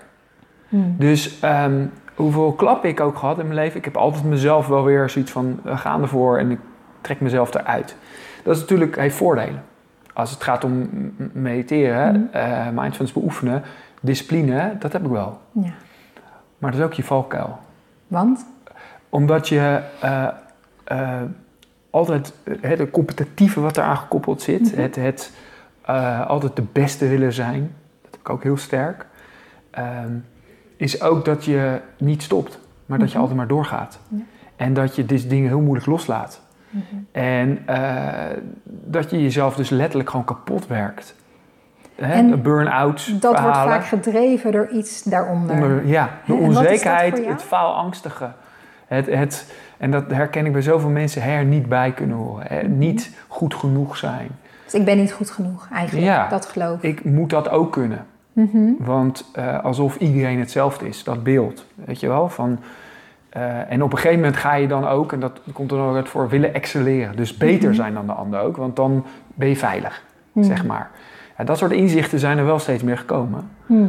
hmm. 0.68 0.94
Dus 0.98 1.40
ehm, 1.40 1.86
hoeveel 2.14 2.52
klappen 2.52 2.88
ik 2.88 3.00
ook 3.00 3.16
gehad 3.16 3.38
in 3.38 3.44
mijn 3.44 3.58
leven, 3.58 3.78
ik 3.78 3.84
heb 3.84 3.96
altijd 3.96 4.24
mezelf 4.24 4.66
wel 4.66 4.84
weer 4.84 5.10
zoiets 5.10 5.30
van 5.30 5.60
we 5.62 5.76
gaan 5.76 6.02
ervoor 6.02 6.38
en 6.38 6.50
ik 6.50 6.58
trek 7.00 7.20
mezelf 7.20 7.54
eruit. 7.54 7.96
Dat 8.42 8.54
is 8.54 8.60
natuurlijk, 8.60 8.96
heeft 8.96 9.16
voordelen. 9.16 9.62
Als 10.16 10.30
het 10.30 10.42
gaat 10.42 10.64
om 10.64 10.88
mediteren, 11.32 12.28
eh, 12.32 12.66
mindfulness 12.74 13.12
beoefenen, 13.12 13.62
discipline, 14.00 14.76
dat 14.78 14.92
heb 14.92 15.04
ik 15.04 15.10
wel. 15.10 15.40
Ja. 15.52 15.70
Maar 16.58 16.70
dat 16.70 16.80
is 16.80 16.86
ook 16.86 16.92
je 16.92 17.04
valkuil. 17.04 17.58
Want? 18.06 18.46
Omdat 19.08 19.48
je 19.48 19.80
eh, 20.00 20.28
eh, 20.84 21.22
altijd 21.90 22.32
het 22.60 22.90
competitieve 22.90 23.60
wat 23.60 23.76
eraan 23.76 23.96
gekoppeld 23.96 24.42
zit, 24.42 24.72
Mhm. 24.72 24.80
het, 24.80 24.96
het 24.96 25.32
altijd 26.28 26.56
de 26.56 26.64
beste 26.72 27.08
willen 27.08 27.32
zijn, 27.32 27.60
dat 28.02 28.10
heb 28.10 28.20
ik 28.20 28.30
ook 28.30 28.42
heel 28.42 28.56
sterk, 28.56 29.06
ehm, 29.70 30.12
is 30.76 31.02
ook 31.02 31.24
dat 31.24 31.44
je 31.44 31.80
niet 31.98 32.22
stopt, 32.22 32.58
maar 32.86 32.98
dat 32.98 33.06
je 33.08 33.12
Mhm. 33.12 33.20
altijd 33.22 33.38
maar 33.38 33.48
doorgaat. 33.48 33.98
Ja. 34.08 34.18
En 34.56 34.74
dat 34.74 34.96
je 34.96 35.06
deze 35.06 35.26
dingen 35.26 35.48
heel 35.48 35.60
moeilijk 35.60 35.86
loslaat. 35.86 36.40
Mhm. 36.70 36.82
En 37.12 37.58
eh, 37.66 38.36
dat 38.64 39.10
je 39.10 39.22
jezelf 39.22 39.56
dus 39.56 39.68
letterlijk 39.70 40.10
gewoon 40.10 40.24
kapot 40.24 40.66
werkt. 40.66 41.14
hè, 41.94 42.36
burn-out 42.36 43.20
Dat 43.20 43.40
wordt 43.40 43.56
vaak 43.56 43.84
gedreven 43.84 44.52
door 44.52 44.68
iets 44.68 45.02
daaronder. 45.02 45.54
Onder- 45.54 45.86
ja, 45.86 46.10
de 46.26 46.34
onzekerheid, 46.34 47.26
het 47.26 47.42
faalangstige. 47.42 48.30
Het, 48.86 49.06
het, 49.06 49.52
en 49.78 49.90
dat 49.90 50.10
herken 50.10 50.46
ik 50.46 50.52
bij 50.52 50.62
zoveel 50.62 50.90
mensen, 50.90 51.22
er 51.22 51.44
niet 51.44 51.68
bij 51.68 51.92
kunnen 51.92 52.16
horen. 52.16 52.46
Hè, 52.48 52.62
Mhm. 52.62 52.78
niet 52.78 53.10
goed 53.28 53.54
genoeg 53.54 53.96
zijn. 53.96 54.28
Dus 54.64 54.74
ik 54.74 54.84
ben 54.84 54.96
niet 54.96 55.12
goed 55.12 55.30
genoeg 55.30 55.68
eigenlijk, 55.72 56.06
Ja. 56.06 56.28
dat 56.28 56.46
geloof 56.46 56.82
ik. 56.82 56.98
Ik 56.98 57.04
moet 57.04 57.30
dat 57.30 57.48
ook 57.48 57.72
kunnen. 57.72 58.06
Mhm. 58.32 58.70
Want 58.78 59.30
eh, 59.32 59.64
alsof 59.64 59.96
iedereen 59.96 60.38
hetzelfde 60.38 60.88
is, 60.88 61.04
dat 61.04 61.22
beeld. 61.22 61.66
Weet 61.74 62.00
je 62.00 62.08
wel? 62.08 62.28
Van, 62.28 62.58
eh, 63.36 63.72
en 63.72 63.82
op 63.82 63.92
een 63.92 63.98
gegeven 63.98 64.18
moment 64.20 64.36
ga 64.36 64.54
je 64.54 64.68
dan 64.68 64.86
ook, 64.86 65.12
en 65.12 65.20
dat 65.20 65.40
komt 65.52 65.70
er 65.70 65.78
ook 65.78 65.96
uit 65.96 66.08
voor, 66.08 66.28
willen 66.28 66.54
excelleren. 66.54 67.16
Dus 67.16 67.36
beter 67.36 67.68
Mhm. 67.68 67.76
zijn 67.76 67.94
dan 67.94 68.06
de 68.06 68.12
ander 68.12 68.40
ook, 68.40 68.56
want 68.56 68.76
dan 68.76 69.04
ben 69.34 69.48
je 69.48 69.56
veilig, 69.56 70.02
Mhm. 70.32 70.44
zeg 70.46 70.64
maar. 70.66 70.90
Ja, 71.38 71.44
dat 71.44 71.58
soort 71.58 71.72
inzichten 71.72 72.18
zijn 72.18 72.38
er 72.38 72.44
wel 72.44 72.58
steeds 72.58 72.82
meer 72.82 72.98
gekomen. 72.98 73.48
Mhm. 73.66 73.84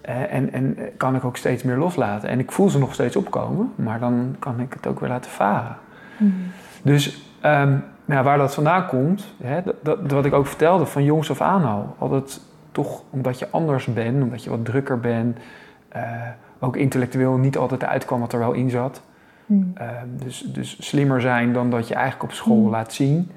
Eh, 0.00 0.34
en, 0.34 0.52
en 0.52 0.78
kan 0.96 1.14
ik 1.16 1.24
ook 1.24 1.36
steeds 1.36 1.62
meer 1.62 1.76
loslaten. 1.76 2.28
En 2.28 2.38
ik 2.38 2.52
voel 2.52 2.68
ze 2.68 2.78
nog 2.78 2.94
steeds 2.94 3.16
opkomen, 3.16 3.72
maar 3.74 3.98
dan 4.00 4.36
kan 4.38 4.60
ik 4.60 4.72
het 4.72 4.86
ook 4.86 5.00
weer 5.00 5.08
laten 5.08 5.30
varen. 5.30 5.76
Dus 6.82 7.24
ehm, 7.40 7.74
nou, 8.04 8.24
waar 8.24 8.38
dat 8.38 8.54
vandaan 8.54 8.86
komt, 8.86 9.34
hè, 9.42 9.62
dat, 9.64 9.74
dat, 9.82 9.98
wat 10.10 10.24
ik 10.24 10.32
ook 10.32 10.46
vertelde 10.46 10.86
van 10.86 11.04
jongs 11.04 11.30
af 11.30 11.40
aan 11.40 11.64
al. 11.64 11.96
Altijd 11.98 12.40
toch 12.72 13.02
omdat 13.10 13.38
je 13.38 13.46
anders 13.50 13.86
bent, 13.86 14.22
omdat 14.22 14.44
je 14.44 14.50
wat 14.50 14.64
drukker 14.64 15.00
bent. 15.00 15.38
eh, 15.88 16.02
ook 16.64 16.76
intellectueel 16.76 17.36
niet 17.36 17.56
altijd 17.56 17.84
uitkwam 17.84 18.20
wat 18.20 18.32
er 18.32 18.38
wel 18.38 18.52
in 18.52 18.70
zat. 18.70 19.02
Mhm. 19.46 19.62
Ehm, 19.74 19.88
dus, 20.24 20.40
dus 20.40 20.76
slimmer 20.88 21.20
zijn 21.20 21.52
dan 21.52 21.70
dat 21.70 21.88
je 21.88 21.94
eigenlijk 21.94 22.24
op 22.24 22.32
school 22.32 22.56
Mm. 22.62 22.70
laat 22.70 22.92
zien. 22.92 23.30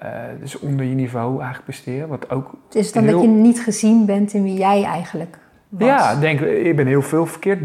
Eh, 0.00 0.08
dus 0.40 0.58
onder 0.58 0.86
je 0.86 0.94
niveau 0.94 1.30
eigenlijk 1.34 1.64
presteren. 1.64 2.08
Wat 2.08 2.30
ook 2.30 2.50
Dus 2.68 2.80
is 2.86 2.92
dan 2.92 3.02
heel- 3.04 3.12
dat 3.12 3.22
je 3.22 3.28
niet 3.28 3.60
gezien 3.60 4.06
bent 4.06 4.32
in 4.32 4.42
wie 4.42 4.58
jij 4.58 4.84
eigenlijk 4.84 5.38
was. 5.68 5.88
Ja, 5.88 6.10
ik 6.10 6.20
denk, 6.20 6.40
ik 6.40 6.76
ben 6.76 6.86
heel 6.86 7.02
veel 7.02 7.26
verkeerd 7.26 7.60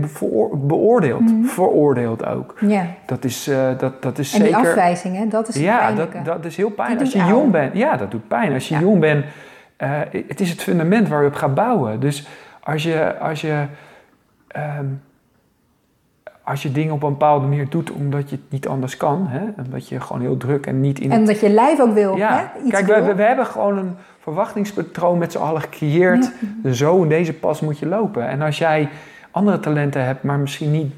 beoordeeld. 0.67 1.21
Mhm. 1.21 1.43
Veroordeeld 1.43 2.25
ook. 2.25 2.55
Ja. 2.59 2.85
Dat 3.05 3.23
is, 3.23 3.47
eh, 3.47 3.77
dat, 3.77 4.01
dat 4.01 4.17
is 4.19 4.33
En 4.33 4.39
die 4.43 4.53
zeker... 4.53 4.67
afwijzing, 4.69 5.17
hè, 5.17 5.27
dat 5.27 5.47
is 5.47 5.53
het 5.55 5.63
ja, 5.63 5.91
dat, 5.91 6.09
dat 6.23 6.45
is 6.45 6.55
heel 6.57 6.69
pijn. 6.69 6.89
Die 6.91 6.99
Als 6.99 7.13
je 7.13 7.25
jong 7.25 7.51
bent, 7.51 7.75
ja, 7.77 7.97
dat 7.97 8.11
doet 8.11 8.27
pijn. 8.27 8.53
Als 8.53 8.67
je 8.67 8.73
Ja. 8.75 8.79
jong 8.81 8.99
bent, 8.99 9.25
eh, 9.77 9.89
het 10.27 10.39
is 10.39 10.49
het 10.49 10.61
fundament 10.61 11.07
waar 11.07 11.21
je 11.21 11.27
op 11.27 11.33
gaat 11.33 11.53
bouwen. 11.55 11.99
Dus 11.99 12.27
als 12.63 12.83
je, 12.83 13.17
als 13.19 13.41
je, 13.41 13.65
ehm, 14.51 14.85
als 16.43 16.61
je 16.61 16.71
dingen 16.71 16.93
op 16.93 17.03
een 17.03 17.09
bepaalde 17.09 17.47
manier 17.47 17.69
doet 17.69 17.91
omdat 17.91 18.29
je 18.29 18.35
het 18.35 18.51
niet 18.51 18.67
anders 18.67 18.97
kan, 18.97 19.27
hè, 19.27 19.41
omdat 19.63 19.87
je 19.87 19.99
gewoon 19.99 20.21
heel 20.21 20.37
druk 20.37 20.65
en 20.65 20.81
niet 20.81 20.99
in 20.99 21.11
En 21.11 21.25
dat 21.25 21.39
je 21.39 21.49
lijf 21.49 21.79
ook 21.79 21.93
wil, 21.93 22.15
ja, 22.15 22.37
hè? 22.37 22.61
Iets 22.61 22.71
kijk, 22.71 22.85
wil. 22.85 23.03
we, 23.03 23.15
we, 23.15 23.23
hebben 23.23 23.45
gewoon 23.45 23.77
een 23.77 23.95
verwachtingspatroon 24.19 25.17
met 25.17 25.31
z'n 25.31 25.37
allen 25.37 25.61
gecreëerd. 25.61 26.31
Zo 26.73 27.01
in 27.01 27.09
deze 27.09 27.33
pas 27.33 27.61
moet 27.61 27.79
je 27.79 27.87
lopen. 27.87 28.27
En 28.27 28.41
als 28.41 28.57
jij 28.57 28.89
andere 29.31 29.59
talenten 29.59 30.05
hebt, 30.05 30.23
maar 30.23 30.39
misschien 30.39 30.71
niet 30.71 30.93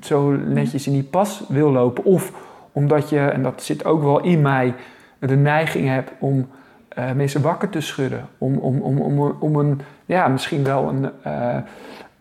zo 0.00 0.30
netjes 0.30 0.86
in 0.86 0.92
die 0.92 1.02
pas 1.02 1.44
wil 1.48 1.70
lopen, 1.70 2.04
of 2.04 2.32
omdat 2.72 3.08
je, 3.08 3.20
en 3.20 3.42
dat 3.42 3.62
zit 3.62 3.84
ook 3.84 4.02
wel 4.02 4.20
in 4.20 4.40
mij, 4.40 4.74
de 5.18 5.36
neiging 5.36 5.88
hebt 5.88 6.10
om 6.18 6.48
eh, 6.88 7.12
mensen 7.12 7.42
wakker 7.42 7.68
te 7.68 7.80
schudden, 7.80 8.28
om, 8.38 8.58
om, 8.58 8.80
om, 8.80 8.98
om, 8.98 9.36
om 9.38 9.56
een, 9.56 9.80
ja, 10.06 10.28
misschien 10.28 10.64
wel 10.64 10.88
een, 10.88 11.10
eh, 11.22 11.56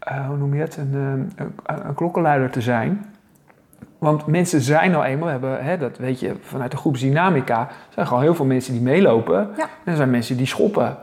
eh, 0.06 0.28
hoe 0.28 0.38
noem 0.38 0.54
je 0.54 0.62
het, 0.62 0.78
een, 0.78 0.92
eh, 0.94 1.46
een, 1.46 1.88
een 1.88 1.94
klokkenluider 1.94 2.50
te 2.50 2.62
zijn. 2.62 3.06
Want 3.98 4.26
mensen 4.28 4.62
zijn 4.62 4.92
nou 4.92 5.06
eenmaal, 5.06 5.30
hebben, 5.30 5.64
hè, 5.64 5.78
dat 5.78 5.98
weet 5.98 6.20
je 6.20 6.36
vanuit 6.42 6.72
de 6.72 6.78
groepsdynamica, 6.78 7.60
er 7.60 7.68
zijn 7.94 8.08
gewoon 8.08 8.22
heel 8.22 8.36
veel 8.36 8.46
mensen 8.46 8.74
die 8.74 8.82
meelopen. 8.82 9.50
Ja. 9.58 9.64
En 9.64 9.92
er 9.92 9.96
zijn 9.96 10.10
mensen 10.10 10.38
die 10.38 10.46
schoppen. 10.46 10.98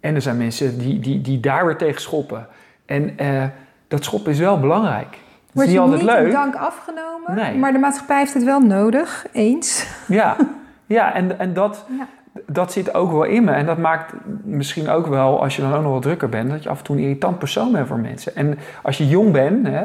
En 0.00 0.14
er 0.14 0.22
zijn 0.22 0.36
mensen 0.36 0.78
die, 0.78 1.00
die, 1.00 1.20
die 1.20 1.40
daar 1.40 1.66
weer 1.66 1.76
tegen 1.76 2.00
schoppen. 2.00 2.46
En 2.86 3.18
eh, 3.18 3.44
dat 3.88 4.04
schoppen 4.04 4.32
is 4.32 4.38
wel 4.38 4.60
belangrijk. 4.60 5.18
Wordt 5.52 5.68
is 5.68 5.74
je 5.74 5.80
niet 5.80 5.90
altijd 5.90 6.00
niet 6.08 6.16
in 6.16 6.22
leuk. 6.22 6.32
dank 6.32 6.54
afgenomen, 6.54 7.34
Nee. 7.34 7.58
maar 7.58 7.72
de 7.72 7.78
maatschappij 7.78 8.18
heeft 8.18 8.34
het 8.34 8.44
wel 8.44 8.60
nodig, 8.60 9.26
eens. 9.32 9.86
Ja, 10.08 10.36
ja 10.86 11.14
en, 11.14 11.38
en 11.38 11.52
dat, 11.52 11.84
Ja. 11.98 12.06
Dat 12.46 12.72
zit 12.72 12.94
ook 12.94 13.12
wel 13.12 13.24
in 13.24 13.44
me. 13.44 13.50
En 13.50 13.66
dat 13.66 13.78
maakt 13.78 14.12
misschien 14.42 14.88
ook 14.88 15.06
wel, 15.06 15.42
als 15.42 15.56
je 15.56 15.62
dan 15.62 15.74
ook 15.74 15.82
nog 15.82 15.92
wat 15.92 16.02
drukker 16.02 16.28
bent, 16.28 16.50
dat 16.50 16.62
je 16.62 16.68
af 16.68 16.78
en 16.78 16.84
toe 16.84 16.96
een 16.96 17.02
irritant 17.02 17.38
persoon 17.38 17.72
bent 17.72 17.86
voor 17.86 17.98
mensen. 17.98 18.36
En 18.36 18.58
als 18.82 18.98
je 18.98 19.08
jong 19.08 19.32
bent, 19.32 19.66
hè, 19.66 19.84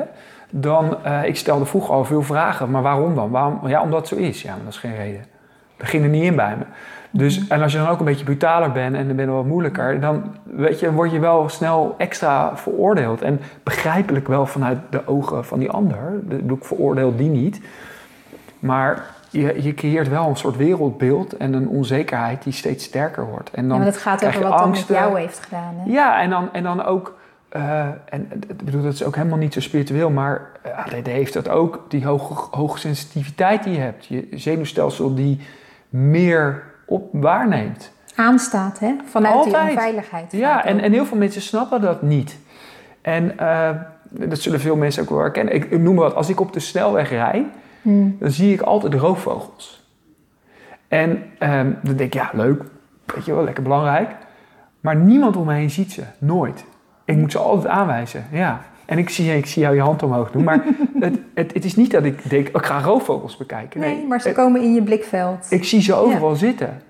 dan, 0.49 1.03
eh, 1.03 1.23
ik 1.23 1.35
stelde 1.35 1.65
vroeger 1.65 1.93
al 1.93 2.05
veel 2.05 2.23
vragen, 2.23 2.71
maar 2.71 2.81
waarom 2.81 3.15
dan? 3.15 3.29
Waarom? 3.29 3.67
Ja, 3.67 3.81
omdat 3.81 3.99
het 3.99 4.07
zo 4.07 4.15
is. 4.15 4.41
Ja, 4.41 4.55
dat 4.63 4.73
is 4.73 4.79
geen 4.79 4.95
reden. 4.95 5.25
Dat 5.77 5.91
er 5.91 5.99
niet 5.99 6.23
in 6.23 6.35
bij 6.35 6.55
me. 6.57 6.63
Dus, 7.11 7.47
en 7.47 7.61
als 7.61 7.71
je 7.71 7.77
dan 7.77 7.87
ook 7.87 7.99
een 7.99 8.05
beetje 8.05 8.23
brutaler 8.23 8.71
bent 8.71 8.95
en 8.95 9.07
dan 9.07 9.15
ben 9.15 9.25
je 9.25 9.31
wat 9.31 9.45
moeilijker, 9.45 9.99
dan 9.99 10.35
weet 10.43 10.79
je, 10.79 10.91
word 10.91 11.11
je 11.11 11.19
wel 11.19 11.49
snel 11.49 11.95
extra 11.97 12.57
veroordeeld. 12.57 13.21
En 13.21 13.39
begrijpelijk 13.63 14.27
wel 14.27 14.45
vanuit 14.45 14.79
de 14.89 15.07
ogen 15.07 15.45
van 15.45 15.59
die 15.59 15.69
ander. 15.69 15.97
Ik 16.29 16.63
veroordeel 16.63 17.15
die 17.15 17.29
niet. 17.29 17.61
Maar 18.59 19.05
je, 19.29 19.63
je 19.63 19.73
creëert 19.73 20.09
wel 20.09 20.27
een 20.27 20.35
soort 20.35 20.55
wereldbeeld 20.57 21.37
en 21.37 21.53
een 21.53 21.67
onzekerheid 21.67 22.43
die 22.43 22.53
steeds 22.53 22.83
sterker 22.83 23.25
wordt. 23.25 23.49
En 23.51 23.63
Ja, 23.63 23.69
dan 23.69 23.77
maar 23.77 23.85
dat 23.87 23.97
gaat 23.97 24.25
over 24.25 24.41
wat 24.41 24.51
angsten. 24.51 24.93
met 24.95 25.03
jou 25.03 25.19
heeft 25.19 25.39
gedaan. 25.39 25.73
Hè? 25.77 25.91
Ja, 25.91 26.21
en 26.21 26.29
dan, 26.29 26.53
en 26.53 26.63
dan 26.63 26.85
ook, 26.85 27.17
eh, 27.49 27.79
en 28.09 28.31
ik 28.47 28.63
bedoel, 28.65 28.81
dat 28.83 28.93
is 28.93 29.03
ook 29.03 29.15
helemaal 29.15 29.37
niet 29.37 29.53
zo 29.53 29.59
spiritueel, 29.61 30.09
maar 30.09 30.47
eh, 30.61 30.77
ADD 30.79 31.07
heeft 31.07 31.33
dat 31.33 31.49
ook, 31.49 31.85
die 31.87 32.05
hoge, 32.05 32.55
hoge 32.57 32.79
sensitiviteit 32.79 33.63
die 33.63 33.73
je 33.73 33.79
hebt. 33.79 34.05
Je 34.05 34.27
zenuwstelsel 34.31 35.15
die 35.15 35.39
meer 35.89 36.63
op 36.85 37.09
waarneemt. 37.11 37.91
Aanstaat, 38.15 38.79
hè? 38.79 38.95
Vanuit 39.05 39.35
Altijd. 39.35 39.53
die 39.53 39.75
onveiligheid. 39.75 40.31
Ja, 40.31 40.65
en, 40.65 40.79
en 40.79 40.91
heel 40.91 41.05
veel 41.05 41.17
mensen 41.17 41.41
snappen 41.41 41.81
dat 41.81 42.01
niet. 42.01 42.37
En 43.01 43.39
eh, 43.39 43.69
dat 44.09 44.39
zullen 44.39 44.59
veel 44.59 44.75
mensen 44.75 45.03
ook 45.03 45.09
wel 45.09 45.19
herkennen. 45.19 45.53
Ik, 45.53 45.65
ik 45.65 45.79
noem 45.79 45.95
maar 45.95 46.03
wat, 46.03 46.15
als 46.15 46.29
ik 46.29 46.39
op 46.39 46.53
de 46.53 46.59
snelweg 46.59 47.09
rijd, 47.09 47.45
Hmm. 47.87 48.15
dan 48.19 48.31
zie 48.31 48.53
ik 48.53 48.61
altijd 48.61 48.93
roofvogels. 48.93 49.85
En 50.87 51.23
ehm, 51.39 51.71
dan 51.83 51.95
denk 51.95 51.99
ik, 51.99 52.13
ja, 52.13 52.29
leuk, 52.33 52.63
weet 53.05 53.25
je 53.25 53.33
wel, 53.33 53.43
lekker 53.43 53.63
belangrijk. 53.63 54.09
Maar 54.79 54.95
niemand 54.95 55.35
om 55.35 55.45
me 55.45 55.53
heen 55.53 55.69
ziet 55.69 55.91
ze, 55.91 56.03
nooit. 56.19 56.65
Ik 57.05 57.15
moet 57.15 57.31
ze 57.31 57.37
altijd 57.37 57.73
aanwijzen, 57.73 58.25
ja. 58.31 58.61
En 58.85 58.97
ik 58.97 59.09
zie, 59.09 59.37
ik 59.37 59.45
zie 59.45 59.61
jou 59.61 59.75
je 59.75 59.81
hand 59.81 60.03
omhoog 60.03 60.31
doen, 60.31 60.43
maar 60.43 60.63
het, 60.99 61.19
het, 61.33 61.53
het 61.53 61.65
is 61.65 61.75
niet 61.75 61.91
dat 61.91 62.03
ik 62.03 62.29
denk, 62.29 62.47
ik 62.47 62.65
ga 62.65 62.79
roofvogels 62.81 63.37
bekijken. 63.37 63.79
Nee, 63.79 64.05
maar 64.07 64.21
ze 64.21 64.27
het- 64.27 64.37
komen 64.37 64.61
in 64.61 64.73
je 64.73 64.83
blikveld. 64.83 65.47
ik 65.49 65.63
zie 65.63 65.81
ze 65.81 65.93
overal 65.93 66.35
zitten. 66.35 66.81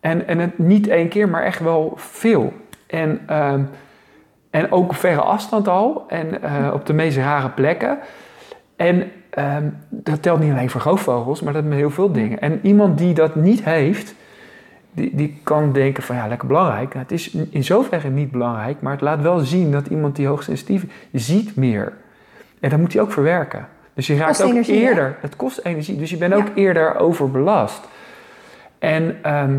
En, 0.00 0.26
en 0.26 0.38
het 0.38 0.58
niet 0.58 0.88
één 0.88 1.08
keer, 1.08 1.28
maar 1.28 1.42
echt 1.42 1.60
wel 1.60 1.92
veel. 1.96 2.52
En, 2.86 3.20
ehm, 3.26 3.62
en 4.50 4.72
ook 4.72 4.88
op 4.88 4.96
verre 4.96 5.20
afstand 5.20 5.68
al. 5.68 6.04
En 6.08 6.42
eh, 6.42 6.70
op 6.74 6.86
de 6.86 6.92
meest 6.92 7.16
rare 7.16 7.48
plekken. 7.50 7.98
En 8.76 9.10
ehm, 9.36 9.64
dat 9.88 10.22
telt 10.22 10.40
niet 10.40 10.52
alleen 10.52 10.70
voor 10.70 10.80
roofvogels, 10.80 11.40
maar 11.40 11.52
dat 11.52 11.64
met 11.64 11.78
heel 11.78 11.90
veel 11.90 12.12
dingen. 12.12 12.40
En 12.40 12.60
iemand 12.62 12.98
die 12.98 13.14
dat 13.14 13.34
niet 13.34 13.64
heeft, 13.64 14.14
die, 14.92 15.10
die 15.14 15.40
kan 15.42 15.72
denken 15.72 16.02
van 16.02 16.16
ja, 16.16 16.26
lekker 16.26 16.48
belangrijk. 16.48 16.88
Nou, 16.88 16.98
het 17.02 17.12
is 17.12 17.34
in 17.50 17.64
zoverre 17.64 18.08
niet 18.08 18.30
belangrijk, 18.30 18.80
maar 18.80 18.92
het 18.92 19.00
laat 19.00 19.20
wel 19.22 19.38
zien 19.38 19.72
dat 19.72 19.86
iemand 19.86 20.16
die 20.16 20.26
hoogsensitief 20.26 20.84
is, 21.10 21.26
ziet 21.26 21.56
meer. 21.56 21.92
En 22.60 22.70
dat 22.70 22.78
moet 22.78 22.92
hij 22.92 23.02
ook 23.02 23.12
verwerken. 23.12 23.66
Dus 23.94 24.06
je 24.06 24.16
raakt 24.16 24.42
ook 24.42 24.50
energie, 24.50 24.74
eerder, 24.80 25.16
het 25.20 25.36
kost 25.36 25.60
energie, 25.62 25.96
dus 25.96 26.10
je 26.10 26.16
bent 26.16 26.32
Ja. 26.32 26.38
ook 26.38 26.48
eerder 26.54 26.96
overbelast. 26.96 27.88
En 28.78 29.16
ehm, 29.22 29.54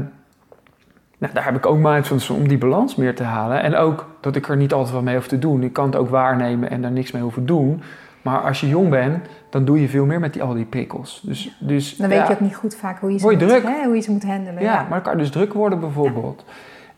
nou, 1.17 1.33
daar 1.33 1.45
heb 1.45 1.55
ik 1.55 1.65
ook 1.65 1.77
mindfulness 1.77 2.29
om 2.29 2.47
die 2.47 2.57
balans 2.57 2.95
meer 2.95 3.15
te 3.15 3.23
halen. 3.23 3.61
En 3.61 3.75
ook 3.75 4.05
dat 4.19 4.35
ik 4.35 4.47
er 4.47 4.57
niet 4.57 4.73
altijd 4.73 4.93
wat 4.93 5.03
mee 5.03 5.15
hoef 5.15 5.27
te 5.27 5.39
doen. 5.39 5.63
Ik 5.63 5.73
kan 5.73 5.85
het 5.85 5.95
ook 5.95 6.09
waarnemen 6.09 6.69
en 6.69 6.81
daar 6.81 6.91
niks 6.91 7.11
mee 7.11 7.21
hoeven 7.21 7.45
doen. 7.45 7.81
Maar 8.27 8.41
als 8.41 8.59
je 8.59 8.67
jong 8.67 8.89
bent, 8.89 9.27
dan 9.49 9.65
doe 9.65 9.81
je 9.81 9.87
veel 9.87 10.05
meer 10.05 10.19
met 10.19 10.33
die, 10.33 10.43
al 10.43 10.53
die 10.53 10.65
prikkels. 10.65 11.21
Dus, 11.25 11.57
dus, 11.59 11.95
Dan 11.95 12.09
weet 12.09 12.17
ja, 12.17 12.27
je 12.27 12.33
ook 12.33 12.39
niet 12.39 12.55
goed 12.55 12.75
vaak 12.75 12.99
hoe 12.99 13.11
je 13.11 13.19
ze, 13.19 13.25
moet, 13.25 13.39
druk. 13.39 13.63
Hè, 13.63 13.85
hoe 13.85 13.95
je 13.95 14.01
ze 14.01 14.11
moet 14.11 14.23
handelen. 14.23 14.63
Ja, 14.63 14.85
maar 14.89 14.97
het 14.97 15.07
kan 15.07 15.17
dus 15.17 15.29
druk 15.29 15.53
worden 15.53 15.79
bijvoorbeeld. 15.79 16.45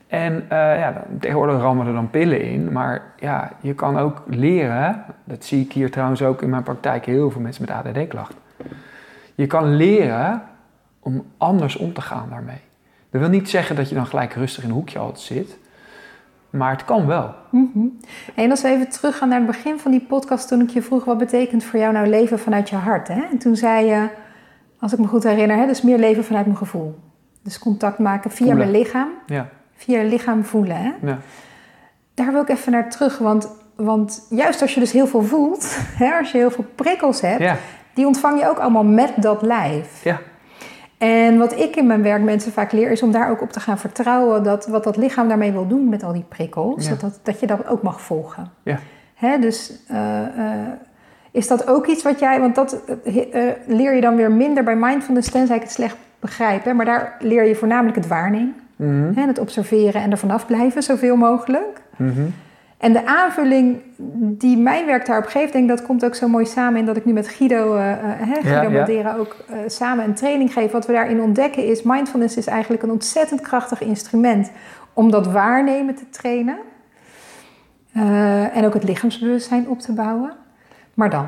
En 0.08 0.46
eh, 0.50 0.80
ja, 0.80 0.92
dan, 0.92 1.20
tegenwoordig 1.20 1.62
rammen 1.62 1.88
er 1.88 1.94
dan 1.94 2.10
pillen 2.10 2.42
in. 2.42 2.72
Maar 2.72 3.02
ja, 3.20 3.52
je 3.62 3.74
kan 3.74 3.98
ook 3.98 4.24
leren. 4.28 5.04
Dat 5.24 5.46
zie 5.46 5.64
ik 5.64 5.74
hier 5.74 5.92
trouwens 5.92 6.22
ook 6.22 6.42
in 6.42 6.50
mijn 6.50 6.64
praktijk 6.64 7.06
heel 7.06 7.32
veel 7.32 7.42
mensen 7.42 7.66
met 7.68 7.76
ADD-klachten. 7.76 8.38
Je 9.36 9.48
kan 9.48 9.76
leren 9.76 10.42
om 11.00 11.26
anders 11.38 11.76
om 11.76 11.94
te 11.94 12.02
gaan 12.02 12.28
daarmee. 12.30 12.62
Dat 13.10 13.22
wil 13.22 13.30
niet 13.30 13.50
zeggen 13.50 13.76
dat 13.76 13.90
je 13.90 13.96
dan 13.96 14.06
gelijk 14.06 14.34
rustig 14.34 14.64
in 14.64 14.70
een 14.70 14.76
hoekje 14.76 15.00
altijd 15.00 15.20
zit. 15.20 15.58
Maar 16.50 16.72
het 16.72 16.86
kan 16.86 17.06
wel. 17.08 17.36
Mhm. 17.50 17.88
En 18.36 18.50
als 18.50 18.62
we 18.62 18.68
even 18.68 18.90
teruggaan 18.90 19.30
naar 19.30 19.38
het 19.38 19.48
begin 19.48 19.80
van 19.80 19.92
die 19.92 20.02
podcast, 20.02 20.48
toen 20.48 20.62
ik 20.62 20.70
je 20.70 20.82
vroeg 20.82 21.06
wat 21.06 21.18
betekent 21.18 21.64
voor 21.64 21.80
jou 21.80 21.94
nou 21.94 22.08
leven 22.08 22.40
vanuit 22.40 22.70
je 22.70 22.76
hart. 22.76 23.08
Hè? 23.08 23.22
En 23.32 23.38
toen 23.38 23.56
zei 23.56 23.86
je, 23.86 24.08
als 24.80 24.94
ik 24.94 25.00
me 25.00 25.08
goed 25.08 25.24
herinner, 25.24 25.58
hè, 25.58 25.66
dus 25.66 25.82
meer 25.82 25.98
leven 25.98 26.24
vanuit 26.24 26.46
mijn 26.46 26.58
gevoel. 26.58 27.00
Dus 27.44 27.60
contact 27.60 28.00
maken 28.00 28.32
via 28.32 28.46
Voelen. 28.46 28.58
mijn 28.58 28.82
lichaam, 28.82 29.10
Ja, 29.26 29.50
via 29.76 30.04
lichaam 30.04 30.44
voelen. 30.44 30.78
Hè? 30.78 30.92
ja. 31.02 31.18
Daar 32.14 32.32
wil 32.32 32.42
ik 32.42 32.50
even 32.50 32.72
naar 32.72 32.90
terug, 32.90 33.18
want, 33.18 33.50
want 33.76 34.28
juist 34.30 34.62
als 34.62 34.74
je 34.74 34.80
dus 34.80 34.92
heel 34.92 35.08
veel 35.08 35.24
voelt, 35.24 35.78
hè, 36.04 36.18
als 36.18 36.32
je 36.32 36.38
heel 36.38 36.52
veel 36.52 36.66
prikkels 36.76 37.22
hebt, 37.22 37.42
ja. 37.42 37.58
die 37.94 38.06
ontvang 38.06 38.40
je 38.40 38.50
ook 38.50 38.58
allemaal 38.58 38.84
met 38.84 39.14
dat 39.16 39.42
lijf. 39.42 40.04
ja. 40.04 40.20
En 41.00 41.38
wat 41.38 41.60
ik 41.60 41.76
in 41.76 41.88
mijn 41.88 42.02
werk 42.04 42.22
mensen 42.22 42.52
vaak 42.52 42.72
leer, 42.72 42.92
is 42.92 43.04
om 43.04 43.12
daar 43.12 43.30
ook 43.30 43.42
op 43.42 43.52
te 43.52 43.60
gaan 43.60 43.78
vertrouwen 43.78 44.44
dat 44.44 44.68
wat 44.68 44.84
dat 44.84 44.98
lichaam 44.98 45.28
daarmee 45.28 45.52
wil 45.52 45.68
doen 45.68 45.90
met 45.90 46.04
al 46.04 46.14
die 46.14 46.26
prikkels, 46.30 46.84
Ja. 46.84 46.90
dat, 46.90 47.00
dat, 47.02 47.20
dat 47.24 47.40
je 47.40 47.48
dat 47.48 47.68
ook 47.68 47.82
mag 47.82 48.02
volgen. 48.02 48.50
Ja. 48.64 48.80
Hè, 49.16 49.40
dus 49.40 49.74
eh, 49.88 50.22
eh, 50.22 50.68
is 51.32 51.48
dat 51.48 51.68
ook 51.68 51.88
iets 51.88 52.04
wat 52.04 52.20
jij, 52.20 52.40
want 52.40 52.56
dat 52.56 52.82
eh, 53.06 53.48
leer 53.68 53.96
je 53.96 54.02
dan 54.02 54.16
weer 54.16 54.32
minder 54.32 54.64
bij 54.64 54.76
mindfulness, 54.76 55.30
tenzij 55.32 55.56
ik 55.56 55.62
het 55.62 55.72
slecht 55.72 55.98
begrijp. 56.20 56.64
Hè, 56.64 56.74
maar 56.74 56.86
daar 56.86 57.16
leer 57.20 57.44
je 57.44 57.56
voornamelijk 57.56 57.96
het 57.96 58.08
waarnemen, 58.08 58.56
Mhm. 58.76 59.14
hè, 59.16 59.26
het 59.28 59.40
observeren 59.40 60.02
en 60.02 60.12
er 60.12 60.18
vanaf 60.18 60.46
blijven, 60.46 60.84
zoveel 60.84 61.16
mogelijk. 61.16 61.82
Mhm. 61.98 62.22
En 62.80 62.94
de 62.94 63.06
aanvulling 63.06 63.82
die 64.22 64.58
mijn 64.58 64.86
werk 64.86 65.06
daarop 65.06 65.26
geeft, 65.26 65.52
denk 65.54 65.70
ik, 65.70 65.78
dat 65.78 65.86
komt 65.86 66.06
ook 66.06 66.16
zo 66.16 66.28
mooi 66.28 66.46
samen 66.46 66.80
in 66.80 66.86
dat 66.86 66.98
ik 66.98 67.06
nu 67.06 67.14
met 67.14 67.28
Guido, 67.28 67.76
eh, 67.76 67.92
eh, 67.92 67.98
hè, 68.02 68.42
Guido 68.42 68.92
Ja, 68.92 69.16
ook 69.16 69.36
eh, 69.50 69.58
samen 69.68 70.06
een 70.06 70.14
training 70.14 70.54
geef. 70.54 70.72
Wat 70.72 70.86
we 70.86 70.94
daarin 70.94 71.22
ontdekken 71.22 71.66
is, 71.66 71.84
mindfulness 71.84 72.38
is 72.38 72.48
eigenlijk 72.48 72.84
een 72.84 72.92
ontzettend 72.92 73.42
krachtig 73.42 73.82
instrument 73.82 74.52
om 74.94 75.12
dat 75.12 75.32
waarnemen 75.32 75.96
te 75.96 76.10
trainen. 76.10 76.58
En 78.54 78.66
ook 78.66 78.74
het 78.74 78.84
lichaamsbewustzijn 78.84 79.68
op 79.68 79.80
te 79.80 79.94
bouwen. 79.94 80.34
Maar 80.94 81.10
dan. 81.10 81.26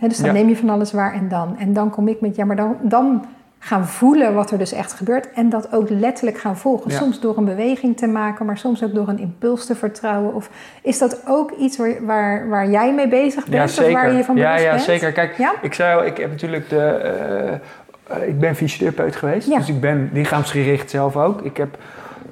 Dus 0.00 0.16
dan 0.16 0.26
Ja. 0.26 0.32
neem 0.32 0.48
je 0.48 0.56
van 0.56 0.70
alles 0.70 0.92
waar 0.92 1.14
en 1.14 1.28
dan. 1.28 1.58
En 1.58 1.72
dan 1.72 1.90
kom 1.90 2.08
ik 2.08 2.20
met, 2.20 2.36
ja, 2.36 2.44
maar 2.44 2.56
dan, 2.56 2.76
dan 2.82 3.24
gaan 3.62 3.86
voelen 3.86 4.34
wat 4.34 4.50
er 4.50 4.58
dus 4.58 4.72
echt 4.72 4.92
gebeurt. 4.92 5.32
En 5.32 5.48
dat 5.48 5.72
ook 5.72 5.88
letterlijk 5.90 6.38
gaan 6.38 6.56
volgen. 6.56 6.90
Ja. 6.90 6.96
Soms 6.96 7.20
door 7.20 7.36
een 7.36 7.44
beweging 7.44 7.96
te 7.96 8.06
maken, 8.06 8.46
maar 8.46 8.58
soms 8.58 8.82
ook 8.84 8.94
door 8.94 9.08
een 9.08 9.18
impuls 9.18 9.66
te 9.66 9.74
vertrouwen. 9.74 10.34
Of 10.34 10.50
is 10.82 10.98
dat 10.98 11.22
ook 11.28 11.50
iets 11.50 11.76
waar, 11.78 12.04
waar, 12.06 12.48
waar 12.48 12.70
jij 12.70 12.94
mee 12.94 13.08
bezig 13.08 13.44
bent? 13.44 13.56
Ja, 13.56 13.64
Of 13.64 13.70
zeker. 13.70 13.92
waar 13.92 14.12
je 14.12 14.24
van 14.24 14.36
ja, 14.36 14.56
ja, 14.58 14.70
bent? 14.70 14.82
zeker. 14.82 15.12
Kijk, 15.12 15.36
Ja? 15.36 15.52
ik 15.62 15.74
zei 15.74 15.98
al, 15.98 16.04
ik 16.06 16.16
heb 16.16 16.30
natuurlijk 16.30 16.68
de... 16.68 16.78
eh, 16.80 17.52
eh, 18.22 18.28
ik 18.28 18.38
ben 18.40 18.56
fysiotherapeut 18.56 19.16
geweest, 19.16 19.48
Ja. 19.48 19.56
dus 19.58 19.68
ik 19.68 19.80
ben 19.80 20.10
lichaamsgericht 20.12 20.90
zelf 20.90 21.16
ook. 21.16 21.40
Ik 21.42 21.56
heb, 21.56 21.78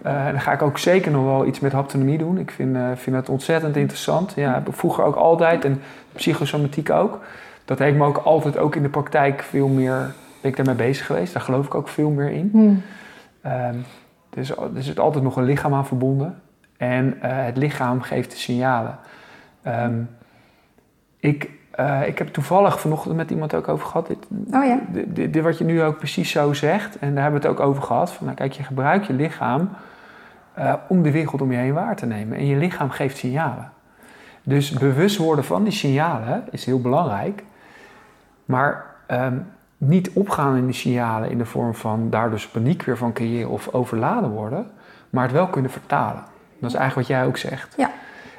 eh, 0.02 0.26
en 0.26 0.32
dan 0.32 0.40
ga 0.40 0.52
ik 0.52 0.62
ook 0.62 0.78
zeker 0.78 1.10
nog 1.12 1.24
wel 1.24 1.46
iets 1.46 1.60
met 1.60 1.72
haptonomie 1.72 2.18
doen. 2.18 2.38
Ik 2.38 2.50
vind, 2.50 2.76
vind 2.94 3.16
dat 3.16 3.28
ontzettend 3.28 3.76
interessant. 3.76 4.32
Ja, 4.36 4.62
vroeger 4.70 5.04
ook 5.04 5.16
altijd 5.16 5.64
en 5.64 5.82
psychosomatiek 6.12 6.90
ook. 6.90 7.18
Dat 7.64 7.78
heeft 7.78 7.96
me 7.96 8.04
ook 8.04 8.16
altijd 8.24 8.58
ook 8.58 8.76
in 8.76 8.82
de 8.82 8.88
praktijk 8.88 9.42
veel 9.42 9.68
meer... 9.68 10.12
Ben 10.40 10.50
ik 10.50 10.56
daarmee 10.56 10.74
bezig 10.74 11.06
geweest. 11.06 11.32
Daar 11.32 11.42
geloof 11.42 11.66
ik 11.66 11.74
ook 11.74 11.88
veel 11.88 12.10
meer 12.10 12.30
in. 12.30 12.48
Hmm. 12.52 12.82
Ehm, 13.40 13.74
er, 14.30 14.38
is, 14.38 14.50
er 14.50 14.70
zit 14.82 14.98
altijd 14.98 15.24
nog 15.24 15.36
een 15.36 15.44
lichaam 15.44 15.74
aan 15.74 15.86
verbonden. 15.86 16.40
En 16.76 17.22
eh, 17.22 17.44
het 17.44 17.56
lichaam 17.56 18.00
geeft 18.00 18.30
de 18.30 18.36
signalen. 18.36 18.98
Ehm, 19.62 20.00
ik, 21.20 21.50
eh, 21.70 22.06
ik 22.06 22.18
heb 22.18 22.28
toevallig 22.28 22.80
vanochtend 22.80 23.16
met 23.16 23.30
iemand 23.30 23.54
ook 23.54 23.68
over 23.68 23.86
gehad. 23.86 24.06
Dit, 24.06 24.26
Oh 24.54 24.64
ja. 24.64 24.78
dit, 24.92 25.16
dit- 25.16 25.32
dit 25.32 25.42
wat 25.42 25.58
je 25.58 25.64
nu 25.64 25.82
ook 25.82 25.98
precies 25.98 26.30
zo 26.30 26.52
zegt. 26.52 26.98
En 26.98 27.14
daar 27.14 27.22
hebben 27.22 27.40
we 27.40 27.48
het 27.48 27.56
ook 27.58 27.66
over 27.66 27.82
gehad. 27.82 28.12
Van, 28.12 28.24
nou, 28.24 28.36
kijk, 28.38 28.52
je 28.52 28.62
gebruikt 28.62 29.06
je 29.06 29.12
lichaam 29.12 29.68
eh, 30.54 30.74
om 30.88 31.02
de 31.02 31.10
wereld 31.10 31.40
om 31.42 31.50
je 31.52 31.58
heen 31.58 31.72
waar 31.74 31.96
te 31.96 32.06
nemen. 32.06 32.38
En 32.38 32.46
je 32.46 32.56
lichaam 32.56 32.90
geeft 32.90 33.16
signalen. 33.16 33.70
Dus 34.42 34.70
bewust 34.70 35.16
worden 35.16 35.44
van 35.44 35.62
die 35.64 35.72
signalen 35.72 36.44
is 36.50 36.64
heel 36.64 36.80
belangrijk. 36.80 37.42
Maar 38.44 38.84
ehm, 39.06 39.38
niet 39.78 40.10
opgaan 40.14 40.56
in 40.56 40.64
die 40.64 40.74
signalen 40.74 41.30
in 41.30 41.38
de 41.38 41.44
vorm 41.44 41.74
van 41.74 42.10
daar 42.10 42.30
dus 42.30 42.46
paniek 42.48 42.82
weer 42.82 42.96
van 42.96 43.12
creëren 43.12 43.50
of 43.50 43.68
overladen 43.72 44.30
worden. 44.30 44.66
Maar 45.10 45.22
het 45.22 45.32
wel 45.32 45.46
kunnen 45.46 45.70
vertalen. 45.70 46.22
Dat 46.60 46.70
is 46.70 46.76
eigenlijk 46.76 47.08
wat 47.08 47.16
jij 47.18 47.26
ook 47.26 47.36
zegt. 47.36 47.74
Ja. 47.76 47.90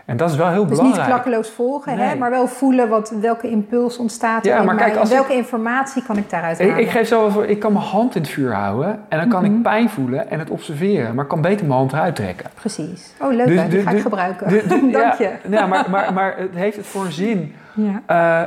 En 0.06 0.18
dat 0.18 0.30
is 0.30 0.36
wel 0.36 0.48
heel 0.50 0.60
Dus 0.62 0.70
niet 0.70 0.78
belangrijk. 0.78 1.08
klakkeloos 1.08 1.50
volgen, 1.50 1.98
hè, 1.98 2.16
maar 2.16 2.30
wel 2.30 2.48
voelen 2.48 2.90
wat, 2.90 3.14
welke 3.22 3.50
impuls 3.50 3.98
ontstaat 3.98 4.46
er 4.46 4.52
Ja, 4.52 4.60
in 4.60 4.66
maar 4.66 4.76
mij 4.76 4.84
kijk, 4.84 4.96
en 4.96 5.00
als 5.02 5.10
ik- 5.10 5.16
welke 5.16 5.34
informatie 5.34 6.04
kan 6.04 6.18
ik 6.18 6.30
daaruit 6.30 6.60
Ik, 6.60 6.70
halen. 6.70 6.84
ik 6.84 6.90
geef 6.90 7.08
zelf 7.08 7.34
voor, 7.34 7.46
ik 7.46 7.60
kan 7.60 7.74
mijn 7.74 7.86
hand 7.86 8.16
in 8.16 8.22
het 8.22 8.30
vuur 8.32 8.54
houden 8.54 9.00
en 9.10 9.20
dan 9.20 9.30
kan 9.30 9.44
Mhm. 9.44 9.54
ik 9.56 9.62
pijn 9.62 9.90
voelen 9.90 10.30
en 10.30 10.40
het 10.40 10.50
observeren. 10.50 11.16
Maar 11.16 11.24
ik 11.24 11.30
kan 11.30 11.42
beter 11.42 11.66
mijn 11.66 11.78
hand 11.80 11.92
eruit 11.94 12.16
trekken. 12.16 12.50
Precies. 12.54 13.14
Oh, 13.22 13.34
leuk 13.34 13.48
Dus 13.48 13.60
hè, 13.62 13.68
die 13.68 13.78
de- 13.78 13.84
ga 13.84 13.90
ik 13.90 13.96
de- 13.96 14.02
gebruiken. 14.02 14.48
De- 14.50 14.68
de- 14.68 14.90
Dank 14.92 15.14
ja, 15.14 15.16
je. 15.44 15.50
Ja, 15.50 15.66
maar, 15.68 15.90
maar, 15.90 16.14
maar 16.14 16.38
het 16.38 16.56
heeft 16.56 16.78
het 16.78 16.88
voor 16.88 17.06
een 17.06 17.12
zin. 17.12 17.54
Ja. 17.74 18.02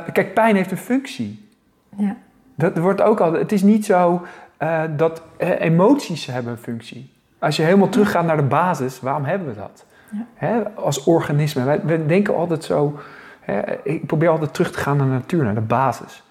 Eh, 0.05 0.13
kijk, 0.13 0.33
pijn 0.33 0.55
heeft 0.55 0.71
een 0.71 0.77
functie. 0.77 1.49
Ja. 1.97 2.15
Dat 2.55 2.77
wordt 2.77 3.01
ook 3.01 3.19
al. 3.19 3.33
Het 3.33 3.51
is 3.51 3.61
niet 3.61 3.85
zo 3.85 4.25
eh, 4.57 4.81
dat 4.95 5.21
eh, 5.37 5.59
emoties 5.59 6.25
hebben 6.25 6.51
een 6.51 6.57
functie. 6.57 7.11
Als 7.39 7.55
je 7.55 7.63
helemaal 7.63 7.89
teruggaat 7.89 8.25
naar 8.25 8.37
de 8.37 8.43
basis, 8.43 8.99
waarom 8.99 9.23
hebben 9.23 9.47
we 9.47 9.55
dat? 9.55 9.85
Ja. 10.11 10.25
Hè, 10.33 10.69
als 10.69 11.03
organisme. 11.03 11.63
Wij, 11.63 11.81
we 11.81 12.05
denken 12.05 12.35
altijd 12.35 12.63
zo. 12.63 12.99
Hè, 13.39 13.61
ik 13.83 14.05
probeer 14.05 14.29
altijd 14.29 14.53
terug 14.53 14.71
te 14.71 14.77
gaan 14.77 14.97
naar 14.97 15.07
de 15.07 15.13
natuur, 15.13 15.43
naar 15.43 15.53
de 15.53 15.61
basis. 15.61 16.23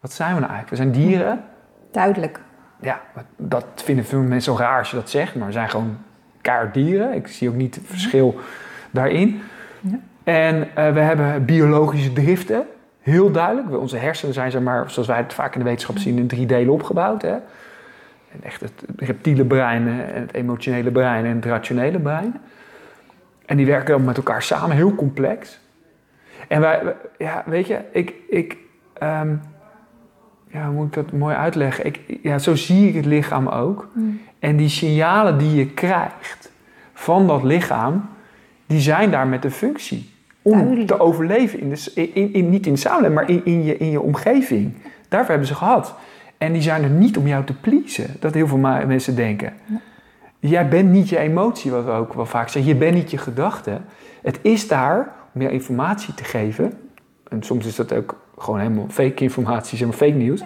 Wat 0.00 0.12
zijn 0.12 0.34
we 0.34 0.40
nou 0.40 0.52
eigenlijk? 0.52 0.70
We 0.70 0.90
zijn 0.90 1.06
dieren. 1.06 1.44
Duidelijk. 1.92 2.40
Ja, 2.80 3.00
dat 3.36 3.66
vinden 3.74 4.04
veel 4.04 4.20
mensen 4.20 4.52
zo 4.52 4.58
raar 4.58 4.78
als 4.78 4.90
je 4.90 4.96
dat 4.96 5.10
zegt, 5.10 5.34
maar 5.34 5.46
we 5.46 5.52
zijn 5.52 5.70
gewoon 5.70 5.96
kaart 6.40 6.74
dieren. 6.74 7.14
Ik 7.14 7.26
zie 7.26 7.48
ook 7.48 7.54
niet 7.54 7.74
het 7.74 7.84
verschil 7.86 8.40
daarin. 8.90 9.40
Ja. 9.80 9.98
En 10.24 10.68
eh, 10.74 10.92
we 10.92 11.00
hebben 11.00 11.44
biologische 11.44 12.12
driften, 12.12 12.66
heel 13.08 13.30
duidelijk. 13.30 13.78
Onze 13.78 13.96
hersenen 13.96 14.34
zijn, 14.34 14.50
zeg 14.50 14.62
maar, 14.62 14.90
zoals 14.90 15.08
wij 15.08 15.16
het 15.16 15.32
vaak 15.32 15.52
in 15.54 15.60
de 15.60 15.66
wetenschap 15.66 15.98
zien, 15.98 16.18
in 16.18 16.26
drie 16.26 16.46
delen 16.46 16.72
opgebouwd. 16.72 17.22
Hè? 17.22 17.36
En 18.32 18.42
echt 18.42 18.60
het 18.60 18.84
reptiele 18.96 19.44
brein, 19.44 19.88
en 19.88 20.20
het 20.20 20.34
emotionele 20.34 20.90
brein 20.90 21.24
en 21.24 21.36
het 21.36 21.44
rationele 21.44 21.98
brein. 21.98 22.40
En 23.46 23.56
die 23.56 23.66
werken 23.66 23.96
dan 23.96 24.04
met 24.04 24.16
elkaar 24.16 24.42
samen, 24.42 24.76
heel 24.76 24.94
complex. 24.94 25.60
En 26.48 26.60
wij, 26.60 26.94
ja, 27.18 27.42
weet 27.46 27.66
je, 27.66 27.80
ik, 27.92 28.14
ik 28.28 28.56
ehm, 28.92 29.34
ja, 30.50 30.66
hoe 30.66 30.74
moet 30.74 30.86
ik 30.86 30.92
dat 30.92 31.12
mooi 31.12 31.36
uitleggen? 31.36 31.86
Ik, 31.86 32.00
ja, 32.22 32.38
zo 32.38 32.54
zie 32.54 32.88
ik 32.88 32.94
het 32.94 33.04
lichaam 33.04 33.48
ook. 33.48 33.88
Mm. 33.92 34.20
En 34.38 34.56
die 34.56 34.68
signalen 34.68 35.38
die 35.38 35.54
je 35.54 35.66
krijgt 35.66 36.52
van 36.92 37.26
dat 37.26 37.42
lichaam, 37.42 38.08
die 38.66 38.80
zijn 38.80 39.10
daar 39.10 39.26
met 39.26 39.44
een 39.44 39.50
functie. 39.50 40.10
Om 40.50 40.86
te 40.86 41.00
overleven, 41.00 41.60
in 41.60 41.70
de, 41.70 42.10
in, 42.12 42.32
in, 42.32 42.50
niet 42.50 42.66
in 42.66 42.72
de 42.72 42.78
samenleving, 42.78 43.14
maar 43.14 43.30
in, 43.30 43.44
in, 43.44 43.64
je, 43.64 43.76
in 43.76 43.90
je 43.90 44.00
omgeving. 44.00 44.74
Daarvoor 45.08 45.30
hebben 45.30 45.46
ze 45.48 45.54
gehad. 45.54 45.94
En 46.38 46.52
die 46.52 46.62
zijn 46.62 46.82
er 46.82 46.90
niet 46.90 47.16
om 47.16 47.26
jou 47.26 47.44
te 47.44 47.54
pleasen, 47.54 48.16
dat 48.20 48.34
heel 48.34 48.46
veel 48.46 48.58
mensen 48.58 49.16
denken. 49.16 49.52
Jij 50.38 50.68
bent 50.68 50.90
niet 50.90 51.08
je 51.08 51.18
emotie, 51.18 51.70
wat 51.70 51.84
we 51.84 51.90
ook 51.90 52.12
wel 52.12 52.26
vaak 52.26 52.48
zeggen. 52.48 52.72
Je 52.72 52.78
bent 52.78 52.94
niet 52.94 53.10
je 53.10 53.18
gedachte. 53.18 53.80
Het 54.22 54.38
is 54.42 54.68
daar 54.68 55.12
om 55.34 55.40
jou 55.40 55.52
informatie 55.52 56.14
te 56.14 56.24
geven. 56.24 56.72
En 57.28 57.42
soms 57.42 57.66
is 57.66 57.76
dat 57.76 57.92
ook 57.92 58.20
gewoon 58.38 58.58
helemaal 58.58 58.86
fake 58.88 59.22
informatie, 59.22 59.78
zeg 59.78 59.88
maar 59.88 59.96
fake 59.96 60.12
nieuws. 60.12 60.44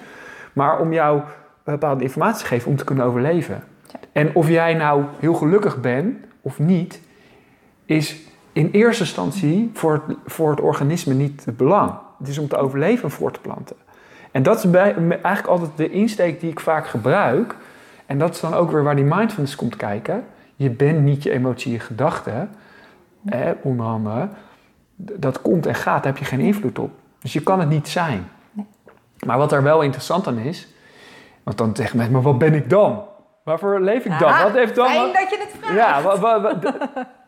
Maar 0.52 0.80
om 0.80 0.92
jou 0.92 1.22
bepaalde 1.64 2.02
informatie 2.02 2.42
te 2.42 2.46
geven 2.46 2.70
om 2.70 2.76
te 2.76 2.84
kunnen 2.84 3.04
overleven. 3.04 3.62
En 4.12 4.34
of 4.34 4.48
jij 4.48 4.74
nou 4.74 5.04
heel 5.18 5.34
gelukkig 5.34 5.80
bent 5.80 6.16
of 6.40 6.58
niet, 6.58 7.00
is 7.84 8.20
in 8.52 8.68
eerste 8.72 9.02
instantie 9.02 9.70
voor 9.74 9.92
het, 10.06 10.16
voor 10.26 10.50
het 10.50 10.60
organisme 10.60 11.14
niet 11.14 11.44
het 11.44 11.56
belang. 11.56 11.92
Het 12.18 12.28
is 12.28 12.38
om 12.38 12.48
te 12.48 12.56
overleven 12.56 13.04
en 13.04 13.10
voor 13.10 13.32
te 13.32 13.40
planten. 13.40 13.76
En 14.30 14.42
dat 14.42 14.56
is 14.64 14.70
bij, 14.70 14.94
eigenlijk 15.08 15.46
altijd 15.46 15.70
de 15.76 15.90
insteek 15.90 16.40
die 16.40 16.50
ik 16.50 16.60
vaak 16.60 16.86
gebruik. 16.86 17.54
En 18.06 18.18
dat 18.18 18.34
is 18.34 18.40
dan 18.40 18.54
ook 18.54 18.70
weer 18.70 18.82
waar 18.82 18.96
die 18.96 19.04
mindfulness 19.04 19.56
komt 19.56 19.76
kijken. 19.76 20.24
Je 20.56 20.70
bent 20.70 21.00
niet 21.00 21.22
je 21.22 21.30
emotie, 21.30 21.72
je 21.72 21.78
gedachten. 21.80 22.50
Eh, 23.24 23.40
onder 23.62 23.86
andere. 23.86 24.28
Dat 24.96 25.42
komt 25.42 25.66
en 25.66 25.74
gaat, 25.74 26.02
daar 26.02 26.12
heb 26.12 26.16
je 26.16 26.24
geen 26.24 26.40
invloed 26.40 26.78
op. 26.78 26.90
Dus 27.20 27.32
je 27.32 27.42
kan 27.42 27.60
het 27.60 27.68
niet 27.68 27.88
zijn. 27.88 28.28
Nee. 28.52 28.66
Maar 29.26 29.38
wat 29.38 29.52
er 29.52 29.62
wel 29.62 29.80
interessant 29.82 30.26
aan 30.26 30.38
is... 30.38 30.68
Want 31.42 31.58
dan 31.58 31.76
zeggen 31.76 31.96
mensen, 31.96 32.14
maar 32.14 32.22
wat 32.24 32.38
ben 32.38 32.54
ik 32.54 32.70
dan? 32.70 33.04
Waarvoor 33.44 33.80
leef 33.80 34.04
ik 34.04 34.18
dan? 34.18 34.28
Ah, 34.32 34.42
wat 34.42 34.52
heeft 34.52 34.74
dan... 34.74 34.86
Fijn 34.86 35.00
wat- 35.02 35.14
dat 35.14 35.30
je 35.30 35.36
het 35.38 35.54
vraagt. 35.60 35.74
ja, 35.76 36.02
wa- 36.02 36.18
wa- 36.18 36.40
wa- 36.40 36.58
d- 36.58 36.72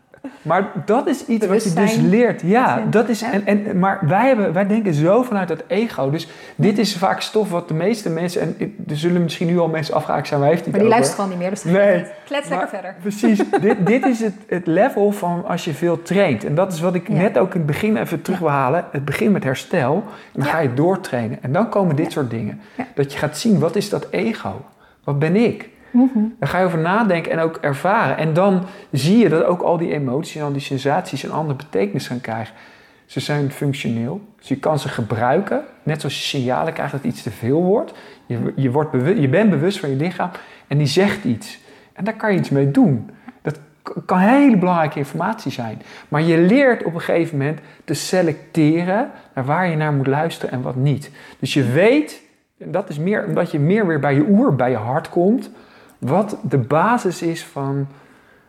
maar 0.44 0.72
dat 0.84 1.06
is 1.06 1.26
iets 1.26 1.46
wat 1.46 1.64
je 1.64 1.72
dus 1.72 1.96
leert. 1.96 2.40
Ja, 2.44 2.82
dat 2.90 3.08
is. 3.08 3.22
En, 3.22 3.46
en, 3.46 3.78
maar 3.78 3.98
wij, 4.02 4.26
hebben, 4.26 4.52
wij 4.52 4.66
denken 4.66 4.94
zo 4.94 5.22
vanuit 5.22 5.48
het 5.48 5.64
ego. 5.66 6.10
Dus 6.10 6.28
dit 6.56 6.78
is 6.78 6.96
vaak 6.96 7.20
stof 7.20 7.50
wat 7.50 7.68
de 7.68 7.74
meeste 7.74 8.10
mensen. 8.10 8.40
En 8.40 8.56
er 8.88 8.96
zullen 8.96 9.22
misschien 9.22 9.46
nu 9.46 9.58
al 9.58 9.68
mensen 9.68 9.94
afgehaakt 9.94 10.26
zijn, 10.28 10.40
waar 10.40 10.48
heeft 10.48 10.70
Maar 10.70 10.80
die 10.80 10.88
luisteren 10.88 11.24
al 11.24 11.30
niet 11.30 11.38
meer, 11.38 11.50
dus 11.50 11.64
Nee. 11.64 12.04
klets 12.26 12.48
lekker 12.48 12.68
verder. 12.68 12.94
Precies, 13.00 13.40
dit, 13.60 13.86
dit 13.86 14.06
is 14.06 14.20
het, 14.20 14.34
het 14.46 14.66
level 14.66 15.12
van 15.12 15.44
als 15.46 15.64
je 15.64 15.74
veel 15.74 16.02
traint. 16.02 16.44
En 16.44 16.54
dat 16.54 16.72
is 16.72 16.80
wat 16.80 16.94
ik 16.94 17.08
Ja. 17.08 17.14
net 17.14 17.38
ook 17.38 17.50
in 17.52 17.58
het 17.58 17.66
begin 17.66 17.96
even 17.96 18.22
terug 18.22 18.38
wil 18.38 18.48
halen. 18.50 18.84
Het 18.90 19.04
begint 19.04 19.32
met 19.32 19.44
herstel. 19.44 19.94
En 19.94 20.02
dan 20.32 20.44
Ja. 20.46 20.50
ga 20.50 20.58
je 20.58 20.74
doortrainen. 20.74 21.38
En 21.42 21.52
dan 21.52 21.68
komen 21.68 21.96
dit 21.96 22.04
Ja. 22.06 22.10
soort 22.12 22.30
dingen. 22.30 22.60
Dat 22.94 23.12
je 23.12 23.18
gaat 23.18 23.38
zien, 23.38 23.58
wat 23.58 23.76
is 23.76 23.88
dat 23.88 24.06
ego? 24.10 24.64
Wat 25.04 25.18
ben 25.18 25.36
ik? 25.36 25.68
Mhm. 25.94 26.24
Daar 26.38 26.48
ga 26.48 26.58
je 26.58 26.64
over 26.64 26.78
nadenken 26.78 27.32
en 27.32 27.38
ook 27.38 27.56
ervaren. 27.56 28.16
En 28.16 28.32
dan 28.32 28.62
zie 28.90 29.18
je 29.18 29.28
dat 29.28 29.44
ook 29.44 29.62
al 29.62 29.76
die 29.76 29.92
emoties 29.92 30.36
en 30.36 30.42
al 30.42 30.52
die 30.52 30.60
sensaties 30.60 31.22
een 31.22 31.32
andere 31.32 31.56
betekenis 31.56 32.06
gaan 32.06 32.20
krijgen. 32.20 32.54
Ze 33.06 33.20
zijn 33.20 33.50
functioneel, 33.50 34.20
dus 34.38 34.48
je 34.48 34.56
kan 34.56 34.78
ze 34.78 34.88
gebruiken. 34.88 35.62
Net 35.82 36.00
zoals 36.00 36.16
je 36.16 36.38
signalen 36.38 36.72
krijgt 36.72 36.92
dat 36.92 37.04
iets 37.04 37.22
te 37.22 37.30
veel 37.30 37.62
wordt. 37.62 37.92
Je, 38.26 38.52
je, 38.56 38.70
wordt 38.70 38.92
je 39.18 39.28
bent 39.28 39.50
bewust 39.50 39.80
van 39.80 39.90
je 39.90 39.96
lichaam 39.96 40.30
en 40.66 40.78
die 40.78 40.86
zegt 40.86 41.24
iets. 41.24 41.58
En 41.92 42.04
daar 42.04 42.14
kan 42.14 42.32
je 42.32 42.38
iets 42.38 42.50
mee 42.50 42.70
doen. 42.70 43.10
Dat 43.42 43.58
kan 44.06 44.18
hele 44.18 44.56
belangrijke 44.56 44.98
informatie 44.98 45.52
zijn. 45.52 45.82
Maar 46.08 46.22
je 46.22 46.38
leert 46.38 46.84
op 46.84 46.94
een 46.94 47.00
gegeven 47.00 47.38
moment 47.38 47.60
te 47.84 47.94
selecteren 47.94 49.10
naar 49.34 49.44
waar 49.44 49.68
je 49.68 49.76
naar 49.76 49.92
moet 49.92 50.06
luisteren 50.06 50.52
en 50.52 50.62
wat 50.62 50.76
niet. 50.76 51.10
Dus 51.38 51.54
je 51.54 51.64
weet, 51.64 52.22
En 52.58 52.70
dat 52.70 52.88
is 52.88 52.98
meer 52.98 53.24
omdat 53.26 53.50
je 53.50 53.58
meer 53.58 53.86
weer 53.86 54.00
bij 54.00 54.14
je 54.14 54.26
oer, 54.28 54.54
bij 54.54 54.70
je 54.70 54.76
hart 54.76 55.08
komt. 55.08 55.50
Wat 56.04 56.36
de 56.42 56.58
basis 56.58 57.22
is 57.22 57.44
van, 57.44 57.86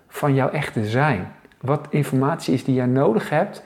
van 0.08 0.34
jouw 0.34 0.50
echte 0.50 0.86
zijn. 0.86 1.32
Wat 1.62 1.88
informatie 1.90 2.54
is 2.54 2.64
die 2.64 2.76
jij 2.76 2.86
nodig 2.86 3.30
hebt 3.30 3.64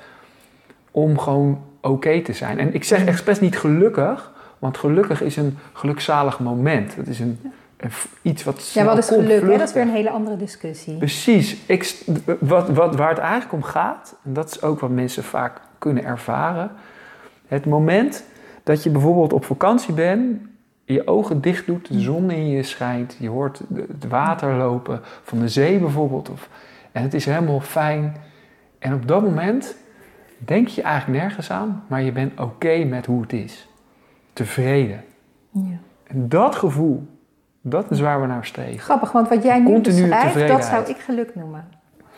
om 0.92 1.20
gewoon 1.20 1.62
oké 1.82 2.22
te 2.22 2.34
zijn. 2.34 2.60
En 2.60 2.74
ik 2.74 2.84
zeg 2.84 3.06
expres 3.06 3.40
niet 3.40 3.58
gelukkig, 3.58 4.32
want 4.60 4.78
gelukkig 4.78 5.22
is 5.22 5.38
een 5.38 5.58
gelukzalig 5.74 6.40
moment. 6.40 6.96
Het 6.96 7.08
is 7.08 7.20
een, 7.20 7.40
iets 8.22 8.44
wat 8.44 8.72
Ja, 8.74 8.84
wat 8.86 8.98
is 8.98 9.08
geluk? 9.08 9.42
Hè? 9.42 9.58
Dat 9.58 9.68
is 9.68 9.74
weer 9.74 9.84
een 9.84 9.90
hele 9.90 10.10
andere 10.10 10.38
discussie. 10.38 10.98
Precies. 10.98 11.58
Ik, 11.66 11.96
wat, 12.40 12.70
wat, 12.70 12.96
waar 12.96 13.10
het 13.10 13.18
eigenlijk 13.18 13.54
om 13.54 13.64
gaat, 13.64 14.16
en 14.24 14.34
dat 14.34 14.50
is 14.50 14.62
ook 14.62 14.80
wat 14.80 14.90
mensen 14.90 15.24
vaak 15.24 15.62
kunnen 15.78 16.04
ervaren. 16.04 16.72
Het 17.48 17.66
moment 17.66 18.24
dat 18.64 18.84
je 18.84 18.90
bijvoorbeeld 18.90 19.34
op 19.34 19.46
vakantie 19.46 19.94
bent, 19.94 20.42
je 20.94 21.08
ogen 21.08 21.42
dicht 21.42 21.66
doet, 21.66 21.88
de 21.88 22.00
zon 22.00 22.32
in 22.32 22.50
je 22.50 22.64
schijnt, 22.64 23.16
je 23.20 23.30
hoort 23.30 23.62
het 23.76 24.08
water 24.08 24.54
lopen 24.54 25.00
van 25.24 25.40
de 25.40 25.48
zee 25.48 25.80
bijvoorbeeld. 25.80 26.30
Of, 26.30 26.50
en 26.92 27.04
het 27.04 27.14
is 27.14 27.26
helemaal 27.26 27.60
fijn. 27.60 28.16
En 28.80 28.94
op 28.94 29.08
dat 29.08 29.22
moment 29.22 29.76
denk 30.38 30.68
je 30.68 30.82
eigenlijk 30.82 31.22
nergens 31.22 31.52
aan, 31.52 31.84
maar 31.88 32.02
je 32.02 32.12
bent 32.12 32.40
oké 32.40 32.84
met 32.84 33.06
hoe 33.06 33.22
het 33.22 33.34
is. 33.34 33.68
Tevreden. 34.34 35.04
Ja. 35.52 35.78
En 36.04 36.30
dat 36.30 36.56
gevoel, 36.56 37.08
dat 37.62 37.92
is 37.92 38.00
waar 38.00 38.22
we 38.22 38.28
naar 38.28 38.46
streven. 38.46 38.80
Grappig, 38.80 39.12
want 39.12 39.30
wat 39.30 39.44
jij 39.44 39.60
nu 39.60 39.80
beschrijft, 39.82 40.12
dat 40.12 40.22
tevredenheid. 40.22 40.66
zou 40.66 40.90
ik 40.90 40.98
geluk 40.98 41.36
noemen. 41.36 41.68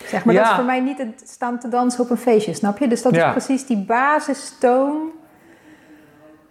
Zeg 0.06 0.26
maar, 0.26 0.36
dat 0.36 0.46
is 0.46 0.52
voor 0.52 0.64
mij 0.66 0.80
niet 0.80 0.98
het 0.98 1.24
staan 1.26 1.60
te 1.60 1.68
dansen 1.68 2.04
op 2.04 2.10
een 2.10 2.18
feestje, 2.18 2.54
snap 2.54 2.78
je? 2.78 2.88
Dus 2.88 3.02
dat 3.02 3.16
Ja. 3.16 3.26
is 3.26 3.32
precies 3.32 3.66
die 3.66 3.86
basistoon 3.86 5.10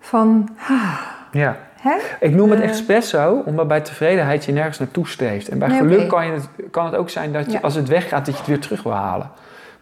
van, 0.01 0.49
ah, 0.68 1.01
Ja. 1.33 1.57
Hè? 1.81 1.97
Ik 2.20 2.35
noem 2.35 2.51
het 2.51 2.61
Eh. 2.61 2.68
expres 2.68 3.09
zo, 3.09 3.43
omdat 3.47 3.68
bij 3.68 3.81
tevredenheid 3.81 4.45
je 4.45 4.53
nergens 4.53 4.78
naartoe 4.78 5.09
streeft. 5.09 5.49
En 5.49 5.59
bij 5.59 5.68
Nee, 5.68 5.78
geluk 5.78 6.09
kan, 6.09 6.26
je 6.26 6.33
het, 6.33 6.49
kan 6.70 6.85
het 6.85 6.95
ook 6.95 7.11
zijn 7.11 7.33
dat 7.33 7.47
je, 7.47 7.53
Ja. 7.53 7.59
als 7.62 7.74
het 7.74 7.89
weggaat, 7.89 8.24
dat 8.26 8.35
je 8.35 8.41
het 8.41 8.49
weer 8.51 8.61
terug 8.61 8.83
wil 8.83 8.93
halen. 8.93 9.31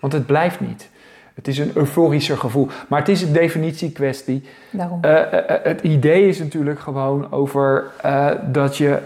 Want 0.00 0.12
het 0.12 0.26
blijft 0.26 0.60
niet. 0.60 0.90
Het 1.34 1.48
is 1.48 1.58
een 1.58 1.70
euforischer 1.74 2.36
gevoel. 2.38 2.68
Maar 2.88 2.98
het 2.98 3.08
is 3.08 3.22
een 3.22 3.32
definitiekwestie. 3.32 4.44
Daarom. 4.70 4.98
Eh, 5.02 5.32
eh, 5.32 5.64
het 5.64 5.80
idee 5.80 6.28
is 6.28 6.38
natuurlijk 6.38 6.80
gewoon 6.80 7.32
over 7.32 7.84
dat 8.52 8.76
je 8.76 8.98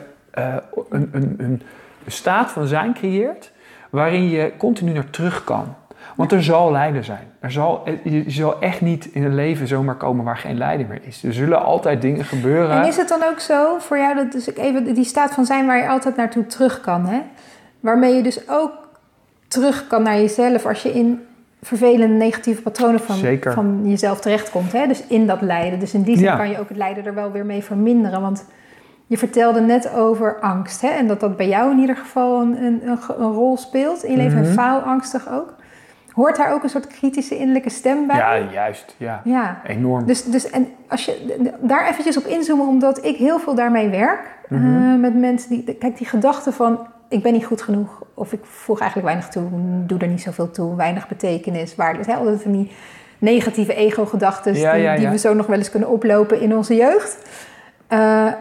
een, 0.91 1.09
een, 1.13 1.35
een 1.39 1.63
staat 2.07 2.51
van 2.51 2.67
zijn 2.67 2.95
creëert 2.95 3.53
waarin 3.91 4.29
je 4.29 4.53
continu 4.59 4.93
naar 4.93 5.11
terug 5.11 5.45
kan. 5.45 5.75
Want 6.17 6.33
er 6.33 6.43
zal 6.43 6.73
lijden 6.73 7.05
zijn. 7.05 7.33
Er 7.41 7.51
zal, 7.51 7.83
eh, 7.85 8.25
je 8.25 8.31
zal 8.31 8.61
echt 8.61 8.81
niet 8.81 9.05
in 9.05 9.25
een 9.25 9.35
leven 9.35 9.67
zomaar 9.67 9.95
komen 9.95 10.25
waar 10.25 10.37
geen 10.37 10.59
lijden 10.59 10.87
meer 10.87 11.01
is. 11.03 11.25
Er 11.25 11.33
zullen 11.33 11.63
altijd 11.63 12.03
dingen 12.03 12.25
gebeuren. 12.25 12.71
En 12.83 12.87
is 12.89 12.97
het 12.97 13.09
dan 13.09 13.23
ook 13.23 13.41
zo 13.41 13.79
voor 13.79 13.99
jou, 13.99 14.15
dat 14.15 14.33
dus 14.33 14.49
ik 14.49 14.59
even 14.59 14.95
die 14.95 15.05
staat 15.05 15.35
van 15.35 15.45
zijn 15.45 15.67
waar 15.67 15.79
je 15.79 15.89
altijd 15.89 16.17
naartoe 16.17 16.47
terug 16.47 16.81
kan, 16.81 17.07
hè? 17.07 17.21
Waarmee 17.81 18.15
je 18.15 18.23
dus 18.23 18.49
ook 18.49 18.73
terug 19.49 19.87
kan 19.87 20.03
naar 20.03 20.17
jezelf 20.17 20.67
als 20.67 20.83
je 20.83 20.93
in 20.93 21.21
vervelende 21.63 22.15
negatieve 22.15 22.63
patronen 22.63 23.01
van, 23.01 23.17
Zeker. 23.17 23.53
van 23.53 23.81
jezelf 23.85 24.21
terechtkomt. 24.21 24.73
Hè? 24.73 24.87
Dus 24.87 25.07
in 25.07 25.27
dat 25.27 25.41
lijden. 25.41 25.79
Dus 25.79 25.95
in 25.95 26.03
die 26.03 26.17
zin 26.17 26.25
Ja. 26.25 26.37
kan 26.37 26.51
je 26.51 26.61
ook 26.61 26.69
het 26.69 26.77
lijden 26.77 27.07
er 27.07 27.15
wel 27.15 27.31
weer 27.31 27.47
mee 27.47 27.63
verminderen. 27.63 28.21
Want 28.21 28.45
je 29.07 29.19
vertelde 29.19 29.61
net 29.61 29.95
over 29.95 30.41
angst. 30.41 30.81
Hè? 30.81 30.89
En 30.89 31.07
dat 31.07 31.21
dat 31.21 31.37
bij 31.37 31.49
jou 31.49 31.71
in 31.71 31.79
ieder 31.79 31.97
geval 31.97 32.41
een, 32.41 32.63
een, 32.63 32.83
een, 33.19 33.33
rol 33.33 33.57
speelt 33.57 34.05
in 34.05 34.11
je 34.11 34.17
leven. 34.17 34.39
Mhm. 34.39 34.47
En 34.49 34.53
faalangstig 34.53 35.31
ook. 35.31 35.55
Hoort 36.13 36.37
daar 36.37 36.53
ook 36.53 36.63
een 36.63 36.69
soort 36.69 36.87
kritische 36.87 37.37
innerlijke 37.37 37.71
stem 37.71 38.07
bij? 38.07 38.17
Ja, 38.17 38.39
juist. 38.39 38.95
Ja. 38.97 39.21
Ja. 39.25 39.61
Enorm. 39.67 40.07
Dus, 40.07 40.25
dus 40.25 40.51
en 40.51 40.69
als 40.89 41.05
je 41.05 41.51
daar 41.61 41.89
eventjes 41.89 42.17
op 42.17 42.25
inzoomen, 42.25 42.67
omdat 42.67 43.05
ik 43.05 43.17
heel 43.17 43.39
veel 43.39 43.55
daarmee 43.55 43.89
werk. 43.89 44.39
Mhm. 44.49 44.93
eh, 44.93 44.99
met 44.99 45.15
mensen 45.15 45.49
die, 45.51 45.75
kijk, 45.75 45.97
die 45.97 46.07
gedachte 46.07 46.53
van 46.53 46.79
ik 47.09 47.23
ben 47.23 47.33
niet 47.33 47.45
goed 47.45 47.63
genoeg. 47.63 48.03
Of 48.15 48.33
ik 48.33 48.45
voeg 48.45 48.81
eigenlijk 48.81 49.09
weinig 49.09 49.29
toe, 49.29 49.49
doe 49.87 49.99
er 49.99 50.09
niet 50.09 50.23
zoveel 50.23 50.51
toe, 50.51 50.77
weinig 50.77 51.09
betekenis, 51.09 51.75
waarde. 51.75 51.99
Hè, 52.07 52.15
altijd 52.15 52.43
van 52.43 52.53
die 52.53 52.71
negatieve 53.19 53.75
ego-gedachten 53.75 54.55
Ja, 54.55 54.73
die, 54.73 54.83
ja, 54.83 54.95
die 54.95 55.05
ja. 55.05 55.11
we 55.11 55.19
zo 55.19 55.35
nog 55.35 55.47
wel 55.47 55.59
eens 55.59 55.71
kunnen 55.71 55.89
oplopen 55.89 56.41
in 56.41 56.57
onze 56.57 56.75
jeugd. 56.75 57.19
Eh, 57.87 58.33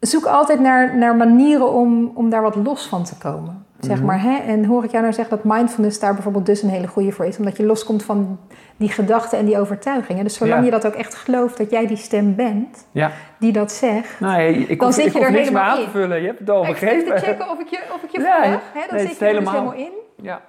zoek 0.00 0.24
altijd 0.24 0.60
naar, 0.60 0.96
naar 0.96 1.16
manieren 1.16 1.72
om, 1.72 2.10
om 2.14 2.30
daar 2.30 2.42
wat 2.42 2.56
los 2.56 2.86
van 2.86 3.04
te 3.04 3.16
komen. 3.16 3.66
Zeg 3.86 3.96
Mhm. 3.96 4.06
maar, 4.06 4.22
hè? 4.22 4.36
En 4.36 4.64
hoor 4.64 4.84
ik 4.84 4.90
jou 4.90 5.02
nou 5.02 5.14
zeggen 5.14 5.36
dat 5.36 5.44
mindfulness 5.56 5.98
daar 5.98 6.14
bijvoorbeeld 6.14 6.46
dus 6.46 6.62
een 6.62 6.68
hele 6.68 6.86
goede 6.86 7.12
voor 7.12 7.24
is. 7.24 7.38
Omdat 7.38 7.56
je 7.56 7.64
loskomt 7.64 8.02
van 8.02 8.38
die 8.76 8.88
gedachten 8.88 9.38
en 9.38 9.44
die 9.44 9.58
overtuigingen. 9.58 10.24
Dus 10.24 10.34
zolang 10.34 10.58
Ja. 10.58 10.64
je 10.64 10.70
dat 10.70 10.86
ook 10.86 10.94
echt 10.94 11.14
gelooft 11.14 11.56
dat 11.56 11.70
jij 11.70 11.86
die 11.86 11.96
stem 11.96 12.34
bent 12.34 12.86
Ja. 12.92 13.10
die 13.38 13.52
dat 13.52 13.72
zegt. 13.72 14.20
Nee, 14.20 14.54
ik 14.58 14.78
Dan 14.78 14.86
hoef, 14.86 14.96
zit 14.96 15.06
ik 15.06 15.12
je 15.12 15.18
er 15.20 15.30
niks 15.30 15.48
helemaal 15.48 15.70
aan 15.78 15.84
te 15.84 15.90
vullen. 15.90 16.20
Je 16.20 16.26
hebt 16.26 16.38
het 16.38 16.50
al 16.50 16.62
Ik 16.64 16.68
begrepen. 16.70 17.14
te 17.14 17.20
checken 17.26 17.50
of 17.50 17.60
ik 17.60 17.66
je, 17.68 17.78
of 17.94 18.02
ik 18.02 18.10
je 18.10 18.20
Ja, 18.28 18.44
ja. 18.44 18.50
Hè? 18.50 18.80
Dan 18.88 18.96
Nee, 18.96 19.06
zit 19.06 19.18
je 19.18 19.24
er 19.24 19.30
dus 19.32 19.38
helemaal- 19.38 19.52
helemaal 19.72 19.74
in. 19.74 19.92
Ja. 20.24 20.40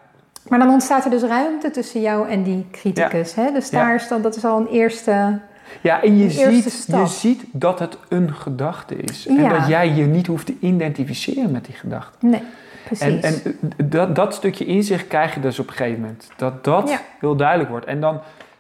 Maar 0.48 0.60
dan 0.60 0.70
ontstaat 0.70 1.04
er 1.06 1.12
dus 1.12 1.24
ruimte 1.24 1.72
tussen 1.72 2.02
jou 2.02 2.30
en 2.30 2.44
die 2.44 2.68
criticus. 2.72 3.36
Hè? 3.36 3.52
Dus 3.52 3.70
daar 3.70 3.96
is 3.96 4.08
dan, 4.08 4.22
dat 4.22 4.36
is 4.36 4.46
al 4.46 4.60
een 4.60 4.68
eerste... 4.68 5.40
ja, 5.82 6.02
en 6.04 6.18
je 6.18 6.30
ziet, 6.30 6.86
je 6.88 7.08
ziet 7.08 7.44
dat 7.52 7.80
het 7.80 7.98
een 8.10 8.34
gedachte 8.34 8.96
is. 8.96 9.28
En 9.28 9.50
dat 9.50 9.68
jij 9.68 9.90
je 9.90 10.04
niet 10.06 10.28
hoeft 10.28 10.46
te 10.46 10.54
identificeren 10.60 11.52
met 11.52 11.66
die 11.66 11.76
gedachte. 11.76 12.18
Nee, 12.20 12.42
precies. 12.86 13.24
en 13.24 13.58
dat, 13.86 14.16
dat 14.16 14.34
stukje 14.34 14.66
inzicht 14.66 15.08
krijg 15.08 15.34
je 15.34 15.40
dus 15.40 15.60
op 15.60 15.68
een 15.68 15.74
gegeven 15.74 16.02
moment. 16.02 16.30
Dat 16.36 16.64
dat 16.64 16.90
Ja. 16.90 17.00
heel 17.20 17.36
duidelijk 17.36 17.70
wordt. 17.70 17.86
En 17.86 18.02
dan 18.02 18.20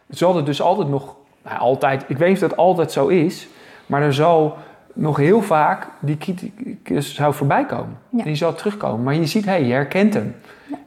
zal 0.10 0.38
er 0.38 0.46
dus 0.46 0.62
altijd 0.62 0.88
nog, 0.88 1.16
nou, 1.44 1.58
altijd, 1.60 2.04
ik 2.08 2.18
weet 2.18 2.28
niet 2.34 2.44
of 2.44 2.50
dat 2.50 2.58
altijd 2.58 2.92
zo 2.92 3.08
is, 3.08 3.48
maar 3.86 4.02
er 4.02 4.14
zal 4.14 4.58
nog 4.94 5.18
heel 5.18 5.42
vaak 5.42 5.88
die 6.00 6.18
criticus 6.18 7.16
zou 7.16 7.34
voorbij 7.34 7.66
komen. 7.66 7.98
Ja. 8.10 8.20
En 8.20 8.26
die 8.26 8.36
zal 8.36 8.54
terugkomen. 8.54 9.04
Maar 9.04 9.14
je 9.16 9.26
ziet, 9.26 9.46
hé, 9.46 9.52
hey, 9.52 9.64
je 9.64 9.74
herkent 9.74 10.14
hem. 10.14 10.36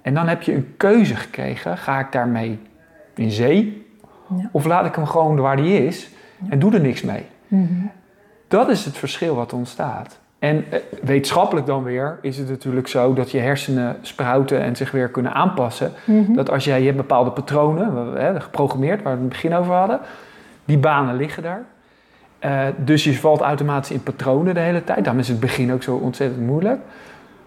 En 0.03 0.14
dan 0.14 0.28
heb 0.28 0.43
je 0.43 0.55
een 0.55 0.74
keuze 0.76 1.14
gekregen. 1.16 1.78
Ga 1.78 1.99
ik 1.99 2.12
daarmee 2.12 2.59
in 3.14 3.30
zee? 3.30 3.87
Ja. 4.37 4.49
Of 4.53 4.64
laat 4.64 4.87
ik 4.87 4.95
hem 4.95 5.07
gewoon 5.07 5.37
waar 5.37 5.57
hij 5.57 5.87
is 5.87 6.09
en 6.49 6.59
doe 6.59 6.74
er 6.74 6.80
niks 6.80 7.03
mee? 7.03 7.24
Mhm. 7.49 7.72
Dat 8.49 8.68
is 8.68 8.84
het 8.84 8.97
verschil 8.99 9.34
wat 9.34 9.53
ontstaat. 9.53 10.18
En 10.47 10.64
eh, 10.70 10.78
wetenschappelijk 11.03 11.66
dan 11.66 11.82
weer 11.82 12.18
is 12.22 12.38
het 12.38 12.49
natuurlijk 12.49 12.88
zo 12.88 13.14
dat 13.14 13.30
je 13.30 13.38
hersenen 13.38 13.97
spruiten 14.01 14.61
en 14.61 14.76
zich 14.76 14.90
weer 14.90 15.09
kunnen 15.09 15.34
aanpassen. 15.34 15.92
Mhm. 16.05 16.34
Dat 16.34 16.51
als 16.51 16.64
jij 16.64 16.78
je 16.78 16.84
hebt 16.84 16.97
bepaalde 16.97 17.30
patronen, 17.30 18.14
hè, 18.16 18.40
geprogrammeerd, 18.40 19.03
waar 19.03 19.18
we 19.18 19.18
het 19.18 19.18
in 19.18 19.24
het 19.24 19.42
begin 19.42 19.55
over 19.55 19.74
hadden, 19.74 20.01
die 20.64 20.78
banen 20.78 21.16
liggen 21.16 21.42
daar. 21.42 21.64
Eh, 22.38 22.61
dus 22.76 23.05
je 23.05 23.14
valt 23.14 23.40
automatisch 23.40 23.90
in 23.90 24.03
patronen 24.03 24.55
de 24.55 24.61
hele 24.61 24.84
tijd. 24.84 25.05
Daarom 25.05 25.18
is 25.18 25.28
het 25.28 25.40
begin 25.40 25.72
ook 25.72 25.82
zo 25.82 25.97
ontzettend 25.97 26.47
moeilijk. 26.47 26.80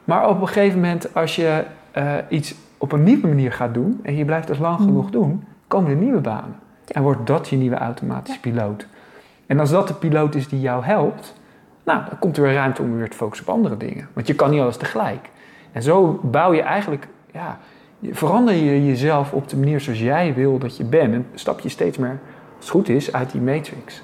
Maar 0.03 0.29
op 0.29 0.41
een 0.41 0.47
gegeven 0.47 0.79
moment, 0.79 1.15
als 1.15 1.35
je 1.35 1.63
eh, 1.91 2.13
iets 2.29 2.55
op 2.77 2.91
een 2.91 3.03
nieuwe 3.03 3.27
manier 3.27 3.51
gaat 3.51 3.73
doen 3.73 3.99
en 4.03 4.15
je 4.15 4.25
blijft 4.25 4.47
het 4.47 4.59
lang 4.59 4.77
Mhm. 4.77 4.87
genoeg 4.87 5.09
doen, 5.09 5.43
komen 5.67 5.89
er 5.89 5.95
nieuwe 5.95 6.19
banen. 6.21 6.55
En 6.87 7.01
wordt 7.01 7.27
dat 7.27 7.47
je 7.49 7.55
nieuwe 7.55 7.77
automatische 7.77 8.39
piloot. 8.39 8.87
En 9.45 9.59
als 9.59 9.69
dat 9.69 9.87
de 9.87 9.93
piloot 9.93 10.35
is 10.35 10.47
die 10.47 10.59
jou 10.59 10.83
helpt, 10.83 11.37
nou, 11.89 12.09
dan 12.09 12.19
komt 12.19 12.37
er 12.37 12.43
weer 12.43 12.53
ruimte 12.53 12.81
om 12.81 12.97
weer 12.97 13.09
te 13.09 13.17
focussen 13.17 13.47
op 13.47 13.53
andere 13.53 13.77
dingen. 13.77 14.07
Want 14.13 14.27
je 14.27 14.35
kan 14.35 14.49
niet 14.49 14.61
alles 14.61 14.77
tegelijk. 14.77 15.29
En 15.71 15.83
zo 15.83 16.19
bouw 16.23 16.53
je 16.53 16.61
eigenlijk, 16.61 17.07
ja, 17.33 17.59
verander 18.11 18.53
je 18.53 18.85
jezelf 18.85 19.33
op 19.33 19.49
de 19.49 19.57
manier 19.57 19.79
zoals 19.81 19.99
jij 19.99 20.33
wil 20.33 20.57
dat 20.57 20.77
je 20.77 20.83
bent. 20.83 21.13
En 21.13 21.25
stap 21.33 21.59
je 21.59 21.69
steeds 21.69 21.97
meer, 21.97 22.19
als 22.57 22.65
het 22.65 22.69
goed 22.69 22.89
is, 22.89 23.13
uit 23.13 23.31
die 23.31 23.41
matrix. 23.41 24.03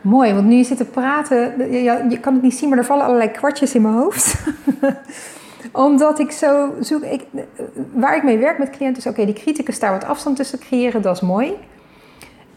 Mooi, 0.00 0.34
want 0.34 0.46
nu 0.46 0.54
je 0.54 0.64
zit 0.64 0.76
te 0.76 0.84
praten, 0.84 1.72
je, 1.72 2.06
je 2.08 2.20
kan 2.20 2.32
het 2.32 2.42
niet 2.42 2.54
zien, 2.54 2.68
maar 2.68 2.78
er 2.78 2.84
vallen 2.84 3.04
allerlei 3.04 3.30
kwartjes 3.30 3.74
in 3.74 3.82
mijn 3.82 3.94
hoofd. 3.94 4.44
Omdat 5.72 6.18
ik 6.18 6.30
zo 6.30 6.72
zoek, 6.80 7.02
ik, 7.02 7.26
waar 7.92 8.16
ik 8.16 8.22
mee 8.22 8.38
werk 8.38 8.58
met 8.58 8.70
cliënten 8.70 9.02
is, 9.02 9.06
oké, 9.06 9.24
die 9.24 9.34
criticus 9.34 9.78
daar 9.78 9.92
wat 9.92 10.04
afstand 10.04 10.36
tussen 10.36 10.58
creëren, 10.58 11.02
dat 11.02 11.14
is 11.14 11.20
mooi. 11.20 11.52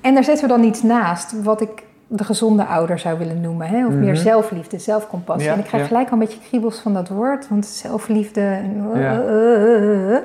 En 0.01 0.13
daar 0.13 0.23
zetten 0.23 0.47
we 0.47 0.53
dan 0.53 0.63
iets 0.63 0.83
naast, 0.83 1.43
wat 1.43 1.61
ik 1.61 1.83
de 2.07 2.23
gezonde 2.23 2.65
ouder 2.65 2.99
zou 2.99 3.17
willen 3.17 3.41
noemen. 3.41 3.67
Hè? 3.67 3.85
Of 3.85 3.91
Mhm. 3.91 3.99
meer 3.99 4.15
zelfliefde, 4.15 4.79
zelfcompassie. 4.79 5.47
Ja, 5.47 5.53
en 5.53 5.59
ik 5.59 5.65
krijg 5.65 5.81
ja. 5.83 5.87
gelijk 5.89 6.07
al 6.07 6.13
een 6.13 6.19
beetje 6.19 6.39
kriebels 6.47 6.79
van 6.79 6.93
dat 6.93 7.09
woord, 7.09 7.47
want 7.49 7.65
zelfliefde... 7.65 8.41
en- 8.41 8.89
Ja. 8.95 10.21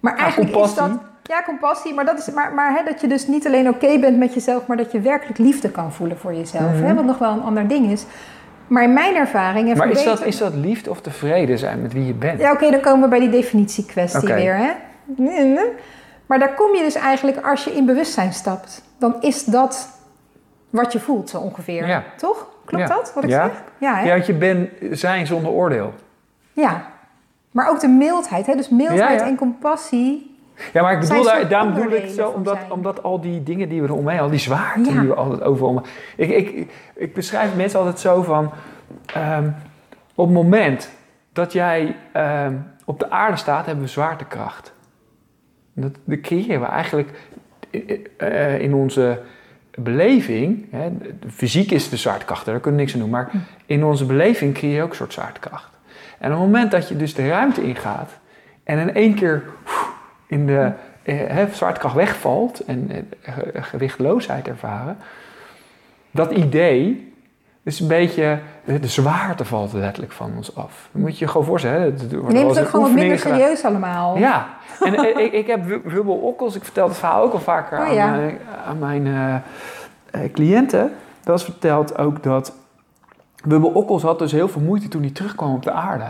Maar 0.00 0.16
eigenlijk 0.16 0.56
is 0.56 0.74
dat... 0.74 0.90
Ja, 1.22 1.42
compassie, 1.42 1.94
maar, 1.94 2.04
dat, 2.04 2.18
is, 2.18 2.30
maar, 2.30 2.52
maar 2.54 2.72
hè, 2.74 2.84
dat 2.84 3.00
je 3.00 3.08
dus 3.08 3.26
niet 3.26 3.46
alleen 3.46 3.68
oké 3.68 3.98
bent 3.98 4.18
met 4.18 4.34
jezelf, 4.34 4.66
maar 4.66 4.76
dat 4.76 4.92
je 4.92 5.00
werkelijk 5.00 5.38
liefde 5.38 5.70
kan 5.70 5.92
voelen 5.92 6.18
voor 6.18 6.34
jezelf. 6.34 6.72
Mhm. 6.72 6.82
Hè? 6.84 6.94
Wat 6.94 7.04
nog 7.04 7.18
wel 7.18 7.32
een 7.32 7.42
ander 7.42 7.68
ding 7.68 7.90
is. 7.90 8.04
Maar 8.66 8.82
in 8.82 8.92
mijn 8.92 9.14
ervaring... 9.16 9.74
Maar 9.76 9.90
is 9.90 10.04
dat, 10.04 10.24
is 10.24 10.38
dat 10.38 10.54
liefde 10.54 10.90
of 10.90 11.00
tevreden 11.00 11.58
zijn 11.58 11.82
met 11.82 11.92
wie 11.92 12.06
je 12.06 12.14
bent? 12.14 12.40
Ja, 12.40 12.52
oké, 12.52 12.70
dan 12.70 12.80
komen 12.80 13.02
we 13.02 13.08
bij 13.08 13.18
die 13.20 13.30
definitiekwestie 13.30 14.22
Oké. 14.22 14.34
weer. 14.34 14.56
Hè? 14.56 14.70
Maar 16.26 16.38
daar 16.38 16.54
kom 16.54 16.74
je 16.74 16.82
dus 16.82 16.94
eigenlijk 16.94 17.46
als 17.46 17.64
je 17.64 17.70
in 17.74 17.86
bewustzijn 17.86 18.32
stapt. 18.32 18.82
Dan 18.98 19.16
is 19.20 19.44
dat 19.44 19.88
wat 20.70 20.92
je 20.92 21.00
voelt, 21.00 21.30
zo 21.30 21.38
ongeveer. 21.38 21.86
Ja. 21.86 22.04
Toch? 22.16 22.46
Klopt 22.64 22.88
Ja. 22.88 22.94
dat, 22.94 23.12
wat 23.14 23.24
ik 23.24 23.30
Ja. 23.30 23.46
zeg? 23.48 23.62
Ja, 23.78 23.94
hè? 23.94 24.04
Ja, 24.06 24.12
want 24.14 24.26
je 24.26 24.34
bent 24.34 24.70
zijn 24.90 25.26
zonder 25.26 25.50
oordeel. 25.50 25.94
Ja. 26.52 26.86
Maar 27.50 27.70
ook 27.70 27.80
de 27.80 27.88
mildheid. 27.88 28.46
Hè? 28.46 28.54
Dus 28.54 28.68
mildheid 28.68 28.98
Ja, 29.00 29.12
ja. 29.12 29.26
en 29.26 29.36
compassie 29.36 30.36
Ja, 30.72 30.82
maar 30.82 30.92
ik 30.92 31.00
bedoel, 31.00 31.22
daar, 31.22 31.48
daarom 31.48 31.74
bedoel 31.74 31.92
ik 31.92 32.02
het 32.02 32.10
zo, 32.12 32.28
omdat, 32.28 32.58
omdat 32.68 33.02
al 33.02 33.20
die 33.20 33.42
dingen 33.42 33.68
die 33.68 33.82
we 33.82 33.88
eromheen, 33.88 34.20
al 34.20 34.30
die 34.30 34.38
zwaarte 34.38 34.92
Ja. 34.92 35.00
die 35.00 35.08
we 35.08 35.14
altijd 35.14 35.42
overal... 35.42 35.70
om- 35.70 35.82
Ik, 36.16 36.28
ik, 36.30 36.70
ik, 36.94 37.14
beschrijf 37.14 37.56
mensen 37.56 37.78
altijd 37.78 37.98
zo 38.00 38.22
van, 38.22 38.50
ehm, 39.14 39.48
op 40.14 40.24
het 40.26 40.34
moment 40.34 40.90
dat 41.32 41.52
jij 41.52 41.96
ehm, 42.12 42.54
op 42.84 42.98
de 42.98 43.10
aarde 43.10 43.36
staat, 43.36 43.66
hebben 43.66 43.84
we 43.84 43.90
zwaartekracht. 43.90 44.72
Dat, 45.72 45.92
dat 46.04 46.20
creëren 46.20 46.60
we 46.60 46.66
eigenlijk 46.66 47.10
i- 47.74 48.02
eh, 48.16 48.60
in 48.60 48.74
onze 48.74 49.20
beleving. 49.78 50.66
Hè, 50.70 50.90
fysiek 51.30 51.70
is 51.70 51.88
de 51.88 51.96
zwaartekracht, 51.96 52.44
daar 52.44 52.60
kunnen 52.60 52.80
we 52.80 52.84
niks 52.86 52.94
aan 52.94 53.00
doen. 53.00 53.10
Maar 53.10 53.30
in 53.66 53.84
onze 53.84 54.06
beleving 54.06 54.54
creëer 54.54 54.74
je 54.76 54.82
ook 54.82 54.90
een 54.90 54.96
soort 54.96 55.12
zwaartekracht. 55.12 55.70
En 56.18 56.32
op 56.32 56.38
het 56.38 56.46
moment 56.46 56.70
dat 56.70 56.88
je 56.88 56.96
dus 56.96 57.14
de 57.14 57.28
ruimte 57.28 57.62
ingaat 57.62 58.18
en 58.64 58.78
in 58.78 58.94
één 58.94 59.14
keer 59.14 59.42
in 60.26 60.46
de 60.46 60.70
eh, 61.02 61.16
hè, 61.26 61.46
zwaartekracht 61.52 61.94
wegvalt 61.94 62.60
en 62.64 62.90
eh, 62.90 63.32
ge- 63.34 63.62
gewichtloosheid 63.62 64.48
ervaren, 64.48 64.96
dat 66.10 66.30
idee 66.30 67.12
is 67.68 67.80
een 67.80 67.86
beetje, 67.86 68.38
de 68.64 68.88
zwaarte 68.88 69.44
valt 69.44 69.72
letterlijk 69.72 70.12
van 70.12 70.32
ons 70.36 70.56
af. 70.56 70.88
Dat 70.92 71.02
moet 71.02 71.18
je 71.18 71.24
je 71.24 71.30
gewoon 71.30 71.46
voorstellen. 71.46 71.80
Je 72.10 72.16
neemt 72.28 72.50
het 72.50 72.58
ook 72.64 72.68
gewoon 72.68 72.86
wat 72.86 72.94
minder 72.94 73.18
serieus 73.18 73.64
allemaal. 73.64 74.16
Ja, 74.18 74.46
en 74.80 75.18
ik, 75.18 75.32
ik 75.32 75.46
heb 75.46 75.64
wu- 75.64 75.80
Wubbel 75.84 76.16
Okkels, 76.16 76.56
ik 76.56 76.64
vertel 76.64 76.88
het 76.88 76.96
verhaal 76.96 77.22
ook 77.22 77.32
al 77.32 77.40
vaker 77.40 77.78
Oh 77.78 77.84
aan 77.84 77.94
ja. 77.94 78.10
mijn, 78.10 78.38
aan 78.66 78.78
mijn 78.78 79.06
eh, 79.06 79.34
eh, 80.24 80.32
cliënten. 80.32 80.92
Dat 81.24 81.38
is 81.38 81.44
verteld 81.44 81.98
ook 81.98 82.22
dat 82.22 82.52
Wubbel 83.44 83.70
Okkels 83.70 84.02
had 84.02 84.18
dus 84.18 84.32
heel 84.32 84.48
veel 84.48 84.62
moeite 84.62 84.88
toen 84.88 85.02
hij 85.02 85.10
terugkwam 85.10 85.54
op 85.54 85.62
de 85.62 85.72
aarde. 85.72 86.04